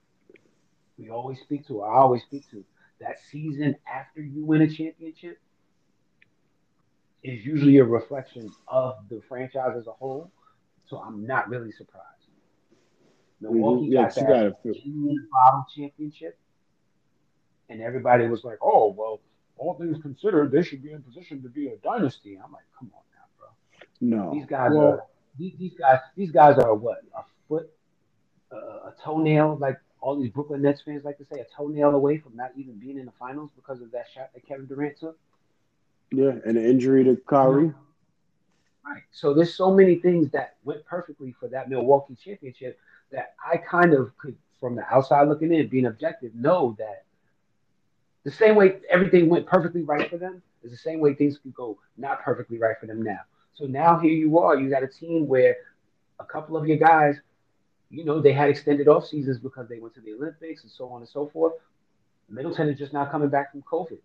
we 0.97 1.09
always 1.09 1.39
speak 1.41 1.67
to, 1.67 1.81
I 1.83 1.97
always 1.97 2.23
speak 2.23 2.49
to, 2.51 2.63
that 2.99 3.19
season 3.19 3.75
after 3.87 4.21
you 4.21 4.45
win 4.45 4.61
a 4.61 4.67
championship 4.67 5.39
is 7.23 7.45
usually 7.45 7.77
a 7.77 7.83
reflection 7.83 8.51
of 8.67 8.95
the 9.09 9.21
franchise 9.27 9.75
as 9.77 9.87
a 9.87 9.91
whole. 9.91 10.31
So 10.87 10.97
I'm 10.97 11.25
not 11.25 11.49
really 11.49 11.71
surprised. 11.71 12.05
Milwaukee 13.41 13.89
Mhm. 13.89 13.91
Yeah, 13.91 14.01
got 14.03 14.15
that 14.15 14.27
gotta 14.27 14.53
feel. 14.63 14.73
team 14.73 15.27
bottom 15.31 15.65
championship, 15.75 16.37
and 17.69 17.81
everybody 17.81 18.27
was 18.27 18.43
like, 18.43 18.59
"Oh, 18.61 18.91
well, 18.91 19.19
all 19.57 19.73
things 19.75 20.01
considered, 20.01 20.51
they 20.51 20.63
should 20.63 20.83
be 20.83 20.91
in 20.91 21.01
position 21.01 21.41
to 21.43 21.49
be 21.49 21.67
a 21.69 21.77
dynasty." 21.77 22.35
I'm 22.43 22.51
like, 22.51 22.63
"Come 22.77 22.91
on 22.95 23.03
now, 23.15 23.27
bro." 23.37 23.47
No. 24.01 24.33
These 24.33 24.45
guys 24.45 24.71
Well, 24.73 24.87
are 24.87 25.03
these, 25.37 25.53
these 25.57 25.73
guys 25.75 25.99
these 26.15 26.31
guys 26.31 26.57
are 26.57 26.73
what 26.73 27.03
a 27.17 27.23
foot 27.47 27.69
uh, 28.51 28.89
a 28.89 28.93
toenail 29.03 29.57
like 29.57 29.79
all 30.01 30.15
these 30.19 30.29
Brooklyn 30.31 30.61
Nets 30.61 30.81
fans 30.81 31.03
like 31.03 31.17
to 31.17 31.25
say 31.25 31.39
a 31.39 31.45
toenail 31.55 31.89
away 31.95 32.17
from 32.17 32.35
not 32.35 32.51
even 32.55 32.77
being 32.79 32.97
in 32.99 33.05
the 33.05 33.11
finals 33.19 33.49
because 33.55 33.81
of 33.81 33.91
that 33.91 34.05
shot 34.13 34.29
that 34.33 34.45
Kevin 34.47 34.67
Durant 34.67 34.97
took. 34.99 35.17
yeah, 36.11 36.29
and 36.45 36.57
an 36.57 36.65
injury 36.65 37.03
to 37.05 37.15
Kyrie. 37.27 37.73
Right. 38.85 39.01
So 39.11 39.33
there's 39.33 39.55
so 39.55 39.73
many 39.73 39.95
things 39.95 40.29
that 40.31 40.57
went 40.63 40.85
perfectly 40.85 41.31
for 41.39 41.47
that 41.49 41.69
Milwaukee 41.69 42.15
championship 42.15 42.79
that 43.11 43.33
I 43.43 43.57
kind 43.57 43.93
of 43.93 44.15
could, 44.17 44.37
from 44.59 44.75
the 44.75 44.83
outside 44.93 45.27
looking 45.27 45.51
in, 45.53 45.67
being 45.69 45.87
objective, 45.87 46.35
know 46.35 46.75
that 46.77 47.04
the 48.25 48.31
same 48.31 48.55
way 48.55 48.81
everything 48.89 49.29
went 49.29 49.45
perfectly 49.45 49.83
right 49.83 50.09
for 50.09 50.17
them 50.17 50.41
is 50.63 50.71
the 50.71 50.77
same 50.77 50.99
way 50.99 51.13
things 51.13 51.37
could 51.37 51.53
go 51.53 51.77
not 51.95 52.21
perfectly 52.23 52.57
right 52.57 52.75
for 52.79 52.87
them 52.87 53.01
now. 53.01 53.19
So 53.53 53.65
now 53.65 53.99
here 53.99 54.11
you 54.11 54.39
are, 54.39 54.59
you 54.59 54.69
got 54.69 54.83
a 54.83 54.87
team 54.87 55.27
where 55.27 55.55
a 56.19 56.25
couple 56.25 56.57
of 56.57 56.67
your 56.67 56.77
guys, 56.77 57.15
you 57.91 58.03
know, 58.03 58.19
they 58.19 58.33
had 58.33 58.49
extended 58.49 58.87
off 58.87 59.05
seasons 59.05 59.37
because 59.37 59.69
they 59.69 59.79
went 59.79 59.93
to 59.93 60.01
the 60.01 60.13
Olympics 60.13 60.63
and 60.63 60.71
so 60.71 60.89
on 60.89 61.01
and 61.01 61.09
so 61.09 61.27
forth. 61.27 61.53
Middleton 62.27 62.67
is 62.67 62.79
just 62.79 62.93
now 62.93 63.05
coming 63.05 63.29
back 63.29 63.51
from 63.51 63.61
COVID, 63.61 63.99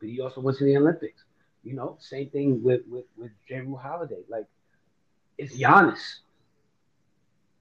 but 0.00 0.08
he 0.08 0.20
also 0.20 0.40
went 0.40 0.58
to 0.58 0.64
the 0.64 0.76
Olympics. 0.76 1.22
You 1.62 1.74
know, 1.74 1.96
same 2.00 2.28
thing 2.30 2.62
with 2.62 2.82
with 2.88 3.04
with 3.16 3.30
Jrue 3.48 3.80
Holiday. 3.80 4.22
Like 4.28 4.46
it's 5.38 5.56
Giannis. 5.56 6.16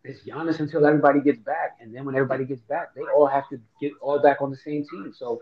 It's 0.04 0.24
Giannis 0.24 0.60
until 0.60 0.86
everybody 0.86 1.22
gets 1.22 1.40
back, 1.40 1.78
and 1.80 1.96
then 1.96 2.06
when 2.06 2.16
everybody 2.16 2.46
gets 2.46 2.62
back, 2.62 2.96
they 2.96 3.02
all 3.16 3.28
have 3.28 3.48
to 3.50 3.60
get 3.80 3.92
all 4.02 4.20
back 4.20 4.42
on 4.42 4.50
the 4.50 4.58
same 4.58 4.86
team. 4.88 5.14
So 5.16 5.40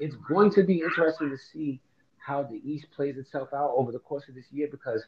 it's 0.00 0.16
going 0.28 0.50
to 0.52 0.62
be 0.62 0.80
interesting 0.80 1.30
to 1.30 1.38
see 1.38 1.80
how 2.18 2.42
the 2.42 2.60
East 2.64 2.86
plays 2.94 3.16
itself 3.16 3.48
out 3.54 3.72
over 3.76 3.90
the 3.92 3.98
course 3.98 4.28
of 4.28 4.34
this 4.34 4.44
year 4.52 4.68
because 4.70 5.04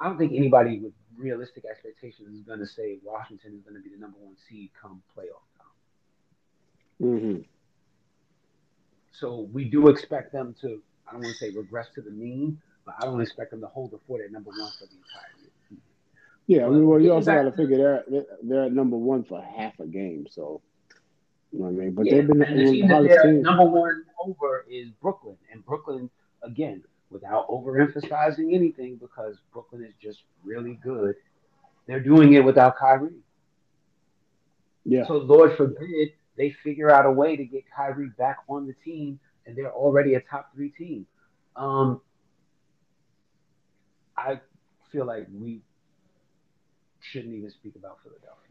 I 0.00 0.08
don't 0.08 0.18
think 0.18 0.32
anybody 0.32 0.78
with 0.78 0.92
realistic 1.16 1.64
expectations 1.64 2.34
is 2.34 2.42
going 2.42 2.58
to 2.58 2.66
say 2.66 2.98
Washington 3.02 3.54
is 3.56 3.62
going 3.62 3.76
to 3.76 3.82
be 3.82 3.94
the 3.94 4.00
number 4.00 4.18
one 4.20 4.34
seed 4.48 4.70
come 4.80 5.02
playoff 5.16 5.46
time. 5.58 7.08
Mm-hmm. 7.08 7.40
So 9.12 9.48
we 9.52 9.64
do 9.64 9.88
expect 9.88 10.32
them 10.32 10.54
to, 10.60 10.82
I 11.08 11.12
don't 11.12 11.22
want 11.22 11.32
to 11.34 11.38
say 11.38 11.50
regress 11.56 11.88
to 11.94 12.02
the 12.02 12.10
mean, 12.10 12.60
but 12.84 12.96
I 13.00 13.06
don't 13.06 13.20
expect 13.22 13.50
them 13.50 13.62
to 13.62 13.66
hold 13.66 13.92
the 13.92 13.98
fort 14.06 14.22
at 14.22 14.30
number 14.30 14.50
one 14.50 14.70
for 14.78 14.86
the 14.86 14.92
entire 14.92 15.40
year. 15.40 15.50
Yeah, 16.48 16.66
I 16.66 16.68
mean, 16.68 16.86
well, 16.86 17.00
you 17.00 17.12
also 17.12 17.32
got 17.32 17.42
to 17.42 17.52
figure 17.52 18.04
they're- 18.08 18.26
they're 18.42 18.64
at 18.64 18.72
number 18.72 18.96
one 18.96 19.24
for 19.24 19.42
half 19.42 19.80
a 19.80 19.86
game, 19.86 20.26
so 20.30 20.60
you 21.52 21.58
know 21.60 21.66
what 21.66 21.68
I 21.70 21.72
mean. 21.72 21.90
But 21.92 22.06
Yeah, 22.06 22.14
they've 22.14 22.26
been 22.28 22.42
and 22.42 22.60
the 22.60 22.70
team 22.72 22.88
that 22.88 23.02
they're 23.02 23.22
teams. 23.22 23.42
number 23.44 23.64
one 23.64 24.04
over 24.24 24.66
is 24.70 24.90
Brooklyn, 25.00 25.36
and 25.52 25.64
Brooklyn 25.64 26.10
again 26.42 26.82
without 27.10 27.48
overemphasizing 27.48 28.52
anything 28.54 28.96
because 28.96 29.36
Brooklyn 29.52 29.84
is 29.84 29.94
just 30.02 30.22
really 30.44 30.78
good. 30.82 31.14
They're 31.86 32.00
doing 32.02 32.32
it 32.34 32.44
without 32.44 32.76
Kyrie. 32.76 33.10
Yeah, 34.84 35.06
So 35.06 35.14
Lord 35.18 35.56
forbid 35.56 36.12
they 36.36 36.50
figure 36.62 36.90
out 36.90 37.06
a 37.06 37.10
way 37.10 37.36
to 37.36 37.44
get 37.44 37.64
Kyrie 37.74 38.10
back 38.18 38.38
on 38.48 38.66
the 38.66 38.74
team, 38.84 39.18
and 39.46 39.56
they're 39.56 39.72
already 39.72 40.14
a 40.14 40.20
top 40.20 40.52
three 40.54 40.70
team. 40.70 41.06
Um, 41.56 42.00
I 44.16 44.40
feel 44.92 45.06
like 45.06 45.26
we 45.32 45.60
shouldn't 47.00 47.34
even 47.34 47.50
speak 47.50 47.74
about 47.76 47.98
Philadelphia. 48.02 48.45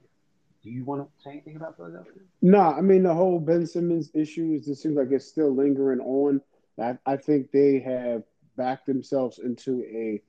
Do 0.65 0.71
you 0.71 0.83
want 0.83 1.03
to 1.07 1.23
say 1.23 1.29
anything 1.33 1.55
about 1.57 1.77
Philadelphia? 1.77 2.11
No, 2.41 2.59
I 2.59 2.81
mean 2.81 3.03
the 3.03 3.13
whole 3.13 3.39
Ben 3.39 3.67
Simmons 3.67 4.09
issue 4.15 4.57
is 4.59 4.67
it 4.67 4.75
seems 4.75 4.97
like 4.97 5.11
it's 5.11 5.25
still 5.27 5.53
lingering 5.55 5.99
on. 5.99 6.41
I, 6.81 6.97
I 7.05 7.17
think 7.17 7.51
they 7.51 7.79
have 7.79 8.23
backed 8.57 8.87
themselves 8.87 9.37
into 9.39 9.83
a, 9.83 10.21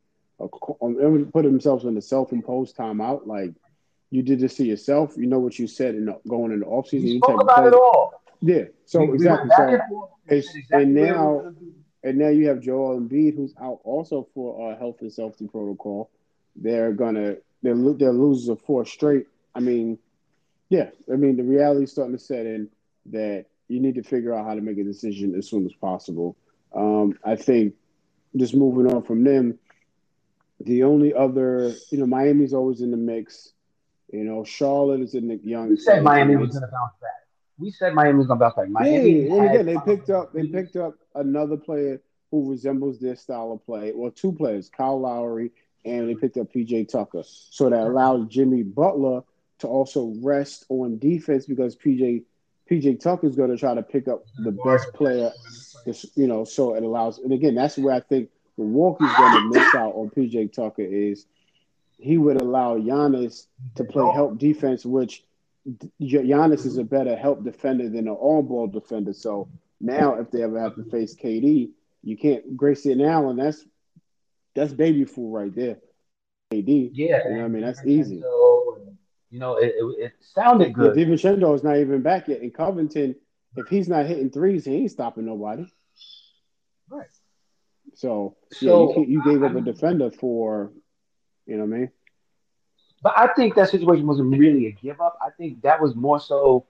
a 0.45 0.49
put 1.33 1.43
themselves 1.43 1.85
in 1.87 1.97
a 1.97 2.03
self-imposed 2.03 2.77
timeout. 2.77 3.27
Like 3.27 3.55
you 4.11 4.23
did 4.23 4.39
this 4.39 4.57
to 4.57 4.65
yourself. 4.65 5.15
You 5.17 5.27
know 5.27 5.39
what 5.39 5.59
you 5.59 5.67
said 5.67 5.95
in 5.95 6.05
the, 6.05 6.21
going 6.29 6.53
in 6.53 6.61
the 6.61 6.67
offseason. 6.67 7.03
You 7.03 7.15
you 7.15 7.19
spoke 7.25 7.41
about 7.43 7.67
it 7.67 7.73
all. 7.75 8.13
Yeah. 8.43 8.65
So 8.85 9.01
We- 9.01 9.07
we 9.09 9.15
exactly. 9.15 9.49
went 9.59 9.83
So 9.89 10.11
and 10.29 10.39
it's- 10.39 10.55
Exactly 10.55 10.83
and 10.83 10.95
now- 10.95 11.33
were 11.33 11.43
gonna 11.45 11.55
do. 11.57 11.75
and 12.05 12.19
now 12.19 12.29
you 12.29 12.49
have 12.49 12.61
Joel 12.61 13.01
Embiid, 13.01 13.37
who's 13.37 13.55
out 13.61 13.81
also 13.85 14.29
for 14.35 14.71
uh, 14.73 14.79
health 14.79 15.01
and 15.01 15.11
safety 15.11 15.49
protocol. 15.49 16.11
They're 16.55 16.93
gonna 16.93 17.37
they're 17.63 17.75
lo- 17.75 17.95
they're 17.95 18.13
losers 18.13 18.51
of 18.51 18.61
four 18.61 18.85
straight. 18.85 19.27
I 19.55 19.61
mean, 19.61 19.99
yeah, 20.69 20.91
I 21.13 21.17
mean 21.17 21.37
the 21.37 21.45
reality 21.45 21.85
is 21.85 21.93
starting 21.93 22.17
to 22.17 22.23
set 22.23 22.47
in 22.47 22.69
that 23.07 23.47
you 23.69 23.81
need 23.81 23.97
to 23.97 24.03
figure 24.03 24.35
out 24.35 24.47
how 24.47 24.55
to 24.55 24.61
make 24.61 24.79
a 24.79 24.85
decision 24.85 25.35
as 25.35 25.49
soon 25.49 25.67
as 25.67 25.73
possible. 25.75 26.37
Um, 26.75 27.19
I 27.25 27.37
think 27.37 27.75
just 28.37 28.55
moving 28.55 28.93
on 28.93 29.03
from 29.03 29.25
them, 29.25 29.59
the 30.61 30.83
only 30.83 31.15
other 31.15 31.75
you 31.91 31.99
know 31.99 32.07
Miami's 32.07 32.53
always 32.53 32.81
in 32.81 32.91
the 32.91 32.97
mix. 32.97 33.53
You 34.13 34.25
know, 34.25 34.45
Charlotte 34.45 35.01
is 35.01 35.15
in 35.15 35.29
the 35.29 35.41
young. 35.43 35.71
We 35.71 35.77
said 35.77 36.03
Miami 36.03 36.37
was 36.37 36.51
going 36.51 36.63
to 36.63 36.69
bounce 36.69 36.93
back. 37.01 37.11
We 37.59 37.71
said 37.71 37.95
Miami 37.95 38.19
was 38.19 38.27
going 38.29 38.39
to 38.39 38.45
bounce 38.45 38.55
back. 38.55 38.69
Miami 38.69 39.27
Yeah, 39.27 39.35
and 39.35 39.51
again, 39.51 39.67
they 39.67 39.77
picked 39.85 40.11
up 40.11 40.33
they 40.33 40.47
picked 40.47 40.77
up 40.77 40.95
another 41.15 41.57
player 41.57 42.01
who 42.31 42.51
resembles 42.51 42.99
their 42.99 43.17
style 43.17 43.53
of 43.53 43.65
play. 43.65 43.93
Well, 43.95 44.11
two 44.11 44.33
players, 44.33 44.69
Kyle 44.69 45.01
Lowry, 45.01 45.53
and 45.85 46.09
they 46.09 46.15
picked 46.15 46.37
up 46.37 46.53
PJ 46.53 46.89
Tucker. 46.89 47.23
So 47.25 47.71
that 47.71 47.81
allowed 47.81 48.31
Jimmy 48.31 48.63
Butler 48.63 49.23
to 49.61 49.67
also 49.67 50.15
rest 50.23 50.67
on 50.69 50.99
defense 50.99 51.47
because 51.47 51.77
PJ 51.77 52.25
PJ 52.71 53.01
Tucker 53.01 53.27
is 53.27 53.37
going 53.37 53.51
to 53.51 53.57
try 53.57 53.75
to 53.75 53.83
pick 53.83 54.09
up 54.09 54.25
the 54.39 54.53
best 54.53 54.93
player. 54.93 55.33
You 56.15 56.27
know, 56.27 56.45
so 56.45 56.75
it 56.75 56.83
allows. 56.83 57.19
And 57.19 57.33
again, 57.33 57.55
that's 57.55 57.79
where 57.79 57.95
I 57.95 58.01
think 58.01 58.31
Milwaukee's 58.59 59.15
going 59.17 59.33
to 59.33 59.59
miss 59.59 59.75
out 59.75 59.95
on 59.95 60.11
PJ 60.11 60.53
Tucker 60.53 60.83
is 60.83 61.27
he 61.99 62.19
would 62.19 62.41
allow 62.41 62.77
Giannis 62.77 63.47
to 63.77 63.85
play 63.85 64.13
help 64.13 64.39
defense, 64.39 64.85
which 64.85 65.25
Giannis 66.01 66.67
is 66.67 66.79
a 66.79 66.85
better 66.85 67.17
help 67.17 67.45
defender 67.45 67.89
than 67.89 68.09
an 68.09 68.15
on-ball 68.15 68.69
defender. 68.69 69.13
So 69.13 69.49
now, 69.81 70.15
if 70.15 70.31
they 70.31 70.43
ever 70.43 70.61
have 70.61 70.75
to 70.77 70.85
face 70.85 71.15
KD, 71.15 71.71
you 72.03 72.17
can't 72.17 72.57
Grayson 72.57 73.01
Allen. 73.01 73.37
That's 73.37 73.65
that's 74.55 74.73
baby 74.73 75.05
fool 75.05 75.31
right 75.31 75.55
there. 75.55 75.79
KD. 76.53 76.91
Yeah, 76.93 77.23
You 77.25 77.35
know 77.35 77.39
what 77.39 77.45
I 77.45 77.49
mean? 77.49 77.63
That's 77.63 77.85
easy. 77.85 78.21
So, 78.21 78.56
you 79.37 79.41
know, 79.41 79.57
it, 79.57 79.75
it, 79.77 80.05
it 80.07 80.13
sounded 80.23 80.73
good. 80.73 80.97
DiVincenzo 80.97 81.55
is 81.55 81.63
not 81.63 81.77
even 81.77 82.01
back 82.01 82.27
yet. 82.27 82.41
In 82.41 82.51
Covington, 82.51 83.15
if 83.55 83.69
he's 83.69 83.87
not 83.87 84.07
hitting 84.07 84.31
threes, 84.31 84.65
he 84.65 84.77
ain't 84.77 84.91
stopping 84.91 85.27
nobody. 85.27 85.67
Right. 86.89 87.07
So, 87.93 88.35
yeah, 88.63 88.71
So, 88.71 88.95
you, 88.97 89.05
you 89.05 89.25
gave 89.25 89.43
up 89.43 89.55
a 89.55 89.61
defender 89.61 90.11
for, 90.11 90.73
you 91.45 91.59
know 91.59 91.67
what 91.67 91.75
I 91.75 91.79
mean? 91.81 91.91
But 93.03 93.13
I 93.19 93.27
think 93.35 93.57
that 93.57 93.69
situation 93.69 94.07
wasn't 94.07 94.31
really 94.39 94.69
a 94.69 94.71
give 94.71 95.03
up. 95.03 95.19
I 95.21 95.29
think 95.37 95.61
that 95.65 95.83
was 95.83 95.95
more 95.95 96.19
so 96.19 96.67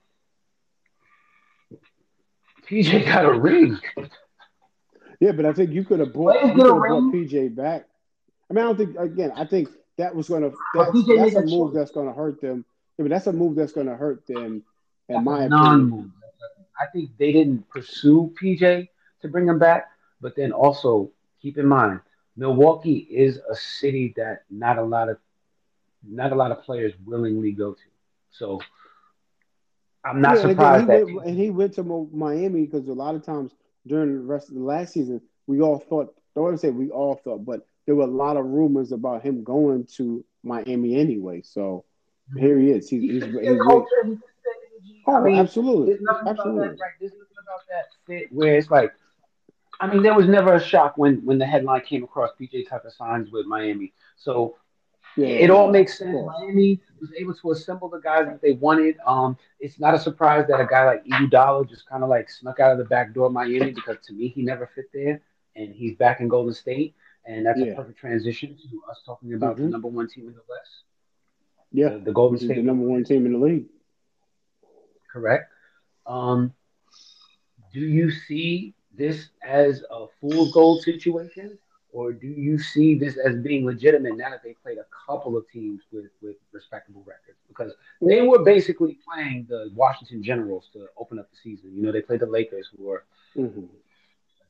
PJ 2.69 3.07
got 3.07 3.27
a 3.27 3.33
ring. 3.33 3.79
Yeah, 5.21 5.31
but 5.33 5.47
I 5.47 5.53
think 5.53 5.71
you 5.71 5.85
could 5.85 6.01
have 6.01 6.13
brought, 6.13 6.45
you 6.45 6.53
could 6.53 6.67
have 6.67 6.77
brought. 6.79 7.15
PJ 7.15 7.55
back. 7.55 7.87
I 8.51 8.55
mean, 8.55 8.65
I 8.65 8.67
don't 8.67 8.77
think 8.77 8.97
again. 8.99 9.33
I 9.37 9.45
think 9.45 9.69
that 9.99 10.15
was 10.15 10.29
going 10.29 10.43
to 10.43 10.57
that's, 10.73 10.91
that's 11.15 11.35
a 11.35 11.43
move 11.43 11.73
that's 11.73 11.91
going 11.91 12.07
to 12.07 12.13
hurt 12.15 12.41
them. 12.41 12.65
Yeah, 12.99 13.05
but 13.05 13.11
that's 13.11 13.27
a 13.27 13.33
move 13.33 13.57
that's 13.57 13.73
going 13.73 13.87
to 13.87 13.97
hurt 13.97 14.27
them, 14.27 14.63
in 15.09 15.23
That's 15.25 15.25
my 15.25 15.45
opinion. 15.45 16.13
I 16.81 16.87
think 16.93 17.11
they 17.19 17.33
didn't 17.33 17.69
pursue 17.69 18.33
PJ 18.41 18.89
to 19.23 19.29
bring 19.29 19.49
him 19.49 19.59
back, 19.59 19.89
but 20.21 20.35
then 20.37 20.53
also 20.53 21.11
keep 21.41 21.59
in 21.59 21.67
mind, 21.67 22.01
Milwaukee 22.37 23.07
is 23.11 23.39
a 23.51 23.55
city 23.55 24.13
that 24.17 24.43
not 24.51 24.79
a 24.79 24.83
lot 24.85 25.09
of 25.09 25.19
not 26.07 26.33
a 26.33 26.37
lot 26.37 26.51
of 26.53 26.63
players 26.63 26.93
willingly 27.05 27.53
go 27.53 27.73
to. 27.73 27.89
So 28.31 28.61
I'm 30.05 30.21
not 30.21 30.39
Yeah, 30.39 30.41
and 30.41 30.51
surprised 30.51 30.87
again, 30.87 30.89
that 30.89 31.11
went, 31.11 31.27
and 31.27 31.37
he 31.37 31.51
went 31.51 31.75
to 31.75 31.83
Miami 32.13 32.65
because 32.65 32.89
a 32.89 32.93
lot 32.95 33.15
of 33.15 33.25
times 33.25 33.55
during 33.87 34.13
the 34.15 34.21
rest 34.21 34.49
of 34.49 34.55
the 34.55 34.63
last 34.63 34.93
season, 34.93 35.21
we 35.47 35.61
all 35.61 35.79
thought. 35.79 36.15
Don't 36.35 36.45
want 36.45 36.55
to 36.55 36.61
say 36.61 36.71
we 36.71 36.91
all 36.91 37.15
thought, 37.15 37.45
but 37.45 37.67
there 37.87 37.95
were 37.95 38.05
a 38.05 38.09
lot 38.09 38.37
of 38.37 38.45
rumors 38.47 38.93
about 38.93 39.23
him 39.23 39.43
going 39.43 39.87
to 39.97 40.25
Miami 40.43 40.97
anyway. 40.97 41.43
So 41.43 41.85
here 42.37 42.59
he 42.59 42.71
is. 42.71 42.89
He's, 42.91 43.03
he's, 43.03 43.25
he 43.25 43.31
he's, 43.31 43.41
he's 43.41 43.63
culture, 43.63 44.19
oh, 45.07 45.15
I 45.15 45.21
mean, 45.23 45.37
absolutely, 45.37 45.93
There's 45.93 46.03
nothing 46.03 46.23
about 46.23 46.39
absolutely. 46.39 46.69
that. 46.69 46.81
Right? 46.81 46.91
There's 47.01 47.13
nothing 47.13 47.37
about 47.43 47.61
that 47.69 47.85
fit 48.07 48.33
where 48.33 48.57
it's 48.57 48.71
like, 48.71 48.93
I 49.81 49.87
mean, 49.87 50.03
there 50.03 50.15
was 50.15 50.27
never 50.27 50.55
a 50.55 50.61
shock 50.61 50.97
when 50.97 51.25
when 51.25 51.39
the 51.39 51.47
headline 51.47 51.83
came 51.83 52.03
across 52.03 52.31
PJ 52.41 52.69
Tucker 52.69 52.91
signs 52.97 53.31
with 53.31 53.47
Miami. 53.47 53.93
So 54.17 54.57
Yeah, 55.17 55.29
it 55.29 55.51
all 55.51 55.71
makes 55.71 55.99
sense. 55.99 56.17
Miami 56.27 56.81
was 57.01 57.11
able 57.17 57.35
to 57.35 57.51
assemble 57.53 57.89
the 57.89 58.01
guys 58.01 58.27
that 58.27 58.41
they 58.41 58.53
wanted. 58.53 58.97
Um, 59.07 59.37
it's 59.61 59.79
not 59.79 59.95
a 59.95 59.99
surprise 59.99 60.47
that 60.49 60.61
a 60.61 60.67
guy 60.67 60.87
like 60.87 61.05
Iguodala 61.05 61.69
just 61.69 61.87
kind 61.89 62.03
of 62.03 62.09
like 62.09 62.31
snuck 62.31 62.59
out 62.59 62.73
of 62.73 62.79
the 62.79 62.85
back 62.85 63.13
door 63.13 63.27
of 63.27 63.33
Miami 63.33 63.71
because 63.73 63.99
to 64.07 64.15
me 64.15 64.29
he 64.29 64.43
never 64.43 64.71
fit 64.75 64.87
there, 64.93 65.21
and 65.55 65.75
he's 65.75 65.95
back 65.97 66.21
in 66.21 66.29
Golden 66.29 66.55
State, 66.55 66.95
and 67.27 67.45
that's 67.47 67.61
Yeah. 67.61 67.73
a 67.73 67.75
perfect 67.77 67.99
transition 67.99 68.57
to 68.57 68.83
us 68.91 69.03
talking 69.05 69.35
about 69.35 69.57
the 69.57 69.63
Mhm. 69.65 69.71
number 69.71 69.89
one 69.89 70.09
team 70.09 70.29
in 70.29 70.35
the 70.35 70.43
West, 70.49 70.85
Yeah, 71.73 71.91
the, 71.91 71.99
the 71.99 72.13
Golden 72.13 72.37
is 72.37 72.45
State 72.45 72.57
the 72.57 72.63
number 72.63 72.87
one 72.87 73.05
team 73.05 73.27
in 73.27 73.33
the 73.33 73.39
league. 73.39 73.69
correct? 75.13 75.51
Um, 76.07 76.53
do 77.73 77.81
you 77.81 78.11
see 78.11 78.75
this 78.95 79.31
as 79.43 79.83
a 79.91 80.07
fool's 80.21 80.53
gold 80.53 80.83
situation, 80.83 81.59
or 81.93 82.13
do 82.13 82.27
you 82.27 82.59
see 82.59 82.95
this 82.95 83.17
as 83.17 83.37
being 83.37 83.65
legitimate 83.67 84.17
now 84.17 84.31
that 84.31 84.43
they 84.43 84.55
played 84.63 84.79
a 84.79 84.87
couple 85.07 85.37
of 85.37 85.49
teams 85.51 85.83
with 85.93 86.11
with 86.23 86.37
respectable 86.53 87.03
records? 87.07 87.39
Because 87.49 87.73
they 88.01 88.23
were 88.23 88.43
basically 88.45 88.99
playing 89.07 89.47
the 89.49 89.71
Washington 89.75 90.23
Generals 90.23 90.69
to 90.73 90.89
open 90.97 91.19
up 91.19 91.31
the 91.31 91.37
season. 91.37 91.75
You 91.75 91.83
know, 91.83 91.93
they 91.93 92.03
played 92.03 92.21
the 92.21 92.27
Lakers, 92.27 92.69
who 92.77 92.91
are 92.91 93.05
Mhm. 93.35 93.69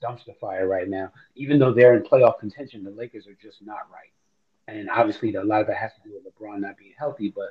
Dumpster 0.03 0.37
fire 0.39 0.67
right 0.67 0.89
now. 0.89 1.13
Even 1.35 1.59
though 1.59 1.73
they're 1.73 1.95
in 1.95 2.03
playoff 2.03 2.39
contention, 2.39 2.85
the 2.85 2.91
Lakers 2.91 3.27
are 3.27 3.37
just 3.41 3.65
not 3.65 3.89
right. 3.93 4.13
And 4.69 4.91
obviously, 4.91 5.35
a 5.35 5.45
lot 5.45 5.61
of 5.61 5.67
that 5.69 5.77
has 5.77 5.93
to 5.95 6.09
do 6.09 6.15
with 6.15 6.25
LeBron 6.35 6.61
not 6.61 6.77
being 6.77 6.95
healthy, 6.99 7.33
but 7.35 7.51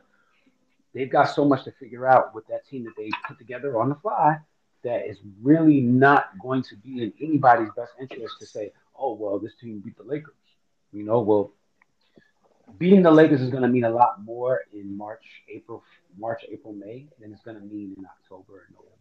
they've 0.94 1.10
got 1.10 1.26
so 1.26 1.46
much 1.46 1.64
to 1.64 1.72
figure 1.72 2.06
out 2.06 2.36
with 2.36 2.46
that 2.48 2.68
team 2.68 2.84
that 2.84 2.94
they 2.98 3.10
put 3.28 3.38
together 3.38 3.80
on 3.80 3.90
the 3.90 3.96
fly 3.96 4.38
that 4.84 5.08
is 5.08 5.18
really 5.42 5.82
not 5.82 6.38
going 6.40 6.62
to 6.64 6.76
be 6.76 7.02
in 7.04 7.14
anybody's 7.22 7.70
best 7.76 7.94
interest 8.00 8.36
to 8.40 8.46
say, 8.46 8.72
oh, 8.98 9.14
well, 9.14 9.40
this 9.40 9.56
team 9.56 9.80
beat 9.80 9.98
the 9.98 10.04
Lakers. 10.04 10.34
You 10.92 11.04
know, 11.04 11.22
well, 11.22 11.52
beating 12.78 13.02
the 13.02 13.12
Lakers 13.12 13.42
is 13.42 13.50
going 13.50 13.64
to 13.64 13.70
mean 13.70 13.84
a 13.84 13.90
lot 13.90 14.24
more 14.24 14.62
in 14.74 14.96
March, 14.96 15.24
April, 15.50 15.84
March, 16.18 16.46
April, 16.50 16.74
May 16.74 17.08
than 17.20 17.34
it's 17.34 17.42
going 17.42 17.58
to 17.58 17.64
mean 17.66 17.96
in 17.98 18.06
October 18.06 18.66
and 18.68 18.76
November. 18.76 18.92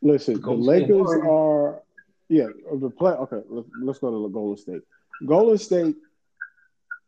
Listen, 0.00 0.40
the 0.40 0.50
Lakers 0.52 1.08
are 1.26 1.82
yeah 2.28 2.48
the 2.80 2.90
play. 2.90 3.12
Okay, 3.12 3.40
let's, 3.48 3.98
go 3.98 4.10
to 4.10 4.22
the 4.22 4.28
Golden 4.28 4.56
State. 4.56 4.82
Golden 5.24 5.58
State 5.58 5.96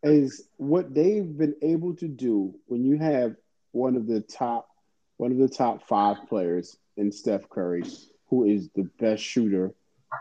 is 0.03 0.49
what 0.57 0.95
they've 0.95 1.37
been 1.37 1.57
able 1.63 1.95
to 1.97 2.09
do 2.09 2.55
when 2.67 2.85
you 2.85 2.99
have 2.99 3.37
one 3.73 3.97
of 3.97 4.07
the 4.07 4.21
top 4.21 4.69
one 5.19 5.33
of 5.33 5.39
the 5.39 5.49
top 5.49 5.87
five 5.87 6.17
players 6.29 6.77
in 6.97 7.13
Steph 7.13 7.49
Curry, 7.51 7.85
who 8.29 8.45
is 8.45 8.71
the 8.75 8.85
best 8.99 9.23
shooter 9.23 9.75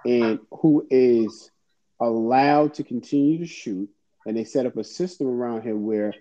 and 0.06 0.40
who 0.52 0.86
is 0.90 1.52
allowed 2.00 2.74
to 2.76 2.84
continue 2.84 3.40
to 3.40 3.46
shoot, 3.46 3.90
and 4.26 4.36
they 4.36 4.44
set 4.44 4.66
up 4.66 4.78
a 4.78 4.84
system 4.84 5.28
around 5.28 5.62
him 5.62 5.86
where 5.86 6.14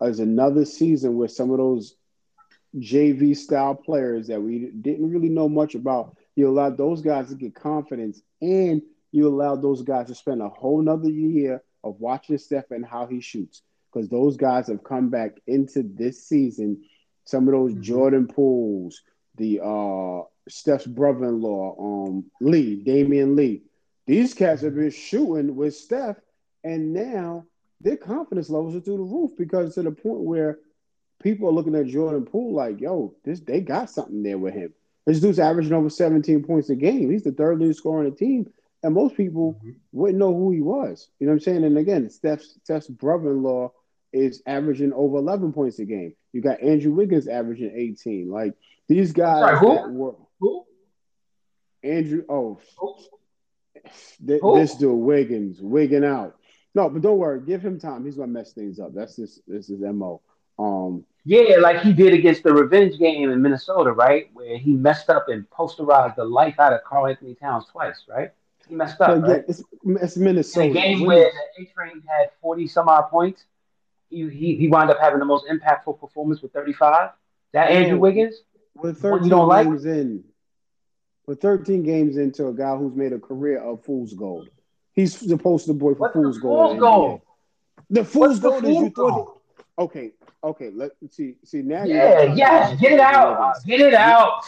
as 0.00 0.18
another 0.18 0.64
season 0.64 1.16
where 1.16 1.28
some 1.28 1.50
of 1.50 1.58
those 1.58 1.94
JV 2.76 3.36
style 3.36 3.74
players 3.74 4.28
that 4.28 4.40
we 4.40 4.70
didn't 4.80 5.10
really 5.10 5.28
know 5.28 5.48
much 5.48 5.74
about. 5.74 6.16
You 6.40 6.48
allow 6.50 6.70
those 6.70 7.02
guys 7.02 7.30
to 7.30 7.36
get 7.36 7.54
confidence 7.54 8.22
and 8.42 8.82
you 9.12 9.28
allow 9.28 9.56
those 9.56 9.82
guys 9.82 10.08
to 10.08 10.14
spend 10.14 10.42
a 10.42 10.48
whole 10.48 10.82
nother 10.82 11.10
year 11.10 11.62
of 11.84 12.00
watching 12.00 12.38
Steph 12.38 12.70
and 12.72 12.86
how 12.86 13.06
he 13.06 13.20
shoots. 13.20 13.62
Because 13.92 14.08
those 14.08 14.36
guys 14.36 14.68
have 14.68 14.84
come 14.84 15.10
back 15.10 15.38
into 15.46 15.82
this 15.82 16.26
season. 16.26 16.84
Some 17.24 17.48
of 17.48 17.52
those 17.54 17.74
Mhm. 17.74 17.82
Jordan 17.82 18.28
Pooles, 18.28 19.02
the 19.36 19.60
uh 19.62 20.22
Steph's 20.48 20.86
brother-in-law, 20.86 21.76
um, 22.08 22.30
Lee, 22.40 22.82
Damion 22.84 23.36
Lee. 23.36 23.62
These 24.06 24.34
cats 24.34 24.62
have 24.62 24.74
been 24.74 24.90
shooting 24.90 25.56
with 25.56 25.74
Steph, 25.74 26.20
and 26.64 26.92
now 26.92 27.46
their 27.80 27.96
confidence 27.96 28.50
levels 28.50 28.74
are 28.76 28.80
through 28.80 28.98
the 28.98 29.02
roof 29.02 29.36
because 29.36 29.74
to 29.74 29.82
the 29.82 29.92
point 29.92 30.20
where 30.20 30.58
people 31.22 31.48
are 31.48 31.52
looking 31.52 31.76
at 31.76 31.86
Jordan 31.86 32.24
Poole 32.24 32.54
like, 32.54 32.80
yo, 32.80 33.16
this 33.24 33.40
they 33.40 33.60
got 33.60 33.90
something 33.90 34.22
there 34.22 34.38
with 34.38 34.54
him. 34.54 34.74
This 35.10 35.18
dude's 35.18 35.40
averaging 35.40 35.72
over 35.72 35.90
17 35.90 36.44
points 36.44 36.70
a 36.70 36.76
game. 36.76 37.10
He's 37.10 37.24
the 37.24 37.32
third 37.32 37.58
leading 37.58 37.74
scorer 37.74 37.98
on 37.98 38.04
the 38.04 38.12
team. 38.12 38.48
And 38.84 38.94
most 38.94 39.16
people 39.16 39.60
wouldn't 39.90 40.20
know 40.20 40.32
who 40.32 40.52
he 40.52 40.60
was. 40.60 41.08
You 41.18 41.26
know 41.26 41.32
what 41.32 41.38
I'm 41.38 41.40
saying? 41.40 41.64
And 41.64 41.76
again, 41.76 42.08
Steph's 42.10 42.56
Steph's 42.62 42.86
brother-in-law 42.86 43.72
is 44.12 44.40
averaging 44.46 44.92
over 44.92 45.16
11 45.18 45.52
points 45.52 45.80
a 45.80 45.84
game. 45.84 46.14
You 46.32 46.42
got 46.42 46.62
Andrew 46.62 46.92
Wiggins 46.92 47.26
averaging 47.26 47.72
18. 47.74 48.30
Like 48.30 48.54
these 48.88 49.12
guys 49.12 49.40
Sorry, 49.40 49.58
who? 49.58 49.74
that 49.74 49.90
were 49.90 50.14
Who? 50.38 50.64
Andrew. 51.82 52.22
Oh, 52.28 52.60
Who? 52.78 52.94
th- 54.28 54.40
Who? 54.40 54.58
this 54.60 54.76
dude 54.76 54.96
Wiggins, 54.96 55.60
Wiggin 55.60 56.04
out. 56.04 56.36
No, 56.72 56.88
but 56.88 57.02
don't 57.02 57.18
worry. 57.18 57.40
Give 57.40 57.60
him 57.60 57.80
time. 57.80 58.04
He's 58.04 58.14
gonna 58.14 58.28
mess 58.28 58.52
things 58.52 58.78
up. 58.78 58.94
That's 58.94 59.16
this. 59.16 59.40
This 59.48 59.70
is 59.70 59.80
mo. 59.80 60.20
Um, 60.56 61.04
Yeah, 61.24 61.56
like 61.60 61.82
he 61.82 61.92
did 61.92 62.14
against 62.14 62.42
the 62.42 62.52
revenge 62.52 62.98
game 62.98 63.30
in 63.30 63.42
Minnesota, 63.42 63.92
right? 63.92 64.30
Where 64.32 64.56
he 64.56 64.72
messed 64.72 65.10
up 65.10 65.28
and 65.28 65.48
posterized 65.50 66.16
the 66.16 66.24
life 66.24 66.58
out 66.58 66.72
of 66.72 66.82
Karl-Anthony 66.84 67.34
Towns 67.34 67.66
twice, 67.70 68.04
right? 68.08 68.30
He 68.68 68.74
messed 68.74 69.00
up, 69.00 69.10
again, 69.10 69.30
right? 69.30 69.44
it's, 69.48 69.62
it's 69.84 70.16
In 70.16 70.24
Minnesota. 70.24 70.70
a 70.70 70.72
game 70.72 71.04
where 71.04 71.30
the 71.56 71.62
A-Train 71.64 72.02
had 72.06 72.30
40 72.40 72.66
some 72.68 72.88
odd 72.88 73.10
points, 73.10 73.44
he, 74.08 74.28
he, 74.30 74.56
he 74.56 74.68
wound 74.68 74.90
up 74.90 74.98
having 75.00 75.18
the 75.18 75.24
most 75.24 75.46
impactful 75.46 76.00
performance 76.00 76.40
with 76.40 76.52
35. 76.52 77.10
That 77.52 77.70
Andrew 77.70 77.98
Wiggins? 77.98 78.36
with 78.76 79.00
13 79.00 79.24
you 79.24 79.30
don't 79.30 79.48
like? 79.48 79.66
games 79.66 79.84
in, 79.84 80.24
with 81.26 81.40
13 81.40 81.82
games 81.82 82.16
into 82.16 82.46
a 82.48 82.52
guy 82.54 82.74
who's 82.76 82.94
made 82.94 83.12
a 83.12 83.18
career 83.18 83.60
of 83.62 83.84
fool's 83.84 84.14
gold. 84.14 84.48
He's 84.92 85.20
the 85.20 85.36
poster 85.36 85.72
boy 85.72 85.94
for 85.94 86.00
What's 86.00 86.14
the 86.14 86.20
fool's 86.22 86.38
gold. 86.38 86.58
fool's 86.58 86.70
in 86.70 86.76
the 86.76 86.80
goal? 86.86 87.08
NBA. 87.18 87.22
The 87.90 88.04
fool's 88.04 88.28
What's 88.28 88.40
the 88.40 88.48
gold 88.48 88.64
is 88.64 88.76
you 88.76 88.90
fool's 88.90 88.92
thought. 89.10 89.39
Okay, 89.78 90.12
okay. 90.44 90.70
Let 90.74 90.92
see. 91.08 91.36
See 91.44 91.62
now. 91.62 91.84
Yeah, 91.84 92.34
yes, 92.34 92.78
get 92.80 92.92
it 92.92 93.00
out. 93.00 93.54
Get 93.66 93.80
it 93.80 93.94
out. 93.94 94.42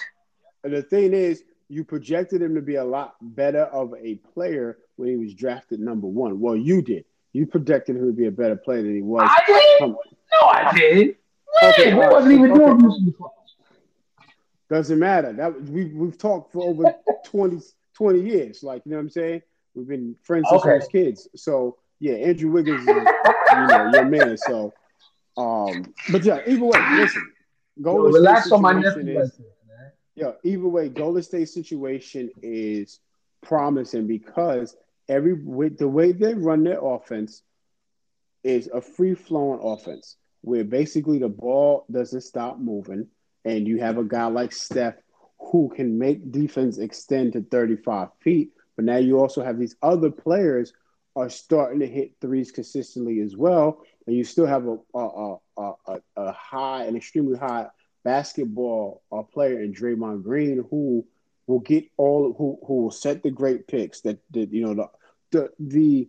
And 0.65 0.73
the 0.75 0.83
thing 0.83 1.13
is, 1.15 1.45
you 1.69 1.85
projected 1.85 2.43
him 2.43 2.55
to 2.55 2.61
be 2.61 2.75
a 2.77 2.85
lot 2.85 3.15
better 3.21 3.63
of 3.65 3.95
a 4.01 4.17
player 4.35 4.79
when 4.97 5.09
he 5.09 5.17
was 5.17 5.35
drafted 5.35 5.81
number 5.81 6.07
one. 6.07 6.39
Well, 6.39 6.57
you 6.57 6.83
did. 6.83 7.05
You 7.33 7.47
projected 7.47 7.97
him 7.97 8.07
to 8.07 8.13
be 8.13 8.27
a 8.27 8.31
better 8.31 8.57
player 8.57 8.83
than 8.83 8.95
he 8.95 9.01
was. 9.03 9.31
I 9.33 9.43
did? 9.47 9.89
No, 9.89 10.49
I 10.49 10.73
didn't. 10.77 11.17
Okay, 11.65 11.95
We 11.95 12.01
right. 12.01 12.13
wasn't 12.13 12.33
even 12.35 12.53
Okay. 12.53 12.65
doing 12.65 12.81
Houston 12.81 13.05
Before. 13.07 13.33
Doesn't 14.69 14.99
matter. 14.99 15.33
That 15.33 15.63
we 15.63 15.87
we've 15.87 16.17
talked 16.19 16.53
for 16.53 16.65
over 16.69 16.95
20, 17.25 17.59
20 17.95 18.21
years. 18.21 18.63
Like 18.63 18.83
you 18.85 18.91
know 18.91 18.97
what 18.99 19.03
I'm 19.05 19.11
saying. 19.11 19.43
We've 19.75 19.87
been 19.89 20.15
friends 20.23 20.49
since 20.51 20.65
we 20.65 20.71
Okay. 20.71 20.79
was 20.79 20.89
kids. 20.89 21.29
So 21.37 21.77
yeah, 22.01 22.15
Andrew 22.15 22.51
Wiggins 22.51 22.81
is 22.81 22.87
you 22.87 23.67
know 23.67 23.91
your 23.93 24.05
man. 24.05 24.37
So 24.37 24.73
um, 25.37 25.95
but 26.11 26.25
yeah, 26.25 26.41
either 26.47 26.65
way, 26.65 26.81
listen. 26.97 27.33
Yo, 27.77 27.85
Golden 27.85 28.13
State 28.13 28.19
relax 28.21 28.53
on 28.53 28.63
my 28.63 28.73
situation 28.75 29.07
nephew 29.07 29.21
is- 29.21 29.31
man. 29.69 29.93
Yeah, 30.15 30.33
either 30.45 30.69
way, 30.69 30.89
Golden 30.89 31.23
State 31.23 31.49
situation 31.49 32.31
is 32.43 33.01
promising 33.43 34.07
because 34.07 34.77
every 35.09 35.33
with 35.33 35.79
the 35.79 35.89
way 35.89 36.13
they 36.13 36.35
run 36.35 36.65
their 36.65 36.85
offense 36.85 37.43
is 38.45 38.69
a 38.73 38.81
free 38.81 39.15
flowing 39.15 39.61
offense 39.63 40.17
where 40.43 40.65
basically 40.65 41.19
the 41.19 41.29
ball 41.29 41.87
doesn't 41.91 42.23
stop 42.23 42.59
moving, 42.59 43.07
and 43.45 43.67
you 43.67 43.79
have 43.79 43.97
a 43.99 44.05
guy 44.05 44.27
like 44.27 44.53
Steph 44.53 44.97
who 45.39 45.73
can 45.75 45.99
make 45.99 46.31
defense 46.31 46.79
extend 46.79 47.33
to 47.33 47.43
35 47.43 48.09
feet. 48.21 48.51
But 48.77 48.85
now 48.85 48.97
you 48.99 49.19
also 49.19 49.43
have 49.43 49.59
these 49.59 49.77
other 49.83 50.11
players 50.11 50.73
are 51.15 51.29
starting 51.29 51.81
to 51.81 51.87
hit 51.87 52.13
threes 52.21 52.51
consistently 52.51 53.21
as 53.21 53.37
well, 53.37 53.83
and 54.07 54.17
you 54.17 54.25
still 54.25 54.47
have 54.47 54.67
a 54.67 54.77
a, 54.95 55.37
a, 55.57 55.73
a, 55.87 56.01
a 56.17 56.33
high, 56.33 56.85
an 56.85 56.97
extremely 56.97 57.39
high 57.39 57.67
basketball 58.05 59.03
uh, 59.13 59.23
player 59.23 59.61
in 59.61 59.73
Draymond 59.73 60.23
Green 60.23 60.65
who 60.71 61.07
will 61.47 61.61
get 61.61 61.85
all 61.97 62.35
who 62.37 62.59
who 62.67 62.83
will 62.83 62.91
set 62.91 63.23
the 63.23 63.31
great 63.31 63.67
picks 63.67 64.01
that, 64.03 64.19
that 64.33 64.53
you 64.53 64.65
know 64.65 64.91
the 65.31 65.51
the 65.59 66.09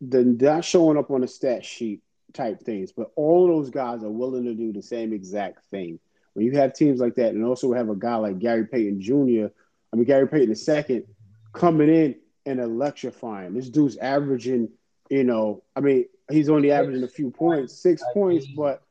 the 0.00 0.24
not 0.24 0.64
showing 0.64 0.98
up 0.98 1.10
on 1.10 1.22
the 1.22 1.28
stat 1.28 1.64
sheet 1.64 2.02
type 2.32 2.60
things, 2.60 2.92
but 2.92 3.10
all 3.16 3.46
those 3.46 3.70
guys 3.70 4.02
are 4.04 4.10
willing 4.10 4.44
to 4.44 4.54
do 4.54 4.72
the 4.72 4.82
same 4.82 5.12
exact 5.12 5.64
thing. 5.70 5.98
When 6.34 6.44
you 6.44 6.52
have 6.52 6.74
teams 6.74 7.00
like 7.00 7.14
that, 7.14 7.30
and 7.30 7.44
also 7.44 7.72
have 7.72 7.88
a 7.88 7.96
guy 7.96 8.16
like 8.16 8.38
Gary 8.38 8.66
Payton 8.66 9.00
Jr., 9.00 9.46
I 9.92 9.96
mean 9.96 10.04
Gary 10.04 10.28
Payton 10.28 10.54
II, 10.68 11.04
coming 11.52 11.88
in 11.88 12.16
and 12.44 12.60
electrifying. 12.60 13.54
This 13.54 13.70
dude's 13.70 13.96
averaging, 13.96 14.68
you 15.08 15.24
know, 15.24 15.64
I 15.74 15.80
mean, 15.80 16.04
he's 16.30 16.48
only 16.48 16.70
averaging 16.72 17.02
a 17.04 17.08
few 17.08 17.30
points, 17.30 17.74
six 17.74 18.02
points, 18.12 18.46
but 18.46 18.82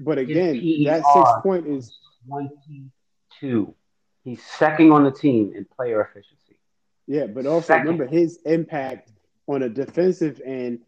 but 0.00 0.18
again, 0.18 0.54
that 0.84 1.02
six 1.12 1.30
point 1.42 1.66
is 1.66 1.92
22. 2.28 3.74
He's 4.24 4.42
second 4.42 4.92
on 4.92 5.04
the 5.04 5.10
team 5.10 5.52
in 5.56 5.64
player 5.64 6.00
efficiency. 6.00 6.56
Yeah, 7.08 7.26
but 7.26 7.46
also 7.46 7.66
Second. 7.66 7.82
remember 7.88 8.06
his 8.06 8.38
impact 8.44 9.10
on 9.48 9.62
a 9.64 9.68
defensive 9.68 10.40
end. 10.44 10.80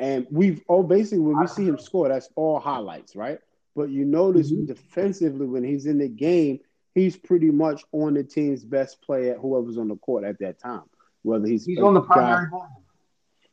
And 0.00 0.26
we've 0.30 0.62
all 0.68 0.82
basically 0.82 1.20
when 1.20 1.38
we 1.38 1.46
see 1.46 1.66
him 1.66 1.78
score, 1.78 2.08
that's 2.08 2.28
all 2.34 2.58
highlights, 2.58 3.14
right? 3.14 3.38
But 3.76 3.90
you 3.90 4.04
notice 4.04 4.50
Mhm. 4.52 4.66
defensively 4.66 5.46
when 5.46 5.62
he's 5.62 5.86
in 5.86 5.98
the 5.98 6.08
game, 6.08 6.60
he's 6.94 7.16
pretty 7.16 7.50
much 7.52 7.84
on 7.92 8.14
the 8.14 8.24
team's 8.24 8.64
best 8.64 9.00
player, 9.02 9.34
whoever's 9.38 9.78
on 9.78 9.88
the 9.88 9.96
court 9.96 10.24
at 10.24 10.38
that 10.40 10.58
time. 10.58 10.82
Whether 11.22 11.46
he's, 11.46 11.64
He's 11.64 11.78
on 11.78 11.94
the 11.94 12.00
guy- 12.00 12.06
primary 12.14 12.50
ball. 12.50 12.77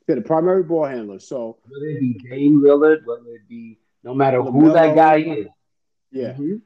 Yeah, 0.07 0.15
the 0.15 0.21
primary 0.21 0.63
ball 0.63 0.85
handler. 0.85 1.19
So 1.19 1.57
Whether 1.67 1.85
it 1.87 1.99
be 1.99 2.13
Dame 2.29 2.61
Lillard, 2.61 3.05
whether 3.05 3.27
it 3.35 3.47
be 3.47 3.79
no 4.03 4.13
matter 4.13 4.41
who 4.41 4.63
LaMelo. 4.69 4.73
that 4.73 4.95
guy 4.95 5.17
is. 5.17 5.47
yeah. 6.11 6.33
Mhm. 6.33 6.61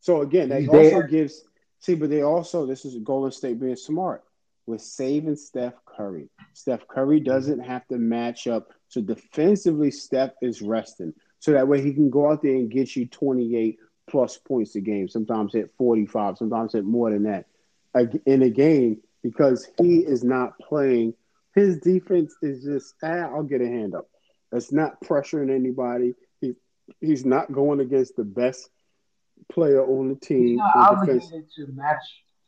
So 0.00 0.22
again, 0.22 0.48
that 0.50 0.60
He's 0.60 0.68
also 0.68 0.80
there. 1.00 1.06
gives 1.08 1.44
see, 1.80 1.94
but 1.94 2.10
they 2.10 2.22
also 2.22 2.66
this 2.66 2.84
is 2.84 2.96
Golden 2.98 3.30
State 3.30 3.58
being 3.60 3.76
smart 3.76 4.22
with 4.66 4.80
saving 4.82 5.36
Steph 5.36 5.74
Curry. 5.86 6.28
Steph 6.52 6.86
Curry 6.88 7.20
doesn't 7.20 7.60
have 7.60 7.86
to 7.88 7.96
match 7.98 8.46
up. 8.46 8.68
So 8.88 9.00
defensively, 9.00 9.90
Steph 9.90 10.32
is 10.42 10.60
resting. 10.62 11.14
So 11.40 11.52
that 11.52 11.68
way 11.68 11.80
he 11.80 11.92
can 11.94 12.10
go 12.10 12.30
out 12.30 12.42
there 12.42 12.54
and 12.54 12.70
get 12.70 12.94
you 12.96 13.06
28 13.06 13.78
plus 14.10 14.36
points 14.38 14.74
a 14.74 14.80
game, 14.80 15.08
sometimes 15.08 15.52
hit 15.54 15.72
45, 15.78 16.36
sometimes 16.38 16.72
hit 16.72 16.84
more 16.84 17.10
than 17.10 17.22
that 17.24 17.46
in 18.26 18.42
a 18.42 18.50
game 18.50 19.00
because 19.22 19.68
he 19.80 19.98
is 19.98 20.22
not 20.24 20.58
playing. 20.58 21.14
His 21.54 21.78
defense 21.78 22.34
is 22.42 22.64
just, 22.64 22.94
ah, 23.02 23.30
I'll 23.34 23.42
get 23.42 23.60
a 23.60 23.66
hand 23.66 23.94
up. 23.94 24.08
It's 24.52 24.72
not 24.72 25.00
pressuring 25.02 25.54
anybody. 25.54 26.14
He, 26.40 26.54
he's 27.00 27.24
not 27.24 27.52
going 27.52 27.80
against 27.80 28.16
the 28.16 28.24
best 28.24 28.68
player 29.50 29.82
on 29.84 30.08
the 30.08 30.14
team. 30.16 30.56
not 30.56 30.74
in 30.76 31.06
defense. 31.06 31.24
obligated 31.24 31.50
to 31.56 31.66
match 31.72 32.02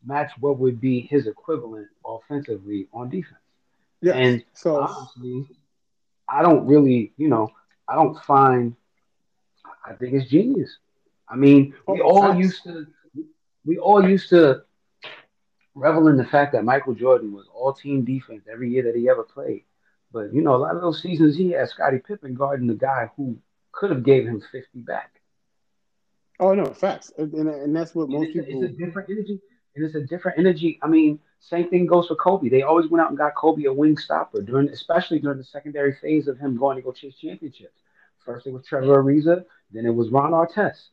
match 0.04 0.30
what 0.40 0.58
would 0.58 0.80
be 0.80 1.00
his 1.00 1.26
equivalent 1.26 1.86
offensively 2.06 2.88
on 2.92 3.10
defense. 3.10 3.40
Yeah. 4.00 4.14
And 4.14 4.44
so 4.54 4.80
honestly, 4.82 5.46
I 6.28 6.42
don't 6.42 6.66
really, 6.66 7.12
you 7.16 7.28
know, 7.28 7.50
I 7.88 7.94
don't 7.96 8.18
find. 8.24 8.74
I 9.84 9.94
think 9.94 10.14
it's 10.14 10.30
genius. 10.30 10.78
I 11.28 11.36
mean, 11.36 11.74
we 11.86 12.00
Oh, 12.00 12.08
all 12.08 12.34
used 12.34 12.62
to, 12.64 12.86
we 13.64 13.78
all 13.78 14.06
used 14.08 14.30
to 14.30 14.62
revel 15.74 16.08
in 16.08 16.16
the 16.16 16.24
fact 16.24 16.52
that 16.52 16.64
Michael 16.64 16.94
Jordan 16.94 17.32
was 17.32 17.46
all 17.54 17.72
team 17.72 18.04
defense 18.04 18.44
every 18.50 18.70
year 18.70 18.82
that 18.84 18.96
he 18.96 19.08
ever 19.08 19.22
played. 19.22 19.64
But 20.12 20.32
you 20.32 20.42
know, 20.42 20.56
a 20.56 20.58
lot 20.58 20.74
of 20.74 20.82
those 20.82 21.02
seasons 21.02 21.36
he 21.36 21.50
had 21.50 21.68
Scottie 21.68 21.98
Pippen 21.98 22.34
guarding 22.34 22.66
the 22.66 22.74
guy 22.74 23.10
who 23.16 23.38
could 23.72 23.90
have 23.90 24.02
gave 24.02 24.26
him 24.26 24.42
fifty 24.52 24.80
back. 24.80 25.20
oh 26.40 26.54
no, 26.54 26.66
facts, 26.66 27.12
and, 27.16 27.32
and, 27.32 27.76
that's 27.76 27.94
what 27.94 28.08
most 28.08 28.28
it's, 28.28 28.38
a, 28.38 28.42
people. 28.42 28.64
it's 28.64 28.72
a 28.72 28.76
different 28.76 29.10
energy, 29.10 29.40
and 29.76 29.84
it's 29.84 29.94
a 29.94 30.00
different 30.00 30.38
energy. 30.38 30.80
I 30.82 30.88
mean, 30.88 31.20
same 31.38 31.70
thing 31.70 31.86
goes 31.86 32.08
for 32.08 32.16
Kobe. 32.16 32.48
They 32.48 32.62
always 32.62 32.90
went 32.90 33.02
out 33.02 33.10
and 33.10 33.18
got 33.18 33.36
Kobe 33.36 33.64
a 33.64 33.72
wing 33.72 33.96
stopper 33.96 34.42
during, 34.42 34.68
especially 34.68 35.20
during 35.20 35.38
the 35.38 35.44
secondary 35.44 35.94
phase 35.94 36.26
of 36.26 36.38
him 36.38 36.56
going 36.56 36.76
to 36.76 36.82
go 36.82 36.92
chase 36.92 37.14
championships. 37.16 37.80
First 38.24 38.46
it 38.46 38.52
was 38.52 38.66
Trevor 38.66 39.02
Ariza, 39.02 39.44
then 39.70 39.86
it 39.86 39.94
was 39.94 40.10
Ron 40.10 40.32
Artest. 40.32 40.88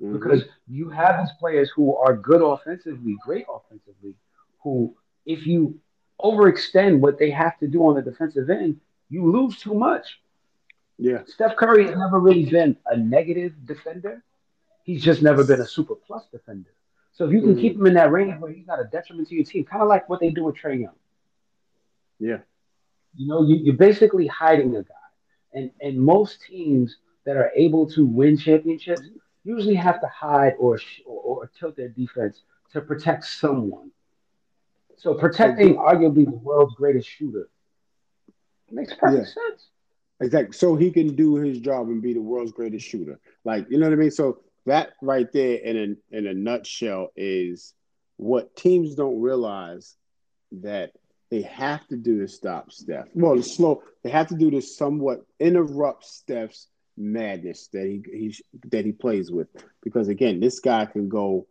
Mhm. 0.00 0.12
Because 0.12 0.44
you 0.66 0.88
have 0.90 1.18
these 1.20 1.32
players 1.38 1.70
who 1.70 1.96
are 1.96 2.16
good 2.16 2.42
offensively, 2.42 3.16
great 3.24 3.46
offensively, 3.48 4.14
who 4.62 4.94
if 5.26 5.46
you 5.46 5.78
overextend 6.20 7.00
what 7.00 7.18
they 7.18 7.30
have 7.30 7.58
to 7.58 7.66
do 7.68 7.86
on 7.86 7.94
the 7.96 8.02
defensive 8.02 8.48
end, 8.50 8.80
you 9.08 9.30
lose 9.30 9.58
too 9.58 9.74
much. 9.74 10.20
yeah, 10.98 11.22
Steph 11.26 11.56
Curry 11.56 11.86
has 11.86 11.96
never 11.96 12.18
really 12.18 12.44
been 12.48 12.76
a 12.86 12.96
negative 12.96 13.52
defender. 13.64 14.22
He's 14.82 15.02
just 15.02 15.22
never 15.22 15.44
been 15.44 15.60
a 15.60 15.66
super 15.66 15.94
plus 15.94 16.26
defender. 16.30 16.70
So 17.12 17.26
if 17.26 17.32
you 17.32 17.42
can 17.42 17.54
Mhm. 17.54 17.60
keep 17.60 17.76
him 17.76 17.86
in 17.86 17.94
that 17.94 18.10
range 18.12 18.40
where 18.40 18.50
he's 18.52 18.66
not 18.66 18.80
a 18.80 18.84
detriment 18.84 19.28
to 19.28 19.34
your 19.34 19.44
team, 19.44 19.64
kind 19.64 19.82
of 19.82 19.88
like 19.88 20.08
what 20.08 20.20
they 20.20 20.30
do 20.30 20.44
with 20.44 20.56
Trae 20.56 20.80
Young. 20.80 20.94
yeah, 22.18 22.38
You 23.14 23.26
know, 23.28 23.42
you, 23.42 23.56
you're 23.56 23.76
basically 23.76 24.26
hiding 24.26 24.76
a 24.76 24.82
guy. 24.82 24.94
And 25.52 25.70
and 25.80 25.98
most 25.98 26.42
teams 26.42 26.96
that 27.24 27.36
are 27.36 27.50
able 27.56 27.86
to 27.90 28.04
win 28.06 28.36
championships 28.36 29.08
usually 29.44 29.74
have 29.74 30.00
to 30.00 30.06
hide 30.08 30.54
or 30.58 30.78
sh- 30.78 31.02
or, 31.06 31.20
or 31.20 31.50
tilt 31.58 31.76
their 31.76 31.88
defense 31.88 32.42
to 32.72 32.80
protect 32.80 33.24
someone. 33.24 33.90
So 34.96 35.14
protecting 35.14 35.76
arguably 35.76 36.24
the 36.24 36.30
world's 36.30 36.74
greatest 36.74 37.08
shooter 37.08 37.48
makes 38.70 38.94
perfect 38.94 39.28
sense. 39.28 39.68
exactly. 40.20 40.52
So 40.54 40.76
he 40.76 40.90
can 40.90 41.14
do 41.14 41.36
his 41.36 41.60
job 41.60 41.88
and 41.88 42.00
be 42.02 42.14
the 42.14 42.22
world's 42.22 42.52
greatest 42.52 42.86
shooter. 42.86 43.20
Like 43.44 43.66
you 43.70 43.78
know 43.78 43.86
what 43.86 43.92
I 43.92 43.96
mean. 43.96 44.10
So 44.10 44.40
that 44.66 44.92
right 45.02 45.30
there, 45.32 45.56
in 45.56 45.98
a 46.12 46.16
in 46.16 46.26
a 46.26 46.34
nutshell, 46.34 47.10
is 47.16 47.74
what 48.16 48.56
teams 48.56 48.94
don't 48.94 49.20
realize 49.20 49.96
that 50.52 50.92
they 51.30 51.42
have 51.42 51.86
to 51.88 51.96
do 51.96 52.20
to 52.20 52.28
stop 52.28 52.72
Steph. 52.72 53.06
Well, 53.14 53.40
slow. 53.42 53.82
They 54.02 54.10
have 54.10 54.28
to 54.28 54.36
do 54.36 54.50
to 54.52 54.62
somewhat 54.62 55.26
interrupt 55.40 56.04
Steph's 56.04 56.68
madness 56.96 57.68
that 57.72 57.84
he, 57.86 58.02
he 58.10 58.34
that 58.70 58.84
he 58.84 58.92
plays 58.92 59.30
with. 59.30 59.48
Because 59.82 60.08
again, 60.08 60.40
this 60.40 60.60
guy 60.60 60.86
can 60.86 61.08
go. 61.08 61.46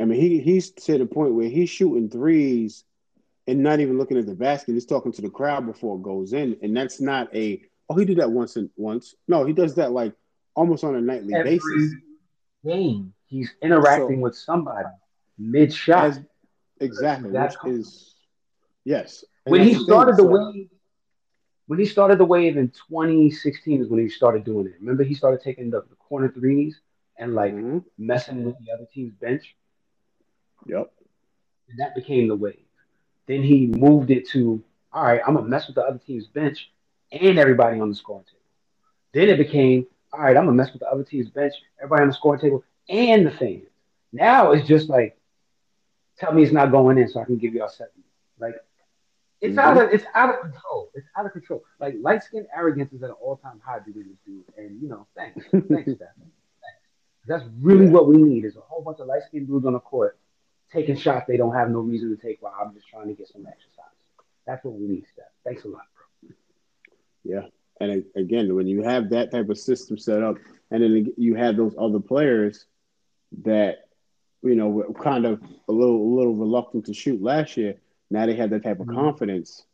I 0.00 0.04
mean, 0.04 0.20
he 0.20 0.40
he's 0.40 0.70
to 0.72 0.98
the 0.98 1.06
point 1.06 1.34
where 1.34 1.48
he's 1.48 1.70
shooting 1.70 2.10
threes 2.10 2.84
and 3.46 3.62
not 3.62 3.80
even 3.80 3.96
looking 3.98 4.18
at 4.18 4.26
the 4.26 4.34
basket. 4.34 4.72
He's 4.72 4.86
talking 4.86 5.12
to 5.12 5.22
the 5.22 5.30
crowd 5.30 5.66
before 5.66 5.96
it 5.96 6.02
goes 6.02 6.32
in, 6.32 6.56
and 6.62 6.76
that's 6.76 7.00
not 7.00 7.34
a. 7.34 7.62
Oh, 7.88 7.96
he 7.96 8.04
did 8.04 8.18
that 8.18 8.30
once 8.30 8.56
and 8.56 8.68
once. 8.76 9.14
No, 9.28 9.44
he 9.44 9.52
does 9.52 9.76
that 9.76 9.92
like 9.92 10.12
almost 10.54 10.82
on 10.84 10.96
a 10.96 11.00
nightly 11.00 11.34
Every 11.34 11.52
basis. 11.58 11.92
game, 12.64 13.12
he's 13.26 13.50
interacting 13.62 14.18
So- 14.18 14.22
with 14.22 14.36
somebody 14.36 14.88
mid 15.38 15.72
shot. 15.72 16.18
Exactly, 16.80 17.30
that 17.30 17.52
is 17.52 17.56
which 17.62 17.72
is 17.72 18.14
yes. 18.84 19.24
And 19.46 19.52
when 19.52 19.62
he 19.62 19.74
started 19.74 20.16
the 20.16 20.22
so- 20.24 20.50
wave, 20.52 20.68
when 21.66 21.78
he 21.78 21.86
started 21.86 22.18
the 22.18 22.24
wave 22.24 22.56
in 22.56 22.68
2016 22.70 23.82
is 23.82 23.88
when 23.88 24.00
he 24.00 24.08
started 24.08 24.44
doing 24.44 24.66
it. 24.66 24.74
Remember, 24.80 25.02
he 25.04 25.14
started 25.14 25.40
taking 25.42 25.70
the, 25.70 25.82
the 25.88 25.96
corner 25.96 26.28
threes 26.30 26.80
and 27.18 27.34
like 27.34 27.54
Mhm. 27.54 27.84
messing 27.98 28.44
with 28.44 28.56
the 28.64 28.72
other 28.72 28.86
team's 28.92 29.14
bench, 29.14 29.56
Yep. 30.66 30.92
and 31.68 31.78
that 31.78 31.94
became 31.94 32.28
the 32.28 32.36
wave. 32.36 32.64
Then 33.26 33.42
he 33.42 33.66
moved 33.66 34.10
it 34.10 34.28
to, 34.30 34.62
all 34.92 35.04
right, 35.04 35.20
I'm 35.26 35.34
gonna 35.34 35.48
mess 35.48 35.66
with 35.66 35.76
the 35.76 35.84
other 35.84 35.98
team's 35.98 36.26
bench 36.28 36.70
and 37.12 37.38
everybody 37.38 37.80
on 37.80 37.88
the 37.88 37.94
scoring 37.94 38.24
table. 38.24 38.38
Then 39.12 39.28
it 39.28 39.38
became, 39.38 39.86
all 40.12 40.20
right, 40.20 40.36
I'm 40.36 40.44
gonna 40.44 40.52
mess 40.56 40.72
with 40.72 40.80
the 40.80 40.88
other 40.90 41.04
team's 41.04 41.30
bench, 41.30 41.54
everybody 41.78 42.02
on 42.02 42.08
the 42.08 42.14
scoring 42.14 42.40
table, 42.40 42.64
and 42.88 43.26
the 43.26 43.30
fans. 43.30 43.68
Now 44.12 44.52
it's 44.52 44.66
just 44.68 44.88
like, 44.88 45.18
tell 46.18 46.32
me 46.32 46.42
it's 46.42 46.52
not 46.52 46.70
going 46.70 46.98
in, 46.98 47.08
so 47.08 47.20
I 47.20 47.24
can 47.24 47.36
give 47.36 47.54
y'all 47.54 47.68
seven. 47.68 48.02
Like, 48.38 48.54
it's 49.40 49.56
mm-hmm. 49.56 49.58
out 49.58 49.76
of 49.76 49.92
it's 49.92 50.04
out 50.14 50.34
of 50.34 50.40
control. 50.40 50.90
It's 50.94 51.06
out 51.16 51.26
of 51.26 51.32
control. 51.32 51.64
Like 51.80 51.94
light 52.00 52.22
skin 52.22 52.46
arrogance 52.56 52.92
is 52.92 53.02
at 53.02 53.10
an 53.10 53.16
all 53.20 53.36
time 53.36 53.60
high 53.64 53.80
between 53.80 54.08
this 54.08 54.18
dude. 54.26 54.44
And 54.56 54.80
you 54.80 54.88
know, 54.88 55.06
thanks, 55.14 55.44
thanks, 55.50 55.66
Steph. 55.68 56.08
Thanks. 56.18 56.32
That's 57.26 57.44
really 57.60 57.86
Yeah. 57.86 57.92
what 57.92 58.08
we 58.08 58.16
need 58.16 58.44
is 58.44 58.56
a 58.56 58.60
whole 58.60 58.82
bunch 58.82 59.00
of 59.00 59.06
light 59.06 59.22
skinned 59.26 59.48
dudes 59.48 59.66
on 59.66 59.74
the 59.74 59.80
court 59.80 60.18
taking 60.72 60.96
shots 60.96 61.26
they 61.28 61.36
don't 61.36 61.54
have 61.54 61.70
no 61.70 61.80
reason 61.80 62.14
to 62.14 62.20
take 62.20 62.42
while 62.42 62.54
I'm 62.60 62.74
just 62.74 62.88
trying 62.88 63.08
to 63.08 63.14
get 63.14 63.28
some 63.28 63.46
exercise. 63.46 63.84
That's 64.46 64.64
what 64.64 64.74
we 64.74 64.86
need, 64.86 65.04
Steph. 65.12 65.26
Thanks 65.44 65.64
a 65.64 65.68
lot, 65.68 65.82
bro. 65.94 66.30
Yeah. 67.24 67.48
And 67.80 68.04
again, 68.14 68.54
when 68.54 68.66
you 68.66 68.82
have 68.82 69.10
that 69.10 69.30
type 69.30 69.48
of 69.48 69.58
system 69.58 69.98
set 69.98 70.22
up, 70.22 70.36
and 70.70 70.82
then 70.82 71.12
you 71.16 71.34
have 71.34 71.56
those 71.56 71.74
other 71.78 72.00
players 72.00 72.66
that, 73.42 73.88
you 74.42 74.54
know, 74.54 74.68
were 74.68 74.92
kind 74.94 75.26
of 75.26 75.42
a 75.68 75.72
little, 75.72 75.96
a 75.96 76.12
little 76.16 76.34
reluctant 76.34 76.86
to 76.86 76.94
shoot 76.94 77.22
last 77.22 77.56
year. 77.56 77.76
Now 78.10 78.26
they 78.26 78.34
have 78.34 78.50
that 78.50 78.62
type 78.62 78.80
of 78.80 78.86
Mhm. 78.86 78.94
confidence. 78.94 79.64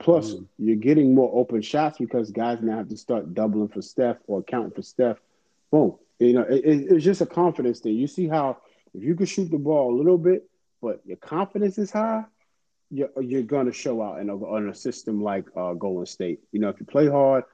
Plus, 0.00 0.34
Mhm. 0.34 0.46
you're 0.58 0.76
getting 0.76 1.14
more 1.14 1.30
open 1.34 1.62
shots 1.62 1.98
because 1.98 2.30
guys 2.30 2.60
now 2.60 2.78
have 2.78 2.88
to 2.88 2.96
start 2.96 3.32
doubling 3.34 3.68
for 3.68 3.80
Steph 3.80 4.18
or 4.26 4.42
counting 4.42 4.72
for 4.72 4.82
Steph. 4.82 5.20
Boom. 5.70 5.94
You 6.18 6.32
know, 6.34 6.42
it, 6.42 6.64
it- 6.64 6.92
it's 6.92 7.04
just 7.04 7.20
a 7.20 7.26
confidence 7.26 7.80
thing. 7.80 7.94
You 7.96 8.06
see 8.06 8.26
how 8.26 8.58
if 8.92 9.02
you 9.02 9.14
can 9.14 9.26
shoot 9.26 9.50
the 9.50 9.58
ball 9.58 9.94
a 9.94 9.96
little 9.96 10.18
bit, 10.18 10.48
but 10.80 11.00
your 11.06 11.16
confidence 11.16 11.78
is 11.78 11.90
high, 11.90 12.24
you're, 12.90 13.10
you're 13.20 13.42
going 13.42 13.66
to 13.66 13.72
show 13.72 14.00
out 14.02 14.20
in 14.20 14.30
a, 14.30 14.56
in 14.56 14.68
a 14.68 14.74
system 14.74 15.20
like 15.22 15.46
uh, 15.56 15.72
Golden 15.74 16.06
State. 16.06 16.40
You 16.52 16.60
know, 16.60 16.68
if 16.68 16.78
you 16.78 16.86
play 16.86 17.08
hard, 17.08 17.44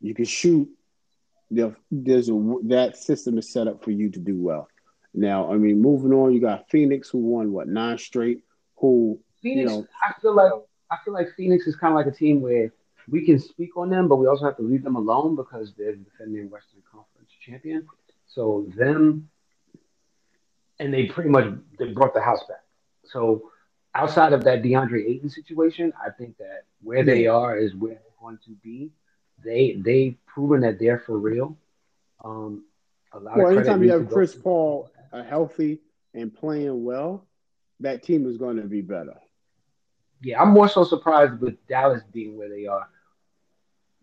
you 0.00 0.14
can 0.14 0.24
shoot. 0.24 0.68
There- 1.50 1.76
There's 1.90 2.28
a 2.28 2.54
that 2.64 2.96
system 2.96 3.36
is 3.38 3.48
set 3.52 3.66
up 3.68 3.82
for 3.84 3.90
you 3.90 4.10
to 4.10 4.18
do 4.20 4.36
well. 4.40 4.68
Now, 5.12 5.52
I 5.52 5.56
mean, 5.58 5.80
moving 5.82 6.12
on, 6.12 6.32
you 6.32 6.40
got 6.40 6.70
Phoenix 6.70 7.10
who 7.10 7.18
won 7.18 7.52
what 7.52 7.68
nine 7.68 7.98
straight. 7.98 8.44
Who 8.76 9.20
Phoenix, 9.42 9.70
know- 9.70 9.86
I 10.04 10.12
feel 10.20 10.34
like 10.34 10.52
I 10.90 10.96
feel 11.04 11.14
like 11.14 11.28
Phoenix 11.36 11.66
is 11.66 11.76
kind 11.76 11.92
of 11.92 11.96
like 11.96 12.06
a 12.06 12.16
team 12.16 12.40
where 12.40 12.72
we 13.08 13.24
can 13.24 13.38
speak 13.38 13.76
on 13.76 13.90
them, 13.90 14.08
but 14.08 14.16
we 14.16 14.26
also 14.26 14.44
have 14.44 14.56
to 14.56 14.62
leave 14.62 14.82
them 14.82 14.96
alone 14.96 15.36
because 15.36 15.72
they're 15.76 15.92
the 15.92 15.98
defending 15.98 16.50
Western 16.50 16.82
Conference 16.90 17.30
champion. 17.40 17.86
So 18.26 18.66
them, 18.76 19.28
and 20.78 20.92
they 20.92 21.06
pretty 21.06 21.30
much 21.30 21.52
they 21.78 21.92
brought 21.92 22.14
the 22.14 22.20
house 22.20 22.42
back. 22.48 22.62
So 23.04 23.50
outside 23.94 24.32
of 24.32 24.44
that 24.44 24.62
DeAndre 24.62 25.08
Ayton 25.08 25.30
situation, 25.30 25.92
I 26.04 26.10
think 26.10 26.36
that 26.38 26.64
where 26.82 27.04
they 27.04 27.26
are 27.26 27.56
is 27.56 27.74
where 27.74 27.94
they're 27.94 28.20
going 28.20 28.38
to 28.44 28.50
be. 28.62 28.90
They 29.44 29.76
they've 29.78 30.16
proven 30.26 30.60
that 30.60 30.78
they're 30.78 30.98
for 30.98 31.18
real. 31.18 31.56
Um, 32.22 32.64
a 33.12 33.18
lot 33.18 33.36
well, 33.36 33.48
of 33.48 33.56
anytime 33.56 33.82
you 33.82 33.90
have 33.92 34.10
Chris 34.10 34.34
Paul 34.34 34.90
uh, 35.12 35.22
healthy 35.22 35.80
and 36.14 36.34
playing 36.34 36.84
well, 36.84 37.26
that 37.80 38.02
team 38.02 38.28
is 38.28 38.36
going 38.36 38.56
to 38.56 38.62
be 38.62 38.82
better. 38.82 39.16
Yeah, 40.22 40.40
I'm 40.40 40.50
more 40.50 40.68
so 40.68 40.84
surprised 40.84 41.40
with 41.40 41.54
Dallas 41.66 42.02
being 42.12 42.36
where 42.36 42.48
they 42.48 42.66
are 42.66 42.88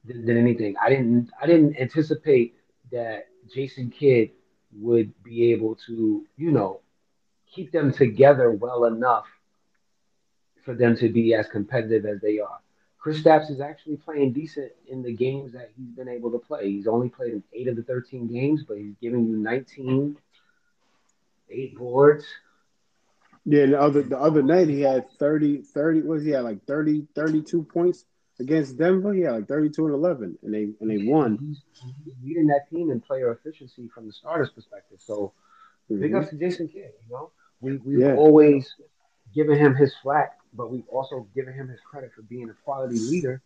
than, 0.05 0.26
than 0.26 0.38
anything. 0.38 0.76
I 0.82 0.89
didn't 0.89 1.30
I 1.41 1.45
didn't 1.45 1.80
anticipate 1.80 2.55
that 2.91 3.28
Jason 3.53 3.89
Kidd 3.89 4.32
would 4.80 5.11
be 5.24 5.51
able 5.51 5.76
to, 5.88 6.26
you 6.38 6.51
know, 6.51 6.82
keep 7.53 7.72
them 7.72 7.91
together 7.91 8.51
well 8.51 8.86
enough 8.86 9.26
for 10.63 10.74
them 10.74 10.95
to 10.97 11.09
be 11.09 11.34
as 11.34 11.47
competitive 11.47 12.05
as 12.05 12.20
they 12.22 12.39
are. 12.39 12.59
Kristaps 13.03 13.49
is 13.49 13.61
actually 13.61 13.95
playing 13.95 14.34
decent 14.34 14.72
in 14.88 15.01
the 15.01 15.13
games 15.13 15.53
that 15.53 15.72
he's 15.78 15.91
been 15.91 16.09
able 16.09 16.32
to 16.32 16.39
play. 16.39 16.70
He's 16.70 16.88
only 16.88 17.09
played 17.09 17.34
in 17.34 17.43
eight 17.53 17.68
of 17.68 17.78
the 17.78 17.84
13 17.84 18.28
games, 18.28 18.63
but 18.68 18.78
he's 18.78 18.95
giving 19.01 19.28
you 19.28 19.38
19, 19.38 20.18
eight 21.49 21.78
boards. 21.78 22.26
Yeah, 23.50 23.66
the 23.68 23.80
other 23.80 24.02
the 24.02 24.20
other 24.20 24.43
night 24.43 24.68
he 24.68 24.82
had 24.82 25.10
30, 25.20 25.62
30 25.62 26.02
was 26.02 26.22
he 26.26 26.32
had 26.32 26.43
like 26.43 26.66
30, 26.66 27.08
32 27.16 27.64
points 27.64 28.04
against 28.41 28.78
Denver. 28.78 29.14
He 29.14 29.22
had 29.22 29.32
like 29.36 29.48
32 29.48 29.86
and 29.86 29.95
11 29.95 30.38
and 30.43 30.54
they 30.54 30.64
and 30.82 30.91
they 30.91 30.98
won. 31.10 31.56
Leading 32.22 32.48
that 32.48 32.70
team 32.70 32.91
in 32.91 33.00
player 33.00 33.32
efficiency 33.32 33.88
from 33.88 34.06
the 34.06 34.12
starter's 34.12 34.50
perspective. 34.50 35.00
So 35.00 35.32
big 35.88 36.12
Mhm. 36.12 36.22
ups 36.22 36.30
to 36.32 36.36
Jason 36.36 36.68
Kidd. 36.68 36.91
You 37.08 37.14
know, 37.16 37.32
we 37.62 37.78
we've 37.78 38.00
Yeah. 38.00 38.16
always 38.18 38.76
given 39.34 39.58
him 39.58 39.76
his 39.76 39.95
slack, 40.02 40.39
but 40.54 40.70
we've 40.70 40.88
also 40.89 41.26
given 41.34 41.54
him 41.54 41.70
his 41.70 41.80
credit 41.89 42.12
for 42.12 42.24
being 42.24 42.50
a 42.50 42.54
quality 42.66 43.00
leader. 43.00 43.41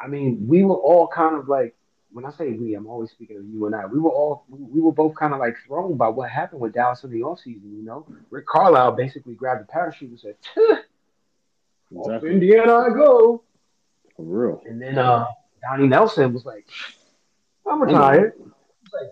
I 0.00 0.08
mean, 0.08 0.48
we 0.48 0.64
were 0.64 0.76
all 0.76 1.08
kind 1.08 1.36
of 1.36 1.46
like 1.46 1.76
when 2.14 2.24
I 2.24 2.30
say 2.30 2.52
we, 2.52 2.74
I'm 2.74 2.86
always 2.86 3.10
speaking 3.10 3.36
of 3.38 3.44
you 3.44 3.66
and 3.66 3.74
I. 3.74 3.86
We 3.86 3.98
were 3.98 4.10
all 4.10 4.44
we, 4.48 4.60
we 4.62 4.80
were 4.80 4.92
both 4.92 5.16
kind 5.16 5.34
of 5.34 5.40
like 5.40 5.56
thrown 5.66 5.96
by 5.96 6.08
what 6.08 6.30
happened 6.30 6.60
with 6.60 6.72
Dallas 6.72 7.02
in 7.02 7.10
the 7.10 7.20
offseason, 7.20 7.76
you 7.76 7.82
know. 7.84 8.06
Rick 8.30 8.46
Carlisle 8.46 8.92
basically 8.92 9.34
grabbed 9.34 9.62
the 9.62 9.66
parachute 9.66 10.10
and 10.10 10.20
said, 10.20 10.36
Off 10.56 12.06
Exactly. 12.06 12.30
Indiana 12.30 12.76
I 12.76 12.88
go. 12.90 13.42
For 14.16 14.22
real. 14.22 14.62
And 14.64 14.80
then 14.80 14.96
uh, 14.96 15.26
Donnie 15.60 15.88
Nelson 15.88 16.32
was 16.32 16.44
like, 16.44 16.68
I'm 17.68 17.82
retired. 17.82 18.34
Like, 18.38 19.10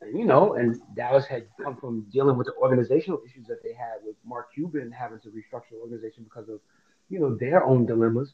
and, 0.00 0.18
you 0.18 0.24
know, 0.24 0.54
and 0.54 0.80
Dallas 0.96 1.26
had 1.26 1.46
come 1.62 1.76
from 1.76 2.06
dealing 2.10 2.38
with 2.38 2.46
the 2.46 2.54
organizational 2.54 3.20
issues 3.26 3.46
that 3.48 3.62
they 3.62 3.74
had 3.74 3.96
with 4.02 4.16
Mark 4.24 4.54
Cuban 4.54 4.90
having 4.90 5.20
to 5.20 5.28
restructure 5.28 5.72
the 5.72 5.76
organization 5.82 6.24
because 6.24 6.48
of, 6.48 6.60
you 7.10 7.20
know, 7.20 7.36
their 7.36 7.62
own 7.64 7.84
dilemmas. 7.84 8.32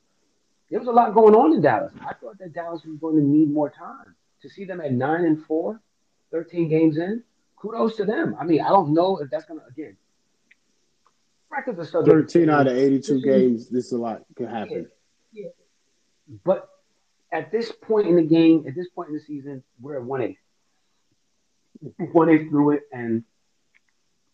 There 0.70 0.78
was 0.78 0.88
a 0.88 0.92
lot 0.92 1.14
going 1.14 1.34
on 1.34 1.54
in 1.54 1.60
Dallas. 1.60 1.92
I 2.00 2.12
thought 2.14 2.38
that 2.38 2.52
Dallas 2.52 2.82
was 2.84 2.98
going 2.98 3.16
to 3.16 3.22
need 3.22 3.50
more 3.50 3.70
time. 3.70 4.14
To 4.42 4.48
see 4.48 4.64
them 4.64 4.80
at 4.80 4.92
9 4.92 5.24
and 5.24 5.44
4, 5.44 5.80
13 6.30 6.68
games 6.68 6.96
in, 6.98 7.24
kudos 7.56 7.96
to 7.96 8.04
them. 8.04 8.36
I 8.40 8.44
mean, 8.44 8.60
I 8.60 8.68
don't 8.68 8.92
know 8.92 9.18
if 9.18 9.30
that's 9.30 9.46
going 9.46 9.60
to, 9.60 9.66
again, 9.66 9.96
records 11.50 11.94
are 11.94 12.04
to 12.04 12.10
13 12.10 12.50
out 12.50 12.66
of 12.66 12.74
change. 12.76 13.08
82 13.08 13.22
games, 13.22 13.68
this 13.68 13.86
is 13.86 13.92
a 13.92 13.98
lot 13.98 14.22
could 14.36 14.48
happen. 14.48 14.88
Yeah, 15.32 15.48
But 16.44 16.68
at 17.32 17.50
this 17.50 17.72
point 17.72 18.06
in 18.06 18.16
the 18.16 18.22
game, 18.22 18.64
at 18.66 18.74
this 18.74 18.88
point 18.88 19.08
in 19.08 19.14
the 19.14 19.20
season, 19.20 19.62
we're 19.80 19.96
at 19.96 20.04
one 20.04 20.22
eighth. 20.22 20.38
One 22.12 22.28
eighth 22.28 22.48
through 22.48 22.72
it, 22.72 22.82
and 22.92 23.22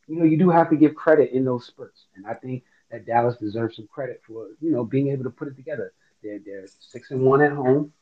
you 0.08 0.16
know 0.18 0.24
you 0.24 0.38
do 0.38 0.48
have 0.48 0.70
to 0.70 0.76
give 0.76 0.94
credit 0.94 1.32
in 1.32 1.44
those 1.44 1.66
spurts, 1.66 2.06
and 2.16 2.26
I 2.26 2.32
think 2.32 2.62
that 2.90 3.04
Dallas 3.04 3.36
deserves 3.36 3.76
some 3.76 3.86
credit 3.86 4.22
for 4.26 4.48
you 4.62 4.70
know 4.70 4.82
being 4.82 5.08
able 5.08 5.24
to 5.24 5.30
put 5.30 5.48
it 5.48 5.56
together. 5.56 5.92
They're 6.24 6.40
they're 6.46 6.68
six 6.80 7.12
and 7.12 7.22
one 7.22 7.42
at 7.42 7.52
home. 7.52 7.92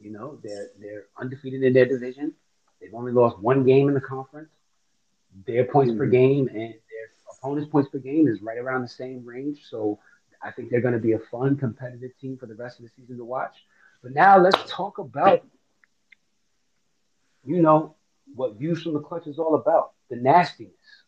You 0.00 0.12
know 0.12 0.40
they're 0.42 0.68
they're 0.80 1.06
undefeated 1.20 1.62
in 1.62 1.74
their 1.74 1.86
division. 1.86 2.34
They've 2.80 2.94
only 2.94 3.12
lost 3.12 3.38
one 3.40 3.64
game 3.64 3.88
in 3.88 3.94
the 3.94 4.00
conference. 4.00 4.50
Their 5.46 5.66
points 5.66 5.92
per 5.94 6.06
Mhm. 6.06 6.12
game 6.12 6.48
and 6.48 6.74
their 6.74 7.06
opponent's 7.32 7.70
points 7.70 7.90
per 7.90 7.98
game 7.98 8.28
is 8.28 8.42
right 8.42 8.58
around 8.58 8.82
the 8.82 8.88
same 8.88 9.24
range. 9.26 9.66
So 9.68 10.00
I 10.42 10.50
think 10.52 10.70
they're 10.70 10.80
going 10.80 10.94
to 10.94 11.00
be 11.00 11.12
a 11.12 11.18
fun, 11.18 11.56
competitive 11.56 12.16
team 12.20 12.38
for 12.38 12.46
the 12.46 12.54
rest 12.56 12.80
of 12.80 12.84
the 12.86 12.90
season 12.90 13.18
to 13.18 13.24
watch. 13.24 13.56
But 14.02 14.12
now 14.14 14.38
let's 14.38 14.58
talk 14.70 14.98
about, 14.98 15.46
you 17.44 17.62
know, 17.62 17.96
what 18.34 18.56
Views 18.56 18.82
from 18.82 18.94
the 18.94 19.00
Clutch 19.00 19.26
is 19.26 19.38
all 19.38 19.54
about 19.54 19.92
the 20.08 20.16
nastiness. 20.16 21.04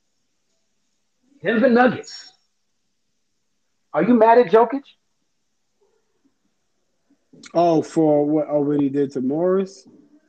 Denver 1.42 1.68
Nuggets. 1.70 2.32
Are 3.94 4.02
you 4.02 4.14
mad 4.14 4.38
at 4.38 4.46
Jokic? 4.52 4.84
Oh, 7.54 7.82
for 7.82 8.24
what 8.24 8.46
oh, 8.48 8.60
what 8.60 8.80
he 8.80 8.88
did 8.88 9.12
to 9.12 9.20
Morris? 9.20 9.86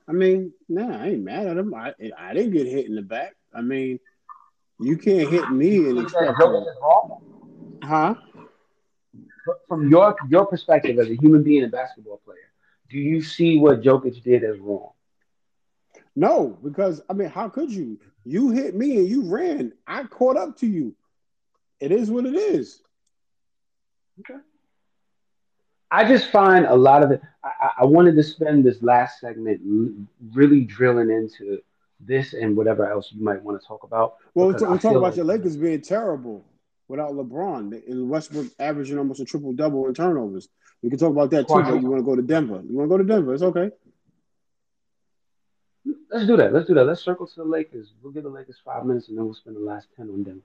I 0.07 0.11
mean, 0.11 0.51
nah, 0.67 0.97
I 1.03 1.09
ain't 1.09 1.23
mad 1.23 1.47
at 1.47 1.57
him. 1.57 1.73
I 1.73 1.93
I 2.17 2.33
didn't 2.33 2.51
get 2.51 2.67
hit 2.67 2.87
in 2.87 2.95
the 2.95 3.01
back. 3.01 3.35
I 3.53 3.61
mean, 3.61 3.99
you 4.79 4.97
can't 4.97 5.29
hit 5.29 5.49
me 5.49 5.89
and 5.89 5.99
expect 5.99 6.25
that 6.25 6.35
Jokic 6.35 6.61
is 6.61 6.77
wrong? 6.81 7.33
huh? 7.83 8.15
from 9.67 9.89
your 9.89 10.15
your 10.29 10.45
perspective 10.45 10.97
as 10.99 11.09
a 11.09 11.15
human 11.15 11.43
being 11.43 11.63
and 11.63 11.71
basketball 11.71 12.21
player, 12.25 12.51
do 12.89 12.97
you 12.97 13.21
see 13.21 13.59
what 13.59 13.81
Jokic 13.81 14.23
did 14.23 14.43
as 14.43 14.59
wrong? 14.59 14.91
No, 16.15 16.57
because 16.63 17.01
I 17.09 17.13
mean, 17.13 17.29
how 17.29 17.49
could 17.49 17.71
you? 17.71 17.99
You 18.23 18.51
hit 18.51 18.75
me 18.75 18.97
and 18.97 19.07
you 19.07 19.23
ran. 19.23 19.73
I 19.85 20.03
caught 20.03 20.37
up 20.37 20.57
to 20.57 20.67
you. 20.67 20.95
It 21.79 21.91
is 21.91 22.09
what 22.09 22.25
it 22.25 22.35
is. 22.35 22.81
Okay. 24.19 24.39
I 25.93 26.03
just 26.05 26.31
find 26.31 26.65
a 26.65 26.75
lot 26.75 27.03
of 27.03 27.11
it. 27.11 27.21
I, 27.43 27.69
I 27.81 27.85
wanted 27.85 28.15
to 28.15 28.23
spend 28.23 28.65
this 28.65 28.81
last 28.81 29.19
segment 29.19 29.61
really 30.33 30.61
drilling 30.61 31.11
into 31.11 31.59
this 31.99 32.33
and 32.33 32.57
whatever 32.57 32.89
else 32.89 33.11
you 33.11 33.23
might 33.23 33.43
want 33.43 33.61
to 33.61 33.67
talk 33.67 33.83
about. 33.83 34.15
Well, 34.33 34.47
we're, 34.47 34.57
talking 34.57 34.89
about 34.89 35.01
like, 35.01 35.15
your 35.17 35.25
Lakers 35.25 35.55
being 35.55 35.81
terrible 35.81 36.43
without 36.87 37.11
LeBron. 37.11 37.87
And 37.87 38.09
Westbrook 38.09 38.47
averaging 38.57 38.97
almost 38.97 39.19
a 39.19 39.25
triple 39.25 39.53
double 39.53 39.87
in 39.87 39.93
turnovers. 39.93 40.49
We 40.81 40.89
can 40.89 40.97
talk 40.97 41.11
about 41.11 41.29
that 41.29 41.47
too, 41.47 41.61
but 41.61 41.79
you 41.79 41.87
want 41.87 41.99
to 41.99 42.05
go 42.05 42.15
to 42.15 42.23
Denver. 42.23 42.63
You 42.67 42.75
want 42.75 42.89
to 42.89 42.93
go 42.93 42.97
to 42.97 43.03
Denver. 43.03 43.35
It's 43.35 43.43
okay. 43.43 43.69
Let's 46.09 46.25
do 46.25 46.37
that. 46.37 46.53
Let's 46.53 46.67
do 46.67 46.73
that. 46.73 46.85
Let's 46.85 47.01
circle 47.01 47.27
to 47.27 47.35
the 47.35 47.45
Lakers. 47.45 47.93
We'll 48.01 48.13
give 48.13 48.23
the 48.23 48.29
Lakers 48.29 48.57
five 48.65 48.83
minutes 48.83 49.09
and 49.09 49.17
then 49.17 49.25
we'll 49.25 49.35
spend 49.35 49.57
the 49.57 49.61
last 49.61 49.89
10 49.95 50.09
on 50.09 50.23
Denver. 50.23 50.41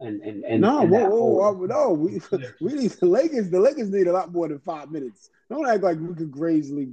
And 0.00 0.20
and 0.22 0.44
and 0.44 0.60
no, 0.60 0.80
and 0.82 0.90
whoa, 0.90 1.08
whoa, 1.08 1.52
whoa, 1.52 1.66
no, 1.66 1.92
we 1.92 2.20
we 2.60 2.72
need 2.74 2.90
the 2.92 3.06
Lakers. 3.06 3.50
The 3.50 3.60
Lakers 3.60 3.90
need 3.90 4.06
a 4.06 4.12
lot 4.12 4.32
more 4.32 4.48
than 4.48 4.60
five 4.60 4.90
minutes. 4.90 5.30
Don't 5.50 5.68
act 5.68 5.82
like 5.82 5.98
we 5.98 6.14
could 6.14 6.30
grazely 6.30 6.90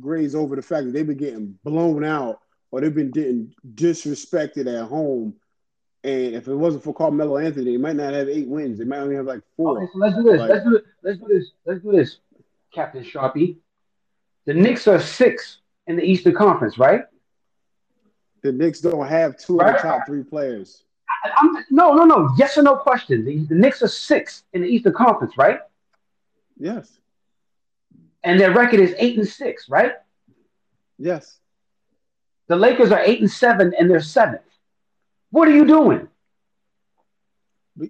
graze 0.00 0.34
over 0.34 0.56
the 0.56 0.62
fact 0.62 0.86
that 0.86 0.92
they've 0.92 1.06
been 1.06 1.16
getting 1.16 1.58
blown 1.64 2.04
out 2.04 2.40
or 2.70 2.80
they've 2.80 2.94
been 2.94 3.10
getting 3.10 3.54
disrespected 3.74 4.66
at 4.66 4.88
home. 4.88 5.34
And 6.04 6.34
if 6.34 6.46
it 6.46 6.54
wasn't 6.54 6.84
for 6.84 6.94
Carmelo 6.94 7.38
Anthony, 7.38 7.72
they 7.72 7.76
might 7.76 7.96
not 7.96 8.14
have 8.14 8.28
eight 8.28 8.46
wins. 8.46 8.78
They 8.78 8.84
might 8.84 9.00
only 9.00 9.16
have 9.16 9.26
like 9.26 9.42
four. 9.56 9.82
Okay, 9.82 9.90
so 9.92 9.98
let's 9.98 10.16
do 10.16 10.22
this. 10.22 10.40
Like, 10.40 10.50
let's 10.50 10.64
do 10.64 10.76
it. 10.76 10.84
Let's 11.02 11.18
do 11.18 11.26
this. 11.28 11.50
Let's 11.66 11.82
do 11.82 11.92
this, 11.92 12.18
Captain 12.72 13.02
Sharpie. 13.02 13.56
The 14.46 14.54
Knicks 14.54 14.86
are 14.86 15.00
six 15.00 15.58
in 15.86 15.96
the 15.96 16.04
Eastern 16.04 16.34
Conference, 16.34 16.78
right? 16.78 17.02
The 18.42 18.52
Knicks 18.52 18.80
don't 18.80 19.06
have 19.06 19.36
two 19.36 19.56
right? 19.56 19.74
of 19.74 19.82
the 19.82 19.88
top 19.88 20.06
three 20.06 20.22
players. 20.22 20.84
I'm, 21.36 21.64
no, 21.70 21.94
no, 21.94 22.04
no. 22.04 22.30
Yes 22.38 22.56
or 22.58 22.62
no 22.62 22.76
question. 22.76 23.24
The, 23.24 23.38
the 23.44 23.54
Knicks 23.54 23.82
are 23.82 23.88
six 23.88 24.44
in 24.52 24.62
the 24.62 24.68
Eastern 24.68 24.92
Conference, 24.92 25.36
right? 25.36 25.60
Yes. 26.58 26.98
And 28.22 28.40
their 28.40 28.52
record 28.52 28.80
is 28.80 28.94
eight 28.98 29.18
and 29.18 29.26
six, 29.26 29.68
right? 29.68 29.92
Yes. 30.98 31.38
The 32.48 32.56
Lakers 32.56 32.92
are 32.92 33.00
eight 33.00 33.20
and 33.20 33.30
seven, 33.30 33.74
and 33.78 33.90
they're 33.90 34.00
seventh. 34.00 34.42
What 35.30 35.48
are 35.48 35.54
you 35.54 35.66
doing? 35.66 36.08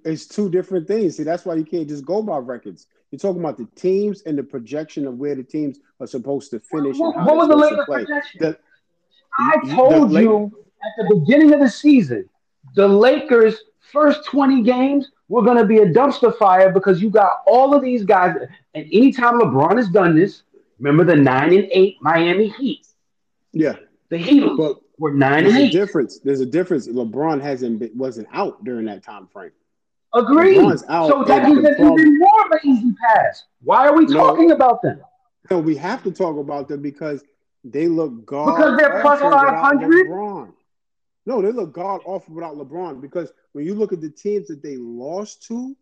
It's 0.05 0.27
two 0.27 0.51
different 0.51 0.87
things. 0.87 1.17
See, 1.17 1.23
that's 1.23 1.45
why 1.45 1.55
you 1.55 1.65
can't 1.65 1.89
just 1.89 2.05
go 2.05 2.23
by 2.23 2.39
records. 2.39 2.87
You're 3.11 3.19
talking 3.19 3.41
about 3.41 3.57
the 3.57 3.67
teams 3.75 4.23
and 4.23 4.37
the 4.37 4.43
projection 4.43 5.07
of 5.07 5.19
where 5.19 5.35
the 5.35 5.43
teams 5.43 5.79
are 5.99 6.07
supposed 6.07 6.51
to 6.51 6.61
finish. 6.61 6.99
What, 6.99 7.17
what 7.17 7.37
was 7.37 7.49
the 7.49 7.57
Lakers 7.57 7.87
projection? 7.87 8.41
The, 8.41 8.59
I 9.39 9.75
told 9.75 10.13
you 10.13 10.53
at 10.83 11.09
the 11.09 11.15
beginning 11.15 11.55
of 11.55 11.61
the 11.61 11.71
season 11.71 12.29
the 12.75 12.87
Lakers' 12.87 13.57
first 13.93 14.25
20 14.27 14.63
games 14.63 15.11
were 15.29 15.43
going 15.43 15.59
to 15.59 15.65
be 15.65 15.79
a 15.79 15.87
dumpster 15.87 16.37
fire 16.37 16.73
because 16.73 17.03
you 17.03 17.11
got 17.11 17.43
all 17.47 17.75
of 17.75 17.83
these 17.83 18.05
guys. 18.05 18.37
And 18.75 18.85
anytime 18.93 19.41
LeBron 19.41 19.77
has 19.77 19.89
done 19.89 20.15
this, 20.15 20.43
remember 20.79 21.05
the 21.05 21.21
nine 21.21 21.53
and 21.55 21.69
eight 21.73 21.97
Miami 22.01 22.49
Heat. 22.49 22.87
Yeah. 23.53 23.77
The 24.09 24.19
Heat 24.19 24.51
but 24.57 24.77
were 24.99 25.13
nine 25.13 25.47
and 25.47 25.57
eight. 25.57 25.75
A 25.75 25.79
difference. 25.79 26.19
There's 26.19 26.41
a 26.41 26.47
difference. 26.47 26.89
LeBron 26.89 27.41
hasn't 27.41 27.79
been, 27.79 27.91
wasn't 27.95 28.29
out 28.33 28.65
during 28.65 28.87
that 28.87 29.03
time 29.03 29.27
frame. 29.27 29.53
Agreed. 30.15 30.57
So 30.57 31.25
that 31.27 31.47
gives 31.47 31.63
them 31.63 31.93
even 31.93 32.19
more 32.19 32.47
of 32.47 32.53
an 32.53 32.59
easy 32.65 32.95
pass. 33.05 33.45
Why 33.63 33.87
are 33.87 33.95
we 33.95 34.07
no, 34.07 34.15
talking 34.15 34.53
about 34.53 34.81
them? 34.81 35.03
No, 35.51 35.59
we 35.59 35.77
have 35.77 36.03
to 36.05 36.11
talk 36.11 36.39
about 36.39 36.69
them 36.69 36.81
because 36.81 37.23
they 37.65 37.89
look 37.89 38.25
god 38.25 38.57
because 38.57 38.79
they're 38.79 39.01
plus 39.03 39.21
five 39.21 39.55
hundred. 39.55 40.09
No, 41.29 41.43
they 41.43 41.53
look 41.53 41.75
god 41.75 42.01
awful 42.07 42.35
without 42.35 42.57
LeBron 42.57 43.03
because 43.03 43.31
when 43.53 43.67
you 43.67 43.75
look 43.75 43.93
at 43.93 44.01
the 44.01 44.09
teams 44.09 44.49
that 44.49 44.63
they 44.63 44.79
lost 44.79 45.43
to, 45.49 45.77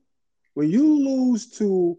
when 0.55 0.69
you 0.69 0.85
lose 0.85 1.47
to 1.51 1.97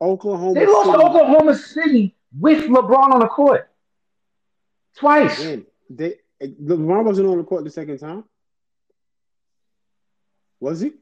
Oklahoma, 0.00 0.54
they 0.54 0.64
lost 0.64 0.86
City, 0.86 0.98
to 0.98 1.04
Oklahoma 1.04 1.54
City 1.54 2.16
with 2.40 2.64
LeBron 2.64 3.12
on 3.12 3.20
the 3.20 3.26
court 3.26 3.70
twice. 4.96 5.44
Man, 5.44 5.66
they 5.90 6.14
LeBron 6.42 7.04
wasn't 7.04 7.28
on 7.28 7.36
the 7.36 7.44
court 7.44 7.64
the 7.64 7.70
second 7.70 7.98
time. 7.98 8.24
Was 10.58 10.80
he? 10.80 10.92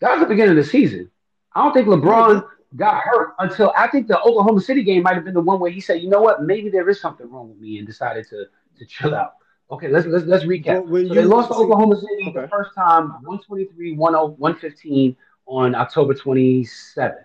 That 0.00 0.12
was 0.12 0.20
the 0.20 0.28
beginning 0.28 0.56
of 0.56 0.64
the 0.64 0.70
season. 0.70 1.10
I 1.54 1.62
don't 1.62 1.74
think 1.74 1.88
LeBron 1.88 2.42
got 2.74 3.02
hurt 3.02 3.34
until 3.38 3.70
I 3.76 3.86
think 3.88 4.06
the 4.06 4.18
Oklahoma 4.18 4.62
City 4.62 4.82
game 4.82 5.02
might 5.02 5.16
have 5.16 5.24
been 5.26 5.34
the 5.34 5.42
one 5.42 5.60
where 5.60 5.70
he 5.70 5.82
said, 5.82 6.00
"You 6.00 6.08
know 6.08 6.22
what? 6.22 6.42
Maybe 6.42 6.70
there 6.70 6.88
is 6.88 7.02
something 7.02 7.30
wrong 7.30 7.50
with 7.50 7.58
me," 7.58 7.76
and 7.76 7.86
decided 7.86 8.26
to 8.30 8.46
to 8.78 8.86
chill 8.86 9.14
out. 9.14 9.34
Okay, 9.72 9.88
let's 9.88 10.06
let's 10.06 10.26
let's 10.26 10.44
recap. 10.44 10.86
Well, 10.86 11.08
so 11.08 11.14
they 11.14 11.24
lost 11.24 11.48
to 11.48 11.54
Oklahoma 11.54 11.96
City 11.96 12.26
okay. 12.28 12.42
the 12.42 12.48
first 12.48 12.74
time, 12.74 13.08
123, 13.22 13.94
115 13.96 15.16
on 15.46 15.74
October 15.74 16.12
27th. 16.12 17.24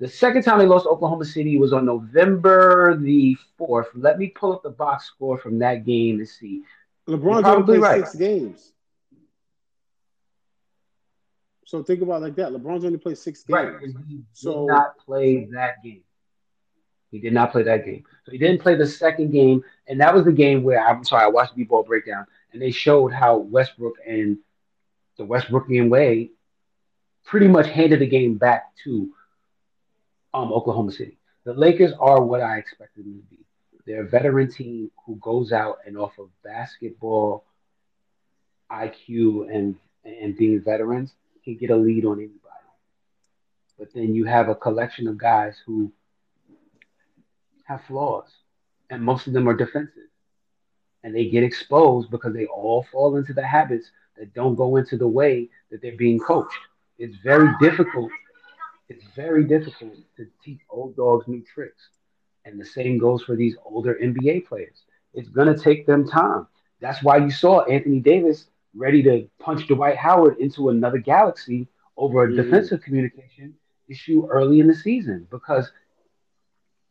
The 0.00 0.08
second 0.08 0.42
time 0.42 0.58
they 0.58 0.66
lost 0.66 0.86
Oklahoma 0.86 1.26
City 1.26 1.58
was 1.58 1.74
on 1.74 1.84
November 1.84 2.96
the 2.96 3.36
4th. 3.60 3.88
Let 3.94 4.18
me 4.18 4.28
pull 4.28 4.54
up 4.54 4.62
the 4.62 4.70
box 4.70 5.04
score 5.04 5.36
from 5.36 5.58
that 5.58 5.84
game 5.84 6.18
to 6.18 6.26
see. 6.26 6.62
LeBron's 7.06 7.46
only 7.46 7.64
played 7.64 7.80
right. 7.80 8.00
six 8.00 8.14
games. 8.16 8.72
So 11.66 11.82
think 11.82 12.00
about 12.00 12.22
like 12.22 12.34
that. 12.36 12.50
LeBron's 12.50 12.84
only 12.86 12.98
played 12.98 13.18
six 13.18 13.44
games. 13.44 13.58
Right. 13.58 13.94
He 14.08 14.22
so, 14.32 14.66
did 14.66 14.72
not 14.72 14.98
play 14.98 15.48
that 15.52 15.82
game. 15.84 16.02
He 17.14 17.20
did 17.20 17.32
not 17.32 17.52
play 17.52 17.62
that 17.62 17.84
game. 17.84 18.02
So 18.24 18.32
he 18.32 18.38
didn't 18.38 18.60
play 18.60 18.74
the 18.74 18.88
second 18.88 19.30
game, 19.30 19.62
and 19.86 20.00
that 20.00 20.12
was 20.12 20.24
the 20.24 20.32
game 20.32 20.64
where 20.64 20.84
I'm 20.84 21.04
sorry, 21.04 21.22
I 21.22 21.28
watched 21.28 21.54
the 21.54 21.62
B-ball 21.62 21.84
breakdown, 21.84 22.26
and 22.52 22.60
they 22.60 22.72
showed 22.72 23.12
how 23.12 23.36
Westbrook 23.36 23.94
and 24.04 24.36
the 25.16 25.24
Westbrookian 25.24 25.90
way 25.90 26.30
pretty 27.24 27.46
much 27.46 27.68
handed 27.68 28.00
the 28.00 28.08
game 28.08 28.36
back 28.36 28.74
to 28.82 29.12
um, 30.34 30.52
Oklahoma 30.52 30.90
City. 30.90 31.16
The 31.44 31.54
Lakers 31.54 31.92
are 32.00 32.20
what 32.20 32.40
I 32.40 32.58
expected 32.58 33.04
them 33.04 33.22
to 33.22 33.36
be. 33.36 33.44
They're 33.86 34.02
a 34.02 34.08
veteran 34.08 34.50
team 34.50 34.90
who 35.06 35.14
goes 35.22 35.52
out 35.52 35.78
and 35.86 35.96
off 35.96 36.18
of 36.18 36.30
basketball 36.42 37.44
IQ 38.72 39.54
and 39.54 39.76
and 40.04 40.36
being 40.36 40.60
veterans 40.60 41.12
can 41.44 41.56
get 41.58 41.70
a 41.70 41.76
lead 41.76 42.06
on 42.06 42.18
anybody. 42.18 42.40
But 43.78 43.94
then 43.94 44.16
you 44.16 44.24
have 44.24 44.48
a 44.48 44.56
collection 44.56 45.06
of 45.06 45.16
guys 45.16 45.56
who 45.64 45.92
have 47.64 47.82
flaws, 47.86 48.28
and 48.90 49.02
most 49.02 49.26
of 49.26 49.32
them 49.32 49.48
are 49.48 49.54
defensive. 49.54 50.08
And 51.02 51.14
they 51.14 51.28
get 51.28 51.42
exposed 51.42 52.10
because 52.10 52.32
they 52.32 52.46
all 52.46 52.86
fall 52.90 53.16
into 53.16 53.34
the 53.34 53.44
habits 53.44 53.90
that 54.16 54.32
don't 54.32 54.54
go 54.54 54.76
into 54.76 54.96
the 54.96 55.08
way 55.08 55.50
that 55.70 55.82
they're 55.82 55.96
being 55.96 56.18
coached. 56.18 56.58
It's 56.98 57.16
very 57.16 57.50
difficult. 57.60 58.10
It's 58.88 59.04
very 59.16 59.44
difficult 59.44 59.94
to 60.16 60.26
teach 60.44 60.60
old 60.70 60.96
dogs 60.96 61.26
new 61.26 61.42
tricks. 61.42 61.88
And 62.44 62.60
the 62.60 62.64
same 62.64 62.98
goes 62.98 63.22
for 63.22 63.36
these 63.36 63.56
older 63.64 63.98
NBA 64.02 64.46
players. 64.46 64.84
It's 65.14 65.28
going 65.28 65.54
to 65.54 65.62
take 65.62 65.86
them 65.86 66.06
time. 66.06 66.46
That's 66.80 67.02
why 67.02 67.18
you 67.18 67.30
saw 67.30 67.62
Anthony 67.62 68.00
Davis 68.00 68.46
ready 68.74 69.02
to 69.04 69.28
punch 69.38 69.66
Dwight 69.66 69.96
Howard 69.96 70.38
into 70.38 70.68
another 70.68 70.98
galaxy 70.98 71.68
over 71.96 72.24
a 72.24 72.28
mm. 72.28 72.36
defensive 72.36 72.82
communication 72.82 73.54
issue 73.88 74.26
early 74.28 74.60
in 74.60 74.66
the 74.66 74.74
season 74.74 75.26
because 75.30 75.70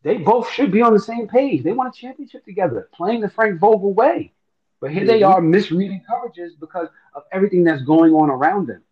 they 0.04 0.18
both 0.18 0.50
should 0.50 0.72
be 0.72 0.82
on 0.82 0.94
the 0.94 1.00
same 1.00 1.28
page. 1.28 1.64
They 1.64 1.72
want 1.72 1.96
a 1.96 1.98
championship 1.98 2.46
together, 2.46 2.90
playing 2.94 3.22
the 3.22 3.30
Frank 3.30 3.60
Vogel 3.60 3.94
way. 3.94 4.34
But 4.82 4.92
here 4.92 5.06
they 5.06 5.24
are 5.24 5.40
misreading 5.42 6.04
coverages 6.10 6.60
because 6.60 6.90
of 7.14 7.24
everything 7.32 7.64
that's 7.64 7.84
going 7.84 8.14
on 8.14 8.30
around 8.30 8.68
them. 8.68 8.84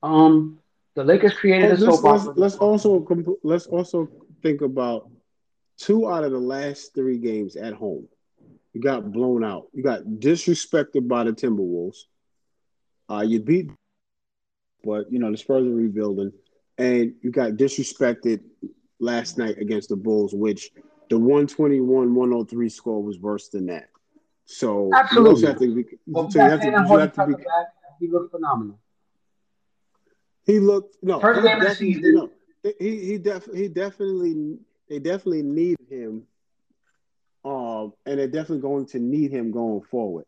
Um, 0.00 0.60
the 0.94 1.02
Lakers 1.02 1.34
created 1.34 1.72
a 1.72 1.76
soap 1.76 2.04
let's, 2.04 2.26
let's 2.36 2.56
also 2.56 3.04
let's 3.42 3.66
also 3.66 4.08
think 4.42 4.60
about 4.60 5.10
two 5.76 6.08
out 6.08 6.22
of 6.22 6.30
the 6.30 6.38
last 6.38 6.94
three 6.94 7.18
games 7.18 7.56
at 7.56 7.74
home. 7.74 8.06
You 8.72 8.80
got 8.80 9.10
blown 9.10 9.42
out. 9.42 9.66
You 9.72 9.82
got 9.82 10.04
disrespected 10.04 11.08
by 11.08 11.24
the 11.24 11.32
Timberwolves. 11.32 12.04
Uh, 13.10 13.24
you 13.26 13.40
beat, 13.40 13.70
but 14.84 15.10
you 15.10 15.18
know 15.18 15.32
the 15.32 15.36
Spurs 15.36 15.66
are 15.66 15.70
rebuilding, 15.70 16.32
and 16.78 17.14
you 17.22 17.32
got 17.32 17.52
disrespected 17.52 18.40
last 18.98 19.38
night 19.38 19.58
against 19.58 19.88
the 19.88 19.96
Bulls, 19.96 20.34
which 20.34 20.70
the 21.10 21.16
121-103 21.16 22.72
score 22.72 23.02
was 23.02 23.18
worse 23.18 23.48
than 23.48 23.66
that. 23.66 23.88
So 24.44 24.90
absolutely, 24.94 25.40
you 25.40 25.46
have 25.48 25.58
to 25.58 25.74
be, 25.74 25.84
well, 26.06 26.30
so 26.30 26.42
you 26.44 26.50
have 26.50 26.60
to, 26.60 26.66
you 26.66 26.98
have 26.98 27.12
to 27.14 27.26
be. 27.26 27.34
He 27.98 28.08
looked 28.08 28.30
phenomenal. 28.30 28.78
He 30.44 30.60
looked 30.60 30.96
no. 31.02 31.18
First 31.18 31.42
game 31.42 31.60
of 31.60 31.68
the 31.68 31.74
season. 31.74 32.14
No, 32.14 32.30
he 32.78 33.04
he 33.04 33.18
def, 33.18 33.48
he 33.52 33.66
definitely 33.66 34.58
they 34.88 35.00
definitely 35.00 35.42
need 35.42 35.76
him. 35.90 36.22
Um, 37.44 37.92
and 38.06 38.18
they're 38.18 38.26
definitely 38.28 38.60
going 38.60 38.86
to 38.86 38.98
need 38.98 39.32
him 39.32 39.50
going 39.50 39.82
forward. 39.82 40.26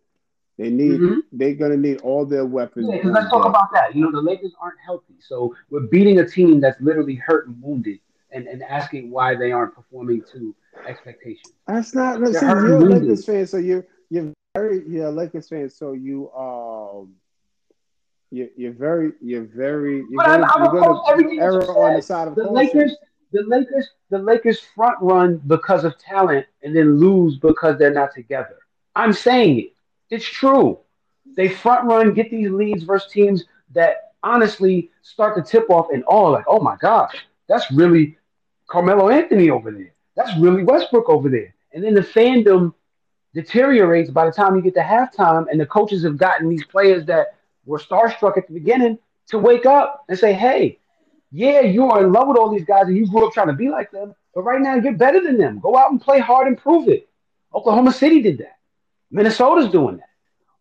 They 0.56 0.70
need. 0.70 1.00
Mhm. 1.00 1.18
They're 1.30 1.54
gonna 1.54 1.76
need 1.76 2.00
all 2.00 2.26
their 2.26 2.44
weapons. 2.44 2.88
Yeah, 2.92 3.08
let's 3.10 3.30
talk 3.30 3.46
about 3.46 3.68
that. 3.72 3.94
You 3.94 4.02
know, 4.02 4.10
the 4.10 4.20
Lakers 4.20 4.54
aren't 4.60 4.78
healthy, 4.84 5.14
so 5.20 5.54
we're 5.70 5.86
beating 5.86 6.18
a 6.18 6.26
team 6.26 6.58
that's 6.58 6.80
literally 6.80 7.14
hurt 7.14 7.46
and 7.46 7.62
wounded, 7.62 8.00
and, 8.30 8.46
and 8.46 8.62
asking 8.62 9.10
why 9.10 9.34
they 9.34 9.52
aren't 9.52 9.74
performing 9.74 10.22
to 10.32 10.54
expectations. 10.86 11.54
That's 11.66 11.94
not. 11.94 12.20
Listen, 12.20 12.48
you're 12.48 12.76
a. 12.76 12.80
Lakers 12.80 13.24
fan, 13.24 13.46
so 13.46 13.56
you're 13.58 13.86
you're 14.10 14.32
very 14.54 14.84
you're 14.88 15.06
a 15.06 15.10
Lakers 15.10 15.48
fan, 15.48 15.68
so 15.70 15.92
you 15.92 16.30
um. 16.32 17.14
You're, 18.30 18.48
you're 18.58 18.74
very, 18.74 19.12
you're 19.22 19.44
very, 19.44 20.04
you're 20.10 20.16
But 20.16 20.28
I'm, 20.28 20.44
I'm 20.44 20.64
you're 20.64 20.82
opposed 20.82 21.08
everything 21.08 21.38
gonna 21.38 21.60
that 21.60 21.66
you 21.66 21.78
on 21.78 21.94
the 21.94 22.02
side 22.02 22.28
of 22.28 22.34
The 22.34 22.42
caution. 22.42 22.54
Lakers, 22.54 22.96
the 23.32 23.42
Lakers, 23.44 23.88
the 24.10 24.18
Lakers 24.18 24.60
front 24.60 24.96
run 25.00 25.40
because 25.46 25.84
of 25.84 25.98
talent, 25.98 26.44
and 26.62 26.76
then 26.76 27.00
lose 27.00 27.38
because 27.38 27.78
they're 27.78 27.90
not 27.90 28.12
together. 28.14 28.58
I'm 28.94 29.14
saying 29.14 29.60
it. 29.60 29.72
It's 30.10 30.26
true. 30.26 30.78
They 31.38 31.48
front 31.48 31.86
run, 31.86 32.12
get 32.12 32.30
these 32.30 32.50
leads 32.50 32.82
versus 32.82 33.10
teams 33.10 33.44
that 33.72 34.12
honestly 34.22 34.90
start 35.00 35.34
to 35.36 35.42
tip 35.42 35.70
off 35.70 35.86
and 35.90 36.04
all 36.04 36.30
like, 36.30 36.44
oh 36.48 36.60
my 36.60 36.76
gosh, 36.76 37.24
that's 37.48 37.72
really 37.72 38.17
Carmelo 38.68 39.08
Anthony 39.08 39.50
over 39.50 39.72
there. 39.72 39.92
That's 40.14 40.36
really 40.38 40.62
Westbrook 40.62 41.08
over 41.08 41.28
there. 41.28 41.54
And 41.72 41.82
then 41.82 41.94
the 41.94 42.02
fandom 42.02 42.74
deteriorates 43.34 44.10
by 44.10 44.26
the 44.26 44.32
time 44.32 44.56
you 44.56 44.62
get 44.62 44.74
to 44.74 44.80
halftime, 44.80 45.46
and 45.50 45.60
the 45.60 45.66
coaches 45.66 46.04
have 46.04 46.16
gotten 46.16 46.48
these 46.48 46.64
players 46.64 47.04
that 47.06 47.36
were 47.64 47.78
starstruck 47.78 48.38
at 48.38 48.46
the 48.46 48.54
beginning 48.54 48.98
to 49.28 49.38
wake 49.38 49.66
up 49.66 50.04
and 50.08 50.18
say, 50.18 50.32
hey, 50.32 50.78
yeah, 51.30 51.60
you 51.60 51.84
are 51.90 52.04
in 52.04 52.12
love 52.12 52.28
with 52.28 52.38
all 52.38 52.50
these 52.50 52.64
guys 52.64 52.86
and 52.86 52.96
you 52.96 53.06
grew 53.06 53.26
up 53.26 53.34
trying 53.34 53.48
to 53.48 53.52
be 53.52 53.68
like 53.68 53.90
them, 53.90 54.14
but 54.34 54.42
right 54.42 54.60
now 54.60 54.76
you're 54.76 54.94
better 54.94 55.20
than 55.20 55.36
them. 55.36 55.60
Go 55.60 55.76
out 55.76 55.90
and 55.90 56.00
play 56.00 56.18
hard 56.18 56.46
and 56.46 56.56
prove 56.56 56.88
it. 56.88 57.08
Oklahoma 57.54 57.92
City 57.92 58.22
did 58.22 58.38
that. 58.38 58.58
Minnesota's 59.10 59.70
doing 59.70 59.98
that. 59.98 60.08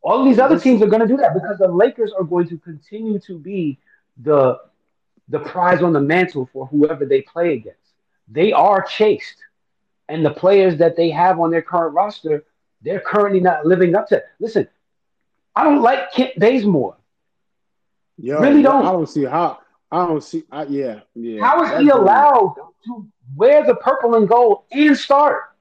All 0.01 0.19
of 0.19 0.25
these 0.25 0.39
other 0.39 0.59
teams 0.59 0.81
are 0.81 0.87
going 0.87 1.01
to 1.01 1.07
do 1.07 1.17
that 1.17 1.33
because 1.33 1.57
the 1.57 1.67
Lakers 1.67 2.11
are 2.13 2.23
going 2.23 2.47
to 2.49 2.57
continue 2.57 3.19
to 3.19 3.37
be 3.37 3.79
the 4.23 4.57
the 5.29 5.39
prize 5.39 5.81
on 5.83 5.91
the 5.91 5.99
mantle 5.99 6.49
for 6.53 6.67
whoever 6.67 7.05
they 7.05 7.21
play 7.21 7.53
against. 7.53 7.86
They 8.27 8.51
are 8.51 8.81
chased, 8.83 9.35
and 10.09 10.25
the 10.25 10.31
players 10.31 10.77
that 10.77 10.95
they 10.95 11.09
have 11.09 11.39
on 11.39 11.51
their 11.51 11.61
current 11.61 11.93
roster, 11.95 12.45
they're 12.81 12.99
currently 12.99 13.39
not 13.39 13.65
living 13.65 13.95
up 13.95 14.07
to. 14.09 14.23
Listen, 14.39 14.67
I 15.55 15.63
don't 15.63 15.81
like 15.81 16.11
Kent 16.11 16.37
Bazemore. 16.37 16.97
Yo, 18.17 18.39
Really 18.39 18.61
don't. 18.61 18.85
I 18.85 18.91
don't 18.91 19.07
see 19.09 19.25
how. 19.25 19.59
I 19.91 20.05
don't 20.05 20.23
see. 20.23 20.43
I, 20.51 20.63
yeah, 20.65 20.99
yeah. 21.15 21.41
How 21.41 21.63
is 21.63 21.79
he 21.81 21.89
allowed 21.89 22.55
to 22.85 23.07
wear 23.35 23.65
the 23.65 23.75
purple 23.75 24.15
and 24.15 24.27
gold 24.27 24.63
and 24.71 24.97
start? 24.97 25.55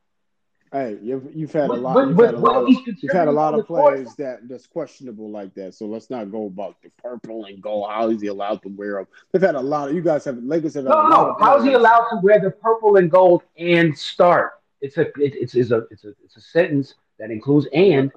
Hey, 0.77 0.99
you've, 1.03 1.35
you've 1.35 1.53
had 1.55 1.71
a 1.71 1.73
lot. 1.73 1.97
You've 2.07 2.19
had 2.19 2.35
a 2.35 2.39
lot. 2.39 2.65
Of, 2.65 2.69
you've 3.03 3.13
had 3.13 3.29
a 3.29 3.33
lot 3.33 3.55
of 3.59 3.67
players 3.67 4.15
that 4.17 4.47
that's 4.47 4.67
questionable 4.67 5.31
like 5.31 5.55
that. 5.55 5.73
So 5.75 5.87
let's 5.87 6.11
not 6.11 6.31
go 6.31 6.49
about 6.49 6.77
the 6.83 6.91
purple 7.03 7.47
and 7.47 7.63
gold. 7.63 7.89
How 7.91 8.11
is 8.11 8.21
he 8.21 8.27
allowed 8.27 8.61
to 8.61 8.69
wear 8.69 8.97
them? 8.97 9.07
They've 9.33 9.41
had 9.41 9.55
a 9.55 9.61
lot 9.61 9.89
of. 9.89 9.95
You 9.95 10.03
guys 10.03 10.27
have 10.27 10.37
Lakers 10.37 10.75
have 10.75 10.85
No, 10.85 10.91
a 10.91 10.93
lot 10.93 11.09
no. 11.11 11.31
of 11.31 11.41
How 11.41 11.57
is 11.57 11.65
he 11.65 11.73
allowed 11.73 12.07
to 12.11 12.21
wear 12.23 12.41
the 12.41 12.51
purple 12.51 12.97
and 12.97 13.11
gold 13.11 13.43
and 13.57 13.97
start? 13.97 14.61
It's 14.83 14.99
a 14.99 15.03
it, 15.03 15.15
it's, 15.17 15.55
it's 15.55 15.71
a 15.71 15.85
it's 15.91 16.05
a 16.05 16.13
it's 16.23 16.37
a 16.37 16.43
sentence 16.43 16.95
that 17.19 17.31
includes 17.31 17.67
and. 17.73 18.13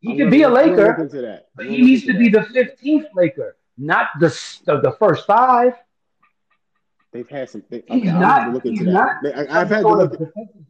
He 0.00 0.12
I'm 0.12 0.16
can 0.16 0.30
be 0.30 0.42
a 0.44 0.48
Laker, 0.48 1.44
but 1.54 1.66
he 1.66 1.82
needs 1.82 2.06
to 2.06 2.14
be 2.16 2.30
the 2.30 2.44
fifteenth 2.44 3.08
Laker, 3.14 3.56
not 3.76 4.06
the 4.20 4.28
the, 4.64 4.80
the 4.80 4.92
first 4.92 5.26
five. 5.26 5.74
They've 7.12 7.28
had 7.28 7.50
some. 7.50 7.62
They, 7.68 7.82
He's 7.88 8.08
okay, 8.08 8.12
not. 8.18 8.54
Look 8.54 8.64
into 8.64 8.84
he's 8.84 8.92
that. 8.94 9.18
not. 9.22 9.50
I, 9.50 9.60
I've 9.60 9.68
had 9.68 9.80
to 9.82 9.88
look. 9.88 10.14
of 10.14 10.22
At, 10.22 10.26
defensive- 10.28 10.69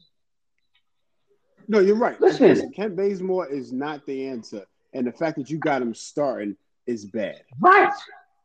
no, 1.70 1.78
you're 1.78 1.94
right. 1.96 2.20
Listen. 2.20 2.72
Kent 2.72 2.96
Bazemore 2.96 3.46
is 3.46 3.72
not 3.72 4.04
the 4.04 4.26
answer, 4.26 4.64
and 4.92 5.06
the 5.06 5.12
fact 5.12 5.36
that 5.38 5.48
you 5.50 5.58
got 5.58 5.80
him 5.80 5.94
starting 5.94 6.56
is 6.86 7.04
bad. 7.04 7.42
Right. 7.60 7.92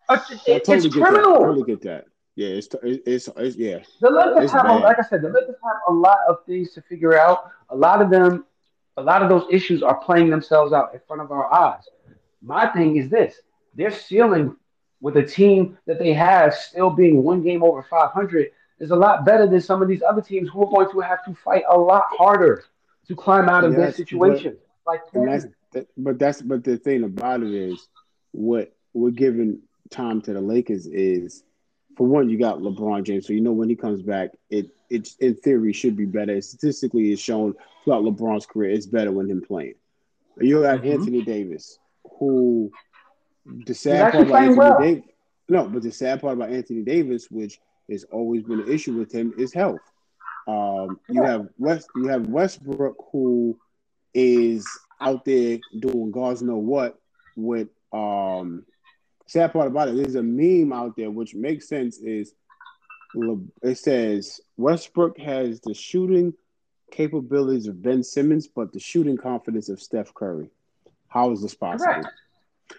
Uh, 0.08 0.18
I 0.18 0.34
it- 0.46 0.64
totally 0.66 0.78
it's 0.78 0.86
get 0.96 1.04
criminal. 1.04 1.32
that. 1.34 1.40
Totally 1.40 1.64
get 1.64 1.82
that. 1.82 2.06
Yeah, 2.36 2.50
it's 2.50 2.68
it's, 2.84 3.28
it's 3.36 3.56
yeah. 3.56 3.80
The 4.02 4.10
Lakers 4.12 4.52
have, 4.52 4.66
bad. 4.66 4.84
like 4.84 5.00
I 5.00 5.04
said, 5.04 5.24
the 5.24 5.30
Lakers 5.30 5.56
have 5.64 5.78
a 5.88 5.92
lot 5.92 6.20
of 6.30 6.46
things 6.46 6.74
to 6.74 6.82
figure 6.84 7.18
out. 7.18 7.50
A 7.70 7.76
lot 7.76 8.00
of 8.02 8.12
them, 8.12 8.46
a 8.98 9.02
lot 9.02 9.24
of 9.24 9.30
those 9.30 9.46
issues 9.52 9.82
are 9.82 9.96
playing 9.96 10.30
themselves 10.30 10.72
out 10.72 10.94
in 10.94 11.00
front 11.08 11.24
of 11.24 11.32
our 11.32 11.52
eyes. 11.52 11.84
My 12.44 12.68
thing 12.68 12.98
is 12.98 13.10
this: 13.10 13.42
their 13.74 13.90
ceiling 13.90 14.56
with 15.02 15.18
a 15.18 15.24
team 15.24 15.78
that 15.88 15.98
they 15.98 16.14
have 16.14 16.54
still 16.54 16.92
being 16.92 17.24
one 17.24 17.42
game 17.42 17.64
over 17.64 17.82
500 17.90 18.52
is 18.80 18.92
a 18.92 18.96
lot 18.96 19.26
better 19.26 19.48
than 19.48 19.62
some 19.62 19.82
of 19.82 19.88
these 19.88 20.04
other 20.04 20.22
teams 20.22 20.50
who 20.50 20.62
are 20.64 20.70
going 20.70 20.92
to 20.92 21.00
have 21.00 21.24
to 21.26 21.34
fight 21.34 21.64
a 21.70 21.78
lot 21.78 22.04
harder 22.12 22.66
to 23.08 23.16
climb 23.16 23.50
out 23.50 23.64
of 23.64 23.76
their 23.76 23.90
Yes, 23.90 23.96
situation. 23.96 24.58
Like 24.86 25.02
And 25.14 25.28
that's 25.28 25.48
that, 25.74 25.88
but 25.98 26.20
that's 26.20 26.42
but 26.42 26.64
the 26.64 26.78
thing 26.78 27.04
about 27.04 27.44
it 27.44 27.54
is 27.54 27.90
what 28.32 28.74
we're 28.94 29.12
giving 29.12 29.62
time 29.90 30.22
to 30.22 30.34
the 30.34 30.42
Lakers 30.42 30.88
is 30.88 31.44
for 31.98 32.08
one, 32.08 32.30
you 32.30 32.38
got 32.38 32.60
LeBron 32.60 33.04
James, 33.04 33.28
so 33.28 33.34
you 33.34 33.42
know 33.42 33.54
when 33.54 33.70
he 33.70 33.76
comes 33.76 34.02
back, 34.02 34.32
it 34.50 34.68
it 34.90 35.10
in 35.20 35.36
theory 35.36 35.74
should 35.74 35.96
be 35.96 36.06
better. 36.06 36.40
Statistically, 36.42 37.12
it's 37.12 37.22
shown 37.22 37.54
throughout 37.84 38.04
LeBron's 38.04 38.46
career, 38.46 38.72
it's 38.72 38.88
better 38.88 39.12
when 39.12 39.30
him 39.30 39.42
playing. 39.42 39.76
You 40.40 40.62
got 40.62 40.84
Mhm. 40.84 40.86
Anthony 40.86 41.22
Davis, 41.22 41.80
who 42.20 42.72
the 43.46 43.74
sad 43.74 44.10
part 44.10 44.28
about 44.28 44.42
Anthony 44.42 44.74
well. 44.74 44.76
Davis, 44.76 45.06
no, 45.50 45.68
but 45.68 45.84
the 45.84 45.92
sad 45.92 46.22
part 46.22 46.34
about 46.36 46.52
Anthony 46.52 46.84
Davis, 46.84 47.30
which 47.32 47.60
has 47.90 48.04
always 48.06 48.44
been 48.44 48.62
an 48.62 48.70
issue 48.72 48.94
with 48.94 49.14
him, 49.14 49.34
is 49.38 49.54
health. 49.54 49.92
Um, 50.48 51.00
you 51.10 51.24
have 51.24 51.48
West, 51.58 51.90
you 51.96 52.08
have 52.08 52.28
Westbrook, 52.28 52.96
who 53.12 53.58
is 54.14 54.66
out 55.02 55.26
there 55.26 55.60
doing 55.80 56.12
God's 56.12 56.42
know 56.42 56.58
what 56.58 56.98
with 57.36 57.68
um 57.92 58.66
sad 59.28 59.52
part 59.52 59.68
about 59.68 59.90
it 59.90 59.96
there's 59.96 60.16
a 60.16 60.24
meme 60.24 60.72
out 60.72 60.96
there 60.96 61.12
which 61.12 61.36
makes 61.36 61.68
sense 61.68 61.98
is 61.98 62.34
it 63.62 63.78
says 63.78 64.40
Westbrook 64.58 65.18
has 65.20 65.62
the 65.62 65.74
shooting 65.74 66.34
capabilities 66.92 67.68
of 67.68 67.82
Ben 67.82 68.04
Simmons 68.04 68.48
but 68.48 68.72
the 68.74 68.80
shooting 68.80 69.18
confidence 69.18 69.70
of 69.70 69.82
Steph 69.82 70.14
Curry. 70.14 70.50
How 71.08 71.32
is 71.32 71.42
this 71.42 71.56
possible? 71.56 71.94
Correct. 71.94 72.08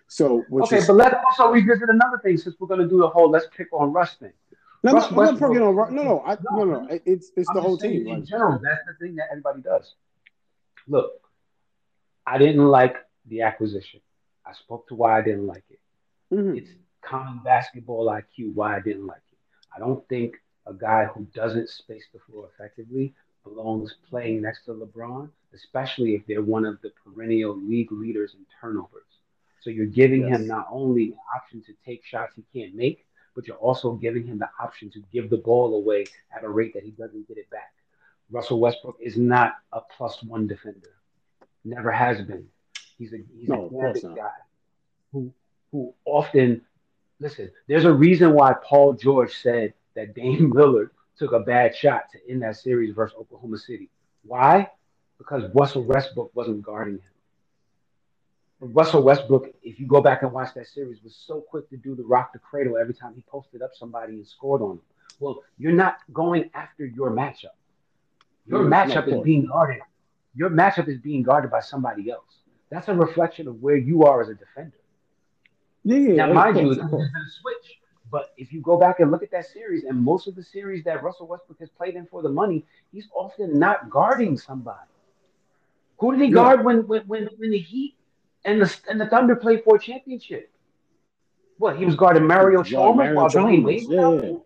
So 0.09 0.45
which 0.49 0.67
Okay, 0.67 0.79
is 0.79 0.87
but 0.87 0.95
let's 0.95 1.17
also 1.27 1.53
revisit 1.53 1.89
another 1.89 2.19
thing 2.23 2.37
since 2.37 2.57
we're 2.59 2.69
going 2.69 2.81
to 2.81 2.89
do 2.89 2.99
the 2.99 3.09
whole 3.09 3.31
let's 3.31 3.47
pick 3.57 3.69
on 3.73 3.93
Russ 3.93 4.15
thing. 4.15 4.33
No, 4.87 4.93
no, 4.93 5.09
Russ 5.17 5.29
I'm 5.29 5.29
not 5.29 5.43
on 5.43 5.95
no 5.95 6.03
no 6.03 6.21
I, 6.27 6.37
no 6.51 6.65
no 6.65 6.87
it- 6.89 7.03
it's 7.07 7.33
it's 7.37 7.49
the 7.49 7.61
I'm 7.61 7.65
whole 7.65 7.77
team. 7.79 8.07
In 8.07 8.25
general, 8.25 8.59
that's 8.63 8.85
the 8.87 8.95
thing 9.05 9.17
that 9.17 9.29
everybody 9.31 9.63
does. 9.63 9.95
Look, 10.89 11.13
I 12.27 12.39
didn't 12.39 12.67
like 12.67 12.97
the 13.27 13.43
acquisition. 13.43 14.01
I 14.47 14.53
spoke 14.53 14.87
to 14.89 14.95
why 14.95 15.19
I 15.19 15.23
didn't 15.23 15.47
like 15.47 15.65
it. 15.71 15.81
mhm. 16.35 16.57
It's 16.59 16.71
common 17.03 17.41
basketball 17.45 18.09
IQ 18.09 18.53
why 18.55 18.77
I 18.77 18.81
didn't 18.81 19.07
like 19.07 19.23
it. 19.33 19.39
I 19.75 19.79
don't 19.79 20.07
think 20.09 20.37
a 20.67 20.75
guy 20.75 21.05
who 21.07 21.25
doesn't 21.35 21.69
space 21.69 22.07
the 22.13 22.19
floor 22.21 22.49
effectively 22.55 23.15
belongs 23.45 23.95
playing 24.09 24.43
next 24.43 24.65
to 24.65 24.73
LeBron, 24.75 25.31
especially 25.55 26.15
if 26.15 26.27
they're 26.27 26.43
one 26.43 26.65
of 26.67 26.81
the 26.83 26.91
perennial 27.05 27.57
league 27.57 27.93
leaders 27.93 28.35
in 28.35 28.45
turnovers. 28.61 29.13
So 29.63 29.71
you're 29.71 29.87
giving 29.87 30.27
Yes. 30.27 30.41
him 30.41 30.47
not 30.47 30.67
only 30.71 31.11
the 31.11 31.17
option 31.37 31.63
to 31.67 31.75
take 31.85 32.05
shots 32.05 32.35
he 32.37 32.45
can't 32.53 32.75
make, 32.75 33.07
but 33.37 33.47
you're 33.47 33.57
also 33.59 33.93
giving 33.93 34.27
him 34.27 34.39
the 34.39 34.51
option 34.61 34.91
to 34.91 35.03
give 35.13 35.31
the 35.31 35.37
ball 35.37 35.77
away 35.77 36.07
at 36.37 36.43
a 36.43 36.49
rate 36.49 36.75
that 36.75 36.83
he 36.83 36.91
doesn't 36.93 37.29
get 37.29 37.39
it 37.39 37.49
back. 37.51 37.73
Russell 38.31 38.59
Westbrook 38.59 38.97
is 39.01 39.17
not 39.17 39.55
a 39.73 39.81
plus 39.97 40.23
one 40.25 40.49
defender. 40.49 40.97
Never 41.65 41.93
has 41.93 42.23
been. 42.23 42.49
He's 42.99 43.13
a 43.13 43.19
he's 43.39 43.49
No, 43.49 43.63
a 43.63 43.65
of 43.67 43.71
course 43.71 44.01
gambit 44.01 44.05
not. 44.05 44.17
guy 44.17 44.31
who 45.13 45.33
who 45.71 45.95
often 46.05 46.63
listen. 47.21 47.51
There's 47.69 47.85
a 47.85 47.93
reason 47.93 48.33
why 48.33 48.55
Paul 48.65 48.95
George 48.95 49.35
said 49.37 49.75
that 49.95 50.15
Dame 50.15 50.53
Lillard 50.55 50.91
took 51.19 51.33
a 51.33 51.41
bad 51.41 51.77
shot 51.77 52.05
to 52.13 52.31
end 52.31 52.43
that 52.43 52.57
series 52.57 52.95
versus 52.95 53.17
Oklahoma 53.19 53.59
City. 53.59 53.91
Why? 54.25 54.71
Because 55.19 55.45
Russell 55.55 55.85
Westbrook 55.85 56.31
wasn't 56.35 56.63
guarding 56.63 56.95
him. 56.95 57.03
Russell 58.61 59.03
Westbrook, 59.03 59.49
if 59.63 59.79
you 59.79 59.87
go 59.87 60.01
back 60.01 60.23
and 60.23 60.33
watch 60.33 60.55
that 60.55 60.67
series, 60.67 61.03
was 61.03 61.17
so 61.27 61.41
quick 61.49 61.69
to 61.71 61.77
do 61.77 61.95
the 61.95 62.05
rock 62.05 62.33
the 62.33 62.39
cradle 62.39 62.77
every 62.79 62.95
time 62.95 63.15
he 63.15 63.23
posted 63.29 63.63
up 63.63 63.71
somebody 63.75 64.15
and 64.15 64.27
scored 64.27 64.63
on 64.63 64.77
them. 64.77 64.83
Well, 65.19 65.43
you're 65.59 65.73
not 65.73 65.97
going 66.13 66.51
after 66.55 66.87
your 66.87 67.11
matchup. 67.11 67.55
Your 68.47 68.65
Mm, 68.65 68.83
no, 68.83 68.97
of 68.97 69.01
matchup 69.01 69.09
is 69.09 69.19
being 69.19 69.47
guarded. 69.47 69.83
Your 70.35 70.51
matchup 70.51 70.89
is 70.89 70.99
being 70.99 71.23
guarded 71.23 71.51
by 71.51 71.61
somebody 71.61 72.11
else. 72.11 72.41
That's 72.71 72.89
a 72.89 72.95
reflection 72.95 73.49
of 73.49 73.61
where 73.63 73.77
you 73.77 74.05
are 74.05 74.21
as 74.23 74.29
a 74.29 74.35
defender. 74.35 74.77
yeah, 75.85 75.97
yeah, 75.99 76.15
Now, 76.15 76.27
mind 76.33 76.59
you, 76.61 76.71
it's 76.73 76.83
a 76.83 77.31
switch. 77.41 77.79
But 78.11 78.27
if 78.37 78.53
you 78.53 78.61
go 78.63 78.79
back 78.79 79.01
and 79.01 79.11
look 79.11 79.23
at 79.23 79.31
that 79.33 79.47
series, 79.47 79.85
and 79.85 79.99
most 80.01 80.27
of 80.29 80.35
the 80.35 80.43
series 80.43 80.85
that 80.85 81.03
Russell 81.03 81.27
Westbrook 81.29 81.59
has 81.61 81.71
played 81.71 81.95
in 81.97 82.07
for 82.07 82.23
the 82.23 82.29
money, 82.31 82.65
he's 82.93 83.09
often 83.15 83.59
not 83.59 83.91
guarding 83.91 84.37
somebody. 84.37 84.91
Who 85.99 86.13
did 86.13 86.21
he 86.23 86.31
Yeah. 86.31 86.47
guard 86.47 86.65
when 86.65 86.87
when 86.87 87.03
when, 87.07 87.29
when 87.39 87.51
the 87.51 87.59
Heat 87.59 87.97
and 88.47 88.63
the 88.63 88.77
and 88.89 89.01
the 89.01 89.07
Thunder 89.07 89.37
played 89.37 89.65
for 89.65 89.77
a 89.77 89.79
championship? 89.79 90.51
What 91.59 91.77
he 91.79 91.85
was 91.87 91.97
guarding 91.97 92.27
Mario 92.27 92.65
Guard 92.65 92.67
Chalmers 92.67 92.97
Mario 92.97 93.15
while 93.17 93.31
Chalmers, 93.31 93.65
Wade 93.65 93.89
was 93.89 94.23
yeah, 94.23 94.29
yeah. 94.31 94.37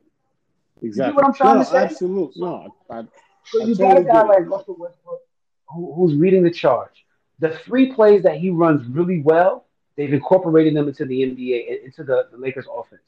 Exactly. 0.82 1.14
what 1.14 1.26
I'm 1.26 1.34
trying 1.34 1.59
no, 1.59 1.64
to 1.64 1.70
say? 1.70 1.78
Absolutely. 1.84 2.42
No, 2.42 2.74
I, 2.90 3.03
So 3.44 3.62
I 3.62 3.66
you 3.66 3.74
totally 3.74 3.76
got 3.76 3.98
a 3.98 4.05
guy 4.05 4.22
like 4.22 4.48
Russell 4.51 4.76
Westbrook 4.78 5.20
who, 5.68 5.92
who's 5.94 6.14
leading 6.14 6.42
the 6.42 6.51
charge. 6.51 7.05
the 7.38 7.51
three 7.51 7.92
plays 7.92 8.22
that 8.22 8.36
he 8.38 8.51
runs 8.51 8.86
really 8.88 9.20
well, 9.22 9.66
they've 9.96 10.12
incorporated 10.12 10.74
them 10.76 10.88
into 10.88 11.05
the 11.05 11.22
NBA, 11.22 11.84
into 11.84 12.05
the, 12.05 12.28
the 12.30 12.38
Lakers 12.38 12.66
offense. 12.72 13.03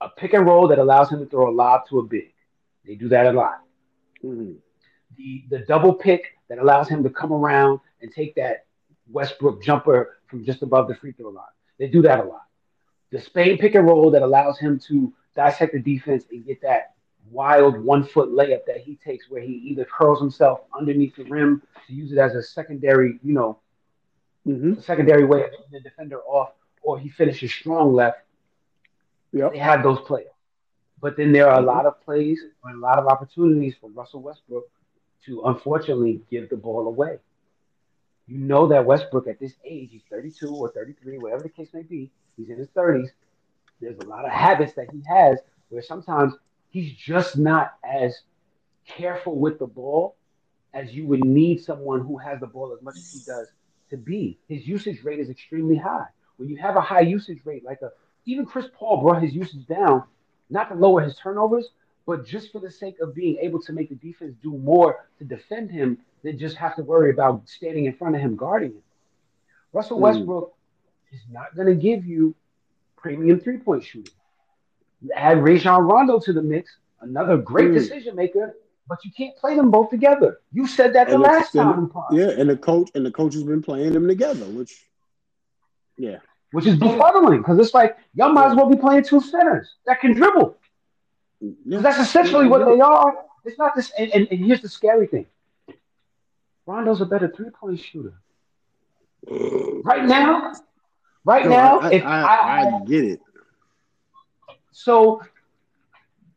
A 0.00 0.08
pick 0.08 0.34
and 0.34 0.46
roll 0.46 0.68
that 0.68 0.78
allows 0.78 1.10
him 1.10 1.20
to 1.20 1.26
throw 1.26 1.50
a 1.50 1.54
lob 1.54 1.88
to 1.88 2.00
a 2.00 2.02
big. 2.02 2.32
They 2.86 2.94
do 2.96 3.08
that 3.08 3.26
a 3.26 3.32
lot. 3.32 3.60
Mhm. 4.24 4.56
The 5.16 5.44
the 5.50 5.60
double 5.60 5.94
pick 5.94 6.36
that 6.48 6.58
allows 6.58 6.88
him 6.88 7.02
to 7.04 7.10
come 7.10 7.32
around 7.32 7.80
and 8.02 8.12
take 8.12 8.34
that 8.34 8.66
Westbrook 9.10 9.62
jumper 9.62 10.16
from 10.26 10.44
just 10.44 10.62
above 10.62 10.88
the 10.88 10.94
free 10.94 11.12
throw 11.12 11.30
line. 11.30 11.44
They 11.78 11.88
do 11.88 12.02
that 12.02 12.20
a 12.20 12.24
lot. 12.24 12.46
The 13.10 13.20
Spain 13.20 13.58
pick 13.58 13.74
and 13.74 13.86
roll 13.86 14.10
that 14.10 14.22
allows 14.22 14.58
him 14.58 14.78
to 14.88 15.12
dissect 15.36 15.72
the 15.72 15.80
defense 15.80 16.24
and 16.30 16.44
get 16.44 16.60
that 16.62 16.94
wild 17.30 17.82
one 17.82 18.04
foot 18.04 18.30
layup 18.30 18.64
that 18.66 18.78
he 18.78 18.96
takes 18.96 19.30
where 19.30 19.40
he 19.40 19.52
either 19.52 19.84
curls 19.84 20.20
himself 20.20 20.60
underneath 20.76 21.16
the 21.16 21.24
rim 21.24 21.62
to 21.86 21.92
use 21.92 22.12
it 22.12 22.18
as 22.18 22.34
a 22.34 22.42
secondary, 22.42 23.18
you 23.22 23.32
know, 23.32 23.58
Mhm. 24.46 24.80
secondary 24.82 25.24
way 25.24 25.44
of 25.44 25.50
getting 25.50 25.66
the 25.72 25.80
defender 25.80 26.20
off, 26.22 26.52
or 26.82 26.98
he 26.98 27.08
finishes 27.08 27.52
strong 27.52 27.94
left. 27.94 28.20
Yep. 29.32 29.52
They 29.52 29.58
have 29.58 29.82
those 29.82 30.00
plays. 30.02 30.28
But 31.00 31.16
then 31.16 31.32
there 31.32 31.48
are 31.48 31.60
a 31.60 31.64
lot 31.64 31.86
of 31.86 32.00
plays 32.02 32.42
and 32.64 32.76
a 32.76 32.78
lot 32.78 32.98
of 32.98 33.06
opportunities 33.06 33.74
for 33.80 33.90
Russell 33.90 34.20
Westbrook 34.22 34.68
to 35.26 35.42
unfortunately 35.44 36.22
give 36.30 36.48
the 36.50 36.56
ball 36.56 36.86
away. 36.86 37.18
You 38.26 38.38
know 38.38 38.66
that 38.68 38.86
Westbrook 38.86 39.26
at 39.26 39.38
this 39.38 39.54
age, 39.64 39.90
he's 39.92 40.02
32 40.10 40.54
or 40.54 40.70
33, 40.70 41.18
whatever 41.18 41.42
the 41.42 41.48
case 41.48 41.68
may 41.74 41.82
be, 41.82 42.10
he's 42.36 42.48
in 42.48 42.58
his 42.58 42.68
30s. 42.68 43.08
There's 43.80 43.98
a 43.98 44.06
lot 44.06 44.24
of 44.24 44.30
habits 44.30 44.74
that 44.74 44.90
he 44.90 45.02
has 45.06 45.38
where 45.68 45.82
sometimes 45.82 46.34
he's 46.70 46.92
just 46.92 47.36
not 47.36 47.74
as 47.84 48.20
careful 48.86 49.38
with 49.38 49.58
the 49.58 49.66
ball 49.66 50.16
as 50.72 50.92
you 50.94 51.06
would 51.06 51.24
need 51.24 51.62
someone 51.62 52.00
who 52.00 52.16
has 52.16 52.40
the 52.40 52.46
ball 52.46 52.74
as 52.76 52.82
much 52.82 52.96
as 52.96 53.12
he 53.12 53.18
does 53.26 53.48
to 53.90 53.96
be. 53.96 54.38
His 54.48 54.66
usage 54.66 55.04
rate 55.04 55.20
is 55.20 55.30
extremely 55.30 55.76
high. 55.76 56.06
When 56.36 56.48
you 56.48 56.56
have 56.56 56.76
a 56.76 56.80
high 56.80 57.00
usage 57.00 57.40
rate, 57.44 57.64
like 57.64 57.82
a 57.82 57.90
even 58.26 58.46
Chris 58.46 58.66
Paul 58.74 59.02
brought 59.02 59.22
his 59.22 59.34
usage 59.34 59.66
down, 59.66 60.02
not 60.48 60.68
to 60.70 60.74
lower 60.74 61.02
his 61.02 61.16
turnovers, 61.16 61.68
but 62.06 62.26
just 62.26 62.52
for 62.52 62.60
the 62.60 62.70
sake 62.70 62.96
of 63.00 63.14
being 63.14 63.36
able 63.38 63.60
to 63.62 63.72
make 63.72 63.88
the 63.88 63.94
defense 63.94 64.34
do 64.42 64.52
more 64.58 65.06
to 65.18 65.24
defend 65.24 65.70
him 65.70 65.98
than 66.22 66.38
just 66.38 66.56
have 66.56 66.76
to 66.76 66.82
worry 66.82 67.10
about 67.10 67.48
standing 67.48 67.86
in 67.86 67.92
front 67.94 68.14
of 68.14 68.20
him 68.20 68.36
guarding 68.36 68.70
him. 68.72 68.82
Russell 69.72 69.98
Mm. 69.98 70.02
Westbrook 70.02 70.54
is 71.12 71.20
not 71.30 71.54
going 71.54 71.68
to 71.68 71.74
give 71.74 72.04
you 72.06 72.34
premium 72.96 73.40
three 73.40 73.58
point 73.58 73.84
shooting. 73.84 74.12
You 75.02 75.12
add 75.14 75.42
Rajon 75.42 75.82
Rondo 75.82 76.18
to 76.20 76.32
the 76.32 76.42
mix, 76.42 76.76
another 77.00 77.36
great 77.36 77.70
Mm. 77.70 77.74
decision 77.74 78.16
maker, 78.16 78.56
but 78.88 79.04
you 79.04 79.10
can't 79.16 79.36
play 79.36 79.56
them 79.56 79.70
both 79.70 79.90
together. 79.90 80.40
You 80.52 80.66
said 80.66 80.92
that 80.94 81.08
the 81.08 81.14
And 81.14 81.22
last 81.22 81.52
time, 81.52 81.90
Yeah, 82.10 82.30
and 82.30 82.48
the 82.48 82.56
coach 82.56 82.90
and 82.94 83.04
the 83.04 83.10
coach 83.10 83.34
has 83.34 83.42
been 83.44 83.62
playing 83.62 83.92
them 83.92 84.06
together, 84.08 84.44
which 84.46 84.84
yeah. 85.96 86.18
which 86.52 86.66
is 86.66 86.76
befuddling 86.76 87.38
because 87.38 87.58
it's 87.58 87.74
like 87.74 87.96
y'all 88.14 88.32
might 88.32 88.48
as 88.50 88.56
well 88.56 88.68
be 88.68 88.76
playing 88.76 89.04
two 89.04 89.20
centers 89.20 89.74
that 89.86 90.00
can 90.00 90.12
dribble. 90.12 90.56
Yeah. 91.40 91.52
'Cause 91.76 91.82
that's 91.82 91.98
essentially 91.98 92.46
what 92.48 92.64
they 92.64 92.80
are. 92.80 93.14
It's 93.44 93.58
not 93.58 93.74
this. 93.74 93.92
And, 93.98 94.10
and, 94.14 94.28
and 94.30 94.40
here's 94.40 94.62
the 94.62 94.68
scary 94.68 95.06
thing: 95.06 95.26
Rondo's 96.66 97.00
a 97.00 97.06
better 97.06 97.28
three 97.28 97.50
point 97.50 97.80
shooter 97.80 98.14
right 99.84 100.04
now. 100.04 100.52
Right 101.24 101.44
No, 101.44 101.50
now, 101.50 101.78
I, 101.80 101.90
if 101.92 102.04
I, 102.04 102.22
I, 102.22 102.60
I, 102.76 102.84
get 102.84 103.04
it. 103.04 103.20
so, 104.72 105.22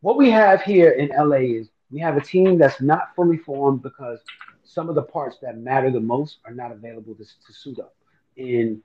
what 0.01 0.17
we 0.17 0.29
have 0.31 0.61
here 0.61 0.91
in 0.91 1.09
LA 1.09 1.59
is 1.59 1.69
we 1.91 1.99
have 1.99 2.17
a 2.17 2.21
team 2.21 2.57
that's 2.57 2.79
not 2.81 3.13
fully 3.15 3.37
formed 3.37 3.81
because 3.83 4.19
some 4.63 4.89
of 4.89 4.95
the 4.95 5.01
parts 5.01 5.37
that 5.41 5.57
matter 5.57 5.89
the 5.91 5.99
most 5.99 6.37
are 6.45 6.53
not 6.53 6.71
available 6.71 7.15
to, 7.15 7.23
to 7.23 7.53
suit 7.53 7.79
up. 7.79 7.95
And 8.37 8.81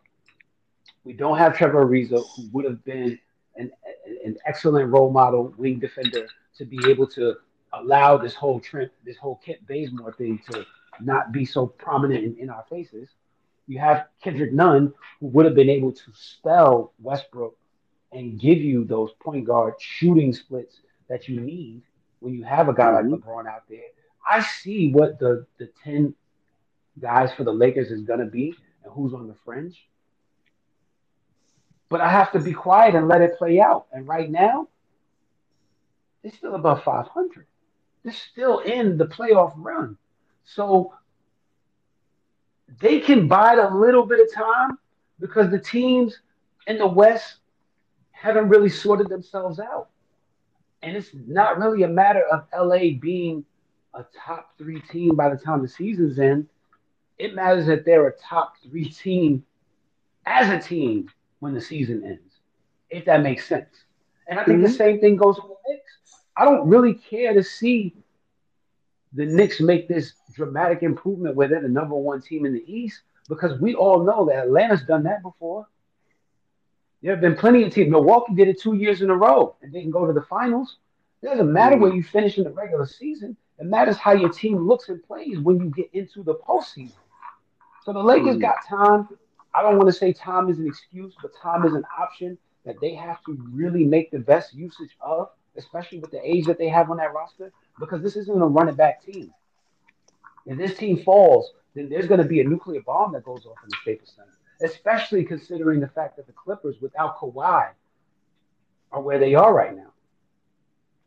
we 1.04 1.12
don't 1.12 1.38
have 1.38 1.56
Trevor 1.56 1.84
Ariza, 1.86 2.22
who 2.36 2.48
would 2.52 2.64
have 2.64 2.84
been 2.84 3.18
an, 3.56 3.70
an 4.24 4.36
excellent 4.46 4.90
role 4.90 5.10
model 5.10 5.54
wing 5.56 5.78
defender 5.78 6.26
to 6.56 6.64
be 6.64 6.78
able 6.88 7.06
to 7.08 7.34
allow 7.72 8.16
this 8.16 8.34
whole 8.34 8.60
trend, 8.60 8.90
this 9.04 9.16
whole 9.16 9.40
Kent 9.44 9.66
Bazemore 9.66 10.12
thing 10.12 10.40
to 10.50 10.64
not 11.00 11.32
be 11.32 11.44
so 11.44 11.66
prominent 11.66 12.24
in, 12.24 12.36
in 12.38 12.50
our 12.50 12.64
faces. 12.68 13.08
You 13.66 13.78
have 13.78 14.06
Kendrick 14.22 14.52
Nunn, 14.52 14.92
who 15.20 15.28
would 15.28 15.46
have 15.46 15.54
been 15.54 15.70
able 15.70 15.92
to 15.92 16.12
spell 16.12 16.92
Westbrook 17.00 17.56
and 18.12 18.38
give 18.38 18.58
you 18.58 18.84
those 18.84 19.10
point 19.20 19.46
guard 19.46 19.74
shooting 19.78 20.32
splits 20.32 20.80
that 21.08 21.28
you 21.28 21.40
need 21.40 21.82
when 22.20 22.34
you 22.34 22.44
have 22.44 22.68
a 22.68 22.74
guy 22.74 22.90
like 22.90 23.04
mm-hmm. 23.04 23.14
LeBron 23.14 23.46
out 23.46 23.62
there. 23.68 23.80
I 24.28 24.42
see 24.42 24.92
what 24.92 25.18
the 25.18 25.46
the 25.58 25.70
ten 25.82 26.14
guys 27.00 27.32
for 27.34 27.44
the 27.44 27.52
Lakers 27.52 27.90
is 27.90 28.02
gonna 28.02 28.26
be 28.26 28.54
and 28.84 28.92
who's 28.92 29.14
on 29.14 29.26
the 29.26 29.34
fringe. 29.44 29.86
But 31.92 32.00
I 32.00 32.08
have 32.08 32.32
to 32.32 32.40
be 32.40 32.54
quiet 32.54 32.94
and 32.94 33.06
let 33.06 33.20
it 33.20 33.36
play 33.36 33.60
out. 33.60 33.86
And 33.92 34.08
right 34.08 34.30
now, 34.30 34.66
they're 36.22 36.32
still 36.32 36.54
above 36.54 36.82
500. 36.84 37.46
They're 38.02 38.14
still 38.14 38.60
in 38.60 38.96
the 38.96 39.04
playoff 39.04 39.52
run. 39.56 39.98
So 40.42 40.94
they 42.80 42.98
can 42.98 43.28
bide 43.28 43.58
a 43.58 43.74
little 43.74 44.06
bit 44.06 44.20
of 44.20 44.32
time 44.32 44.78
because 45.20 45.50
the 45.50 45.58
teams 45.58 46.18
in 46.66 46.78
the 46.78 46.86
West 46.86 47.40
haven't 48.10 48.48
really 48.48 48.70
sorted 48.70 49.10
themselves 49.10 49.60
out. 49.60 49.90
And 50.80 50.96
it's 50.96 51.10
not 51.26 51.58
really 51.58 51.82
a 51.82 51.88
matter 51.88 52.22
of 52.32 52.46
LA 52.58 52.94
being 52.98 53.44
a 53.92 54.06
top 54.24 54.56
three 54.56 54.80
team 54.80 55.14
by 55.14 55.28
the 55.28 55.36
time 55.36 55.60
the 55.60 55.68
season's 55.68 56.18
in. 56.18 56.48
It 57.18 57.34
matters 57.34 57.66
that 57.66 57.84
they're 57.84 58.06
a 58.06 58.16
top 58.16 58.54
three 58.62 58.88
team 58.88 59.44
as 60.24 60.48
a 60.48 60.66
team 60.66 61.10
when 61.42 61.54
the 61.54 61.60
season 61.60 62.04
ends, 62.04 62.38
if 62.88 63.04
that 63.06 63.20
makes 63.22 63.48
sense. 63.48 63.84
And 64.28 64.38
I 64.38 64.44
think 64.44 64.62
the 64.62 64.68
Mhm. 64.68 64.76
same 64.76 65.00
thing 65.00 65.16
goes 65.16 65.36
with 65.36 65.48
the 65.48 65.72
Knicks. 65.72 65.98
I 66.36 66.44
don't 66.44 66.68
really 66.68 66.94
care 66.94 67.34
to 67.34 67.42
see 67.42 67.96
the 69.12 69.26
Knicks 69.26 69.60
make 69.60 69.88
this 69.88 70.14
dramatic 70.32 70.84
improvement 70.84 71.34
where 71.34 71.48
they're 71.48 71.60
the 71.60 71.68
number 71.68 71.96
one 71.96 72.22
team 72.22 72.46
in 72.46 72.54
the 72.54 72.64
East 72.72 73.02
because 73.28 73.60
we 73.60 73.74
all 73.74 74.04
know 74.04 74.24
that 74.26 74.44
Atlanta's 74.44 74.84
done 74.84 75.02
that 75.02 75.22
before. 75.22 75.66
There 77.02 77.10
have 77.10 77.20
been 77.20 77.34
plenty 77.34 77.64
of 77.64 77.74
teams. 77.74 77.90
Milwaukee 77.90 78.34
did 78.34 78.46
it 78.46 78.60
two 78.60 78.74
years 78.74 79.02
in 79.02 79.10
a 79.10 79.16
row 79.16 79.56
and 79.62 79.72
didn't 79.72 79.90
go 79.90 80.06
to 80.06 80.12
the 80.12 80.22
finals. 80.22 80.78
It 81.22 81.26
doesn't 81.26 81.52
matter 81.52 81.76
where 81.76 81.92
you 81.92 82.04
finish 82.04 82.38
in 82.38 82.44
the 82.44 82.50
regular 82.50 82.86
season. 82.86 83.36
It 83.58 83.66
matters 83.66 83.96
how 83.96 84.12
your 84.12 84.30
team 84.30 84.58
looks 84.68 84.88
and 84.88 85.02
plays 85.02 85.40
when 85.40 85.58
you 85.58 85.70
get 85.70 85.90
into 85.92 86.22
the 86.22 86.36
postseason. 86.36 87.02
So 87.82 87.92
the 87.92 88.02
Lakers 88.02 88.36
Mhm. 88.36 88.40
got 88.40 88.64
time. 88.64 89.08
I 89.54 89.62
don't 89.62 89.76
want 89.76 89.88
to 89.88 89.92
say 89.92 90.12
time 90.12 90.48
is 90.48 90.58
an 90.58 90.66
excuse, 90.66 91.14
but 91.20 91.32
time 91.40 91.64
is 91.64 91.74
an 91.74 91.84
option 91.98 92.38
that 92.64 92.76
they 92.80 92.94
have 92.94 93.22
to 93.24 93.36
really 93.52 93.84
make 93.84 94.10
the 94.10 94.18
best 94.18 94.54
usage 94.54 94.96
of, 95.00 95.28
especially 95.56 95.98
with 95.98 96.10
the 96.10 96.20
age 96.26 96.46
that 96.46 96.58
they 96.58 96.68
have 96.68 96.90
on 96.90 96.96
that 96.98 97.12
roster, 97.12 97.52
because 97.78 98.02
this 98.02 98.16
isn't 98.16 98.40
a 98.40 98.46
running 98.46 98.74
back 98.74 99.04
team. 99.04 99.32
If 100.46 100.58
this 100.58 100.76
team 100.76 101.02
falls, 101.02 101.52
then 101.74 101.88
there's 101.88 102.06
going 102.06 102.22
to 102.22 102.26
be 102.26 102.40
a 102.40 102.44
nuclear 102.44 102.80
bomb 102.82 103.12
that 103.12 103.24
goes 103.24 103.46
off 103.46 103.56
in 103.62 103.68
the 103.70 103.76
Staples 103.82 104.12
Center, 104.16 104.72
especially 104.72 105.24
considering 105.24 105.80
the 105.80 105.88
fact 105.88 106.16
that 106.16 106.26
the 106.26 106.32
Clippers 106.32 106.76
without 106.80 107.18
Kawhi 107.18 107.70
are 108.90 109.00
where 109.00 109.18
they 109.18 109.34
are 109.34 109.52
right 109.52 109.76
now. 109.76 109.92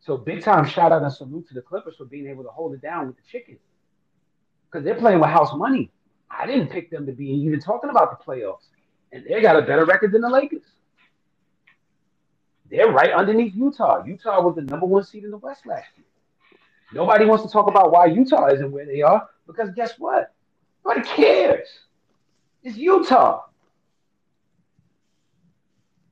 So 0.02 0.18
big 0.18 0.44
time 0.44 0.66
shout 0.66 0.92
out 0.92 1.02
and 1.02 1.12
salute 1.12 1.48
to 1.48 1.54
the 1.56 1.62
Clippers 1.62 1.96
for 1.96 2.06
being 2.06 2.28
able 2.28 2.44
to 2.44 2.50
hold 2.50 2.74
it 2.74 2.82
down 2.82 3.08
with 3.08 3.16
the 3.16 3.24
chicken. 3.32 3.58
Because 4.70 4.86
they're 4.86 4.96
playing 4.96 5.20
with 5.20 5.30
house 5.30 5.56
money. 5.56 5.92
I 6.38 6.46
didn't 6.46 6.68
pick 6.68 6.90
them 6.90 7.06
to 7.06 7.12
be 7.12 7.28
even 7.28 7.60
talking 7.60 7.90
about 7.90 8.18
the 8.18 8.24
playoffs. 8.24 8.68
And 9.12 9.24
they 9.28 9.42
got 9.42 9.56
a 9.56 9.62
better 9.62 9.86
record 9.86 10.12
than 10.12 10.22
the 10.22 10.30
Lakers. 10.30 10.64
They're 12.70 12.92
right 12.92 13.12
underneath 13.12 13.56
Utah. 13.56 14.04
Utah 14.06 14.42
was 14.42 14.56
the 14.56 14.64
number 14.64 14.86
one 14.86 15.04
seed 15.04 15.24
in 15.24 15.32
the 15.32 15.38
West 15.38 15.66
last 15.66 15.88
year. 15.96 16.06
Nobody 16.94 17.26
wants 17.26 17.44
to 17.44 17.50
talk 17.50 17.68
about 17.68 17.92
why 17.92 18.08
Utah 18.08 18.48
isn't 18.48 18.72
where 18.72 18.86
they 18.86 19.02
are 19.02 19.28
because 19.48 19.70
guess 19.76 19.94
what? 19.98 20.34
Nobody 20.84 21.08
cares. 21.08 21.68
It's 22.64 22.78
Utah. 22.78 23.44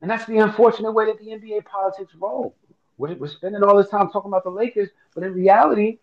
And 0.00 0.10
that's 0.10 0.26
the 0.26 0.38
unfortunate 0.38 0.92
way 0.92 1.06
that 1.06 1.18
the 1.18 1.26
NBA 1.26 1.64
politics 1.64 2.12
roll. 2.18 2.54
We're, 2.98 3.14
we're 3.14 3.28
spending 3.28 3.62
all 3.62 3.76
this 3.76 3.88
time 3.88 4.10
talking 4.10 4.30
about 4.30 4.44
the 4.44 4.50
Lakers, 4.50 4.90
but 5.14 5.24
in 5.24 5.32
reality, 5.32 5.98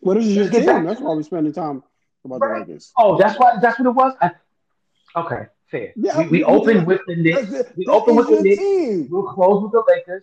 what 0.00 0.16
is 0.16 0.34
your 0.34 0.50
team. 0.50 0.84
That's 0.84 1.00
why 1.00 1.14
we're 1.14 1.22
spending 1.22 1.52
time 1.52 1.82
about 2.24 2.40
Right. 2.40 2.64
the 2.66 2.72
Lakers. 2.72 2.92
oh, 2.98 3.16
that's 3.18 3.38
why 3.38 3.58
that's 3.60 3.78
what 3.78 3.86
it 3.88 3.90
was. 3.92 4.14
I, 4.20 4.30
okay, 5.16 5.46
fair. 5.66 5.92
Yeah, 5.96 6.18
we, 6.18 6.28
we 6.28 6.38
you- 6.40 6.44
opened 6.46 6.86
with 6.86 7.00
the 7.06 7.16
Knicks. 7.16 7.50
That's 7.50 7.68
it. 7.70 7.76
We 7.76 7.84
That 7.86 7.92
opened 7.92 8.16
with 8.16 8.26
the 8.28 8.32
your 8.34 8.42
Knicks. 8.42 8.58
team. 8.58 9.08
We'll 9.10 9.32
close 9.32 9.62
with 9.62 9.72
the 9.72 9.84
Lakers, 9.88 10.22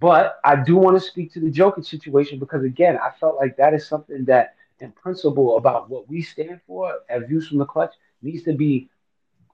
but 0.00 0.38
I 0.44 0.56
do 0.62 0.76
want 0.76 0.96
to 0.96 1.00
speak 1.00 1.32
to 1.34 1.40
the 1.40 1.50
Jokic 1.50 1.84
situation 1.86 2.38
because 2.38 2.62
again, 2.64 2.98
I 2.98 3.10
felt 3.18 3.36
like 3.36 3.56
that 3.56 3.74
is 3.74 3.86
something 3.86 4.24
that, 4.26 4.54
in 4.80 4.92
principle, 4.92 5.56
about 5.56 5.88
what 5.90 6.08
we 6.08 6.22
stand 6.22 6.60
for 6.66 6.94
at 7.08 7.28
Views 7.28 7.48
from 7.48 7.58
the 7.58 7.66
Clutch, 7.66 7.94
needs 8.22 8.42
to 8.44 8.52
be 8.54 8.88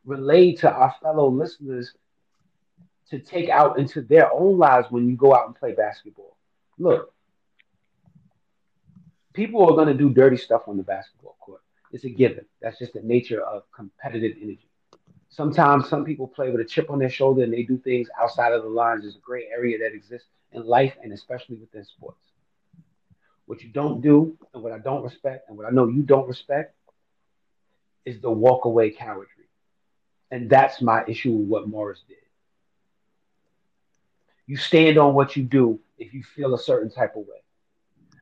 relayed 0.04 0.58
to 0.58 0.70
our 0.70 0.94
fellow 1.02 1.28
listeners 1.28 1.92
to 3.10 3.18
take 3.18 3.48
out 3.50 3.78
into 3.78 4.00
their 4.02 4.32
own 4.32 4.58
lives 4.58 4.86
when 4.90 5.08
you 5.08 5.16
go 5.16 5.34
out 5.34 5.46
and 5.46 5.54
play 5.54 5.72
basketball. 5.72 6.36
Look, 6.78 7.12
people 9.32 9.62
are 9.64 9.74
going 9.74 9.88
to 9.88 9.94
do 9.94 10.10
dirty 10.10 10.36
stuff 10.36 10.62
on 10.68 10.76
the 10.76 10.82
basketball 10.82 11.36
court. 11.40 11.60
It's 11.94 12.02
a 12.02 12.10
given. 12.10 12.44
That's 12.60 12.76
just 12.80 12.92
the 12.92 13.02
nature 13.02 13.40
of 13.40 13.62
competitive 13.70 14.36
energy. 14.42 14.68
Sometimes 15.28 15.88
some 15.88 16.04
people 16.04 16.26
play 16.26 16.50
with 16.50 16.60
a 16.60 16.64
chip 16.64 16.90
on 16.90 16.98
their 16.98 17.08
shoulder 17.08 17.44
and 17.44 17.52
they 17.52 17.62
do 17.62 17.78
things 17.78 18.08
outside 18.20 18.52
of 18.52 18.64
the 18.64 18.68
lines. 18.68 19.02
There's 19.02 19.14
a 19.14 19.20
gray 19.20 19.46
area 19.46 19.78
that 19.78 19.94
exists 19.94 20.26
in 20.50 20.66
life 20.66 20.96
and 21.04 21.12
especially 21.12 21.54
within 21.54 21.84
sports. 21.84 22.18
What 23.46 23.62
you 23.62 23.68
don't 23.68 24.00
do 24.00 24.36
and 24.52 24.60
what 24.60 24.72
I 24.72 24.78
don't 24.78 25.04
respect 25.04 25.48
and 25.48 25.56
what 25.56 25.68
I 25.68 25.70
know 25.70 25.86
you 25.86 26.02
don't 26.02 26.26
respect 26.26 26.74
is 28.04 28.20
the 28.20 28.30
walk 28.30 28.64
away 28.64 28.90
cowardry. 28.90 29.46
And 30.32 30.50
that's 30.50 30.82
my 30.82 31.04
issue 31.06 31.30
with 31.30 31.46
what 31.46 31.68
Morris 31.68 32.02
did. 32.08 32.16
You 34.48 34.56
stand 34.56 34.98
on 34.98 35.14
what 35.14 35.36
you 35.36 35.44
do 35.44 35.78
if 35.96 36.12
you 36.12 36.24
feel 36.24 36.54
a 36.54 36.58
certain 36.58 36.90
type 36.90 37.14
of 37.14 37.22
way. 37.22 37.44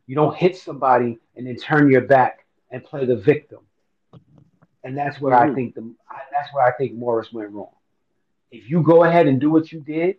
You 0.07 0.15
don't 0.15 0.37
hit 0.37 0.59
somebody 0.59 1.21
and 1.37 1.47
then 1.47 1.57
turn 1.57 1.91
your 1.91 2.03
back 2.03 2.42
and 2.73 2.83
play 2.83 3.05
the 3.05 3.17
victim. 3.17 3.61
And 4.83 4.99
that's 4.99 5.21
where 5.21 5.35
mm-hmm. 5.35 5.53
I 5.53 5.55
think 5.55 5.75
the 5.77 5.95
that's 6.33 6.53
where 6.53 6.67
I 6.67 6.73
think 6.73 6.95
Morris 6.95 7.33
went 7.33 7.51
wrong. 7.51 7.71
If 8.51 8.69
you 8.69 8.83
go 8.83 9.05
ahead 9.05 9.29
and 9.29 9.41
do 9.41 9.51
what 9.51 9.71
you 9.71 9.81
did 9.81 10.17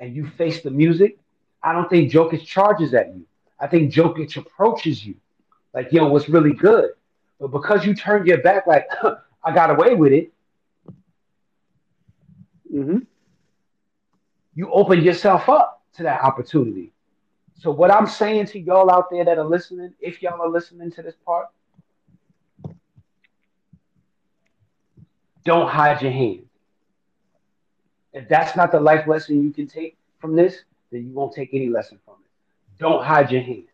and 0.00 0.16
you 0.16 0.26
face 0.26 0.62
the 0.62 0.70
music, 0.70 1.18
I 1.62 1.72
don't 1.72 1.88
think 1.88 2.10
Jokic 2.10 2.44
charges 2.44 2.92
at 2.92 3.14
you. 3.14 3.24
I 3.60 3.68
think 3.68 3.92
Jokic 3.92 4.36
approaches 4.36 5.06
you 5.06 5.14
like, 5.74 5.92
yo, 5.92 6.06
what's 6.08 6.28
really 6.28 6.52
good? 6.52 6.90
But 7.40 7.48
because 7.48 7.84
you 7.84 7.94
turned 7.94 8.26
your 8.26 8.40
back, 8.40 8.66
like, 8.66 8.88
I 9.44 9.52
got 9.52 9.70
away 9.70 9.94
with 9.94 10.12
it, 10.12 10.32
mm-hmm. 12.72 12.98
you 14.54 14.70
open 14.72 15.02
yourself 15.02 15.48
up 15.48 15.82
to 15.96 16.04
that 16.04 16.22
opportunity. 16.22 16.92
So, 17.58 17.70
what 17.70 17.90
I'm 17.90 18.06
saying 18.06 18.46
to 18.46 18.60
y'all 18.60 18.90
out 18.90 19.10
there 19.10 19.24
that 19.24 19.38
are 19.38 19.44
listening, 19.44 19.94
if 20.00 20.22
y'all 20.22 20.40
are 20.40 20.48
listening 20.48 20.90
to 20.92 21.02
this 21.02 21.14
part, 21.24 21.46
don't 25.44 25.68
hide 25.68 26.02
your 26.02 26.12
hand. 26.12 26.46
If 28.12 28.28
that's 28.28 28.56
not 28.56 28.72
the 28.72 28.80
life 28.80 29.06
lesson 29.06 29.42
you 29.42 29.50
can 29.50 29.66
take 29.66 29.96
from 30.18 30.36
this, 30.36 30.62
then 30.90 31.06
you 31.06 31.12
won't 31.12 31.34
take 31.34 31.50
any 31.52 31.68
lesson 31.68 31.98
from 32.04 32.14
it. 32.14 32.78
Don't 32.78 33.04
hide 33.04 33.30
your 33.30 33.42
hand. 33.42 33.64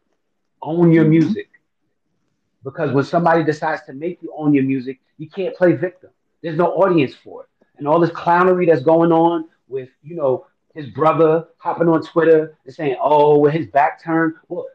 Own 0.63 0.93
your 0.93 1.05
mm-hmm. 1.05 1.11
music. 1.11 1.49
Because 2.65 2.93
when 2.93 3.05
somebody 3.05 3.45
decides 3.45 3.83
to 3.87 3.93
make 3.93 4.23
you 4.23 4.33
own 4.37 4.53
your 4.53 4.65
music, 4.65 5.01
you 5.19 5.29
can't 5.29 5.55
play 5.55 5.73
victim. 5.73 6.11
There's 6.43 6.57
no 6.57 6.69
audience 6.75 7.15
for 7.15 7.45
it. 7.45 7.49
And 7.79 7.89
all 7.89 8.01
this 8.01 8.11
clownery 8.11 8.67
that's 8.67 8.83
going 8.83 9.13
on 9.13 9.49
with, 9.69 9.89
you 10.03 10.17
know, 10.17 10.47
his 10.81 10.91
brother 10.91 11.47
hopping 11.59 11.89
on 11.89 12.03
Twitter 12.03 12.57
and 12.65 12.75
saying, 12.75 12.97
oh, 13.03 13.39
with 13.39 13.53
his 13.53 13.67
back 13.67 14.03
turned. 14.03 14.35
Well, 14.49 14.67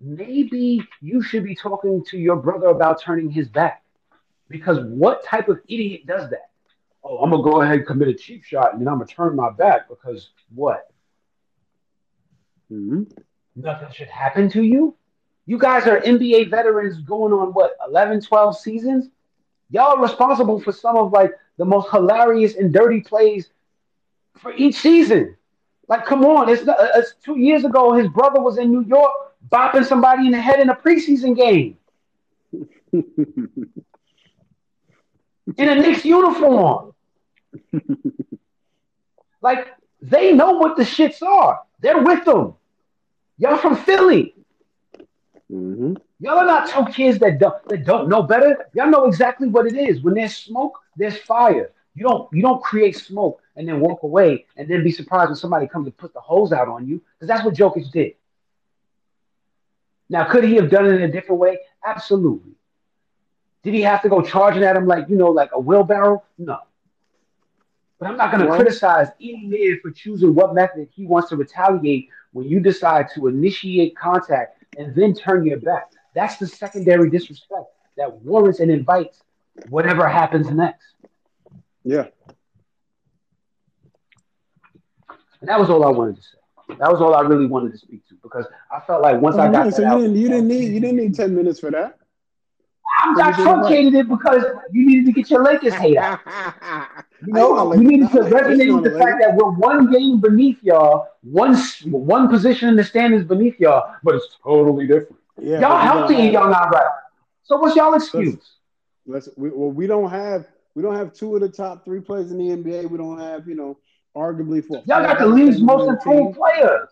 maybe 0.00 0.86
you 1.00 1.22
should 1.22 1.44
be 1.44 1.54
talking 1.54 2.04
to 2.10 2.18
your 2.18 2.36
brother 2.36 2.66
about 2.66 3.00
turning 3.00 3.30
his 3.30 3.48
back. 3.48 3.82
Because 4.48 4.78
what 4.80 5.24
type 5.24 5.48
of 5.48 5.60
idiot 5.68 6.06
does 6.06 6.28
that? 6.30 6.50
Oh, 7.02 7.18
I'm 7.18 7.30
gonna 7.30 7.42
go 7.42 7.62
ahead 7.62 7.78
and 7.78 7.86
commit 7.86 8.08
a 8.08 8.14
cheap 8.14 8.44
shot 8.44 8.72
and 8.72 8.80
then 8.80 8.88
I'm 8.88 8.98
gonna 8.98 9.06
turn 9.06 9.36
my 9.36 9.50
back 9.50 9.88
because 9.88 10.30
what? 10.54 10.90
Mm-hmm. 12.70 13.04
Nothing 13.56 13.88
should 13.92 14.08
happen 14.08 14.50
to 14.50 14.62
you. 14.62 14.96
You 15.46 15.58
guys 15.58 15.86
are 15.86 16.00
NBA 16.00 16.50
veterans 16.50 17.00
going 17.00 17.32
on 17.32 17.48
what 17.48 17.76
11, 17.86 18.22
12 18.22 18.58
seasons. 18.58 19.08
Y'all 19.70 19.96
are 19.96 20.02
responsible 20.02 20.60
for 20.60 20.72
some 20.72 20.96
of 20.96 21.12
like 21.12 21.32
the 21.56 21.64
most 21.64 21.90
hilarious 21.90 22.54
and 22.54 22.72
dirty 22.72 23.00
plays 23.00 23.50
for 24.38 24.52
each 24.54 24.76
season. 24.76 25.36
Like, 25.88 26.06
come 26.06 26.24
on! 26.24 26.48
It's, 26.48 26.64
not, 26.64 26.76
it's 26.80 27.14
two 27.22 27.38
years 27.38 27.64
ago. 27.64 27.92
His 27.92 28.08
brother 28.08 28.40
was 28.40 28.58
in 28.58 28.70
New 28.70 28.84
York 28.84 29.12
bopping 29.50 29.84
somebody 29.84 30.26
in 30.26 30.32
the 30.32 30.40
head 30.40 30.60
in 30.60 30.70
a 30.70 30.74
preseason 30.74 31.36
game 31.36 31.76
in 32.92 33.68
a 35.58 35.74
Knicks 35.74 36.04
uniform. 36.04 36.92
like, 39.42 39.68
they 40.00 40.32
know 40.32 40.52
what 40.52 40.76
the 40.76 40.82
shits 40.82 41.22
are. 41.22 41.60
They're 41.80 42.02
with 42.02 42.24
them. 42.24 42.54
Y'all 43.38 43.58
from 43.58 43.76
Philly. 43.76 44.34
Mm-hmm. 45.52 45.94
Y'all 46.20 46.38
are 46.38 46.46
not 46.46 46.68
two 46.68 46.92
kids 46.92 47.18
that 47.18 47.38
don't 47.38 47.68
that 47.68 47.84
don't 47.84 48.08
know 48.08 48.22
better. 48.22 48.66
Y'all 48.72 48.88
know 48.88 49.06
exactly 49.06 49.48
what 49.48 49.66
it 49.66 49.76
is. 49.76 50.00
When 50.00 50.14
there's 50.14 50.36
smoke, 50.36 50.78
there's 50.96 51.18
fire. 51.18 51.72
You 51.94 52.04
don't 52.04 52.32
you 52.32 52.42
don't 52.42 52.62
create 52.62 52.96
smoke 52.96 53.40
and 53.56 53.68
then 53.68 53.80
walk 53.80 54.02
away 54.02 54.46
and 54.56 54.68
then 54.68 54.82
be 54.82 54.90
surprised 54.90 55.28
when 55.28 55.36
somebody 55.36 55.68
comes 55.68 55.86
to 55.86 55.92
put 55.92 56.12
the 56.12 56.20
hose 56.20 56.52
out 56.52 56.68
on 56.68 56.86
you 56.86 57.00
because 57.14 57.28
that's 57.28 57.44
what 57.44 57.54
Jokic 57.54 57.90
did. 57.92 58.14
Now, 60.08 60.30
could 60.30 60.44
he 60.44 60.56
have 60.56 60.70
done 60.70 60.86
it 60.86 60.94
in 60.94 61.02
a 61.02 61.10
different 61.10 61.40
way? 61.40 61.58
Absolutely. 61.84 62.52
Did 63.62 63.74
he 63.74 63.80
have 63.82 64.02
to 64.02 64.08
go 64.08 64.20
charging 64.20 64.62
at 64.62 64.76
him 64.76 64.86
like 64.86 65.08
you 65.08 65.16
know, 65.16 65.30
like 65.30 65.50
a 65.52 65.58
wheelbarrow? 65.58 66.22
No. 66.36 66.58
But 67.98 68.08
I'm 68.08 68.16
not 68.16 68.32
going 68.32 68.44
to 68.44 68.54
criticize 68.54 69.08
any 69.20 69.46
man 69.46 69.78
for 69.80 69.90
choosing 69.90 70.34
what 70.34 70.54
method 70.54 70.88
he 70.92 71.06
wants 71.06 71.30
to 71.30 71.36
retaliate 71.36 72.10
when 72.32 72.46
you 72.46 72.60
decide 72.60 73.06
to 73.14 73.28
initiate 73.28 73.96
contact 73.96 74.62
and 74.76 74.94
then 74.94 75.14
turn 75.14 75.46
your 75.46 75.58
back. 75.58 75.92
That's 76.14 76.36
the 76.36 76.46
secondary 76.46 77.08
disrespect 77.08 77.66
that 77.96 78.12
warrants 78.22 78.60
and 78.60 78.70
invites 78.70 79.22
whatever 79.68 80.08
happens 80.08 80.50
next. 80.50 80.93
Yeah. 81.84 82.06
And 85.40 85.48
that 85.48 85.60
was 85.60 85.68
all 85.68 85.84
I 85.84 85.90
wanted 85.90 86.16
to 86.16 86.22
say. 86.22 86.76
That 86.78 86.90
was 86.90 87.00
all 87.02 87.14
I 87.14 87.20
really 87.20 87.46
wanted 87.46 87.72
to 87.72 87.78
speak 87.78 88.06
to 88.08 88.14
because 88.22 88.46
I 88.72 88.80
felt 88.80 89.02
like 89.02 89.20
once 89.20 89.36
oh, 89.36 89.40
I 89.40 89.52
got 89.52 89.74
so 89.74 89.82
you 89.82 90.02
didn't, 90.02 90.16
you 90.16 90.28
didn't 90.28 90.48
need 90.48 90.72
you 90.72 90.80
didn't 90.80 90.96
need 90.96 91.14
ten 91.14 91.34
minutes 91.34 91.60
for 91.60 91.70
that. 91.70 91.98
I, 93.00 93.14
I 93.20 93.32
truncated 93.32 93.94
it 93.94 94.08
because 94.08 94.44
you 94.72 94.86
needed 94.86 95.06
to 95.06 95.12
get 95.12 95.30
your 95.30 95.42
Lakers 95.42 95.74
hate 95.74 95.96
out. 95.98 96.20
You 97.26 97.32
know, 97.32 97.74
you 97.74 97.82
needed 97.82 98.10
to 98.12 98.20
resonate 98.20 98.74
with 98.74 98.90
the 98.90 98.98
fact 98.98 99.18
that 99.20 99.34
we're 99.34 99.50
one 99.50 99.90
game 99.90 100.20
beneath 100.20 100.62
y'all, 100.62 101.08
one 101.22 101.56
one 101.84 102.28
position 102.28 102.70
in 102.70 102.76
the 102.76 102.84
standings 102.84 103.24
beneath 103.24 103.60
y'all, 103.60 103.94
but 104.02 104.14
it's 104.14 104.38
totally 104.42 104.86
different. 104.86 105.16
Yeah, 105.38 105.60
y'all 105.60 105.78
healthy 105.78 106.16
and 106.16 106.32
y'all 106.32 106.48
not 106.48 106.72
right. 106.72 106.90
So 107.42 107.58
what's 107.58 107.76
y'all 107.76 107.94
excuse? 107.94 108.36
Let's, 109.06 109.26
let's 109.26 109.36
we, 109.36 109.50
well, 109.50 109.70
we 109.70 109.86
don't 109.86 110.08
have 110.08 110.46
we 110.74 110.82
don't 110.82 110.96
have 110.96 111.12
two 111.12 111.34
of 111.34 111.40
the 111.40 111.48
top 111.48 111.84
three 111.84 112.00
players 112.00 112.30
in 112.30 112.38
the 112.38 112.56
NBA. 112.56 112.90
We 112.90 112.98
don't 112.98 113.18
have 113.18 113.48
you 113.48 113.54
know 113.54 113.78
arguably 114.16 114.64
four. 114.64 114.78
y'all 114.86 115.02
got 115.02 115.18
the 115.18 115.26
least 115.26 115.60
most 115.60 115.88
improved 115.88 116.36
players. 116.36 116.88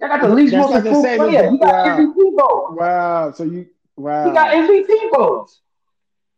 Y'all 0.00 0.08
got 0.08 0.20
the 0.22 0.28
least 0.28 0.54
most 0.54 0.74
improved 0.74 1.18
player. 1.18 1.50
You 1.50 1.58
got 1.58 1.72
wow. 1.72 1.98
MVP 1.98 2.36
votes. 2.38 2.78
Wow. 2.78 3.32
So 3.32 3.44
you 3.44 3.66
wow. 3.96 4.26
You 4.26 4.32
got 4.34 4.54
MVP 4.54 5.10
votes. 5.14 5.60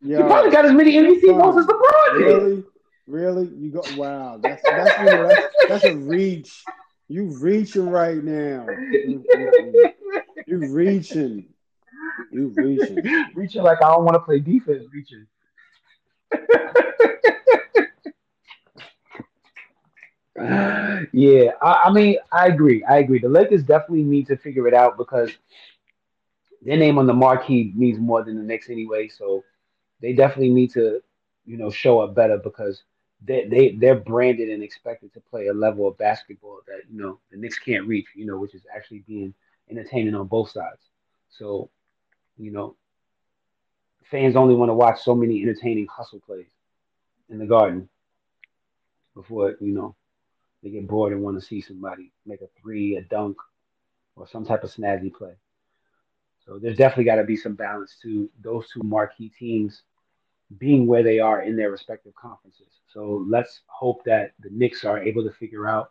Yeah. 0.01 0.19
You 0.19 0.25
probably 0.25 0.51
got 0.51 0.65
as 0.65 0.73
many 0.73 0.93
MVP 0.93 1.37
votes 1.37 1.59
as 1.59 1.67
LeBron 1.67 2.19
did. 2.19 2.25
Really? 2.25 2.65
Really? 3.09 3.49
You 3.57 3.71
go 3.71 3.83
wow. 3.97 4.39
That's 4.41 4.63
that's, 4.63 4.99
you 4.99 5.05
know, 5.07 5.29
that's, 5.29 5.55
that's 5.69 5.85
a 5.85 5.97
reach. 5.97 6.63
You 7.09 7.37
reaching 7.41 7.89
right 7.89 8.23
now. 8.23 8.67
You 8.93 9.25
reaching. 10.75 11.49
You 12.31 12.49
reaching. 12.49 13.03
reaching 13.35 13.63
like 13.63 13.83
I 13.83 13.91
don't 13.91 14.05
want 14.05 14.15
to 14.15 14.21
play 14.21 14.39
defense. 14.41 14.85
Reaching. 14.93 15.27
Yeah, 21.13 21.51
I, 21.63 21.83
I, 21.87 21.93
mean, 21.93 22.17
I 22.33 22.47
agree. 22.49 22.85
I 22.85 22.99
agree. 22.99 23.19
The 23.19 23.29
Lakers 23.29 23.63
definitely 23.63 24.05
need 24.05 24.27
to 24.29 24.37
figure 24.37 24.67
it 24.69 24.75
out 24.75 24.97
because 24.97 25.31
their 26.63 26.77
name 26.77 26.99
on 26.99 27.07
the 27.07 27.15
marquee 27.15 27.73
means 27.75 27.99
more 27.99 28.23
than 28.25 28.37
the 28.37 28.43
Knicks 28.43 28.71
anyway. 28.71 29.09
So 29.09 29.45
they 30.01 30.13
definitely 30.13 30.51
need 30.51 30.73
to, 30.73 31.01
you 31.47 31.57
know, 31.57 31.71
show 31.71 32.01
up 32.01 32.15
better 32.15 32.39
because 32.39 32.83
they 33.25 33.47
they 33.47 33.71
they're 33.73 33.97
branded 33.97 34.49
and 34.49 34.63
expected 34.63 35.13
to 35.15 35.21
play 35.21 35.49
a 35.49 35.53
level 35.53 35.89
of 35.89 35.99
basketball 35.99 36.61
that 36.69 36.83
you 36.91 37.01
know 37.01 37.19
the 37.31 37.37
Knicks 37.37 37.59
can't 37.59 37.87
reach. 37.87 38.07
You 38.15 38.27
know, 38.27 38.39
which 38.39 38.55
is 38.55 38.63
actually 38.75 39.01
being 39.07 39.35
entertaining 39.71 40.15
on 40.15 40.27
both 40.27 40.51
sides. 40.51 40.83
So, 41.31 41.71
you 42.37 42.51
know, 42.53 42.77
fans 44.11 44.37
only 44.37 44.55
want 44.55 44.71
to 44.71 44.75
watch 44.75 45.03
so 45.03 45.15
many 45.15 45.43
entertaining 45.43 45.87
hustle 45.87 46.21
plays 46.21 46.47
in 47.29 47.39
the 47.39 47.47
garden 47.47 47.89
before 49.15 49.57
you 49.61 49.75
know 49.75 49.95
they 50.63 50.71
get 50.71 50.89
bored 50.89 51.13
and 51.13 51.23
want 51.23 51.39
to 51.39 51.47
see 51.47 51.61
somebody 51.61 52.13
make 52.27 52.41
a 52.41 52.49
three, 52.61 52.97
a 52.97 53.03
dunk, 53.03 53.37
or 54.17 54.27
some 54.27 54.45
type 54.45 54.65
of 54.65 54.73
snazzy 54.73 55.13
play. 55.13 55.35
So 56.45 56.59
there's 56.59 56.77
definitely 56.77 57.05
got 57.05 57.17
to 57.17 57.25
be 57.25 57.37
some 57.37 57.55
balance 57.55 57.97
to 58.03 58.29
those 58.43 58.69
two 58.71 58.81
marquee 58.83 59.31
teams 59.39 59.83
being 60.57 60.87
where 60.87 61.03
they 61.03 61.21
are 61.21 61.43
in 61.43 61.57
their 61.57 61.71
respective 61.71 62.15
conferences. 62.15 62.81
So 62.93 63.25
let's 63.29 63.61
hope 63.67 64.03
that 64.05 64.33
the 64.41 64.49
Knicks 64.51 64.85
are 64.85 65.03
able 65.03 65.23
to 65.25 65.31
figure 65.31 65.69
out 65.69 65.91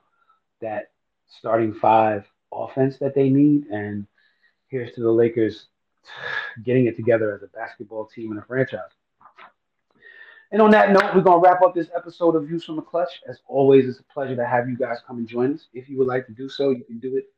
that 0.61 0.91
starting 1.27 1.73
five 1.73 2.25
offense 2.51 2.97
that 2.97 3.13
they 3.13 3.29
need. 3.29 3.67
And 3.67 4.07
here's 4.67 4.93
to 4.95 5.01
the 5.01 5.11
Lakers 5.11 5.67
getting 6.63 6.87
it 6.87 6.95
together 6.95 7.33
as 7.33 7.43
a 7.43 7.47
basketball 7.47 8.05
team 8.05 8.31
and 8.31 8.39
a 8.39 8.43
franchise. 8.43 8.91
And 10.51 10.61
on 10.61 10.71
that 10.71 10.91
note, 10.91 11.13
we're 11.13 11.21
going 11.21 11.43
to 11.43 11.49
wrap 11.49 11.61
up 11.61 11.75
this 11.75 11.89
episode 11.95 12.35
of 12.35 12.47
Views 12.47 12.63
from 12.63 12.77
the 12.77 12.81
Clutch. 12.81 13.21
As 13.27 13.39
always, 13.47 13.87
it's 13.87 13.99
a 13.99 14.03
pleasure 14.03 14.35
to 14.35 14.45
have 14.45 14.69
you 14.69 14.77
guys 14.77 14.99
come 15.05 15.17
and 15.17 15.27
join 15.27 15.53
us. 15.53 15.67
If 15.73 15.89
you 15.89 15.97
would 15.97 16.07
like 16.07 16.25
to 16.27 16.31
do 16.31 16.47
so, 16.47 16.69
you 16.69 16.85
can 16.85 16.99
do 16.99 17.17
it 17.17 17.29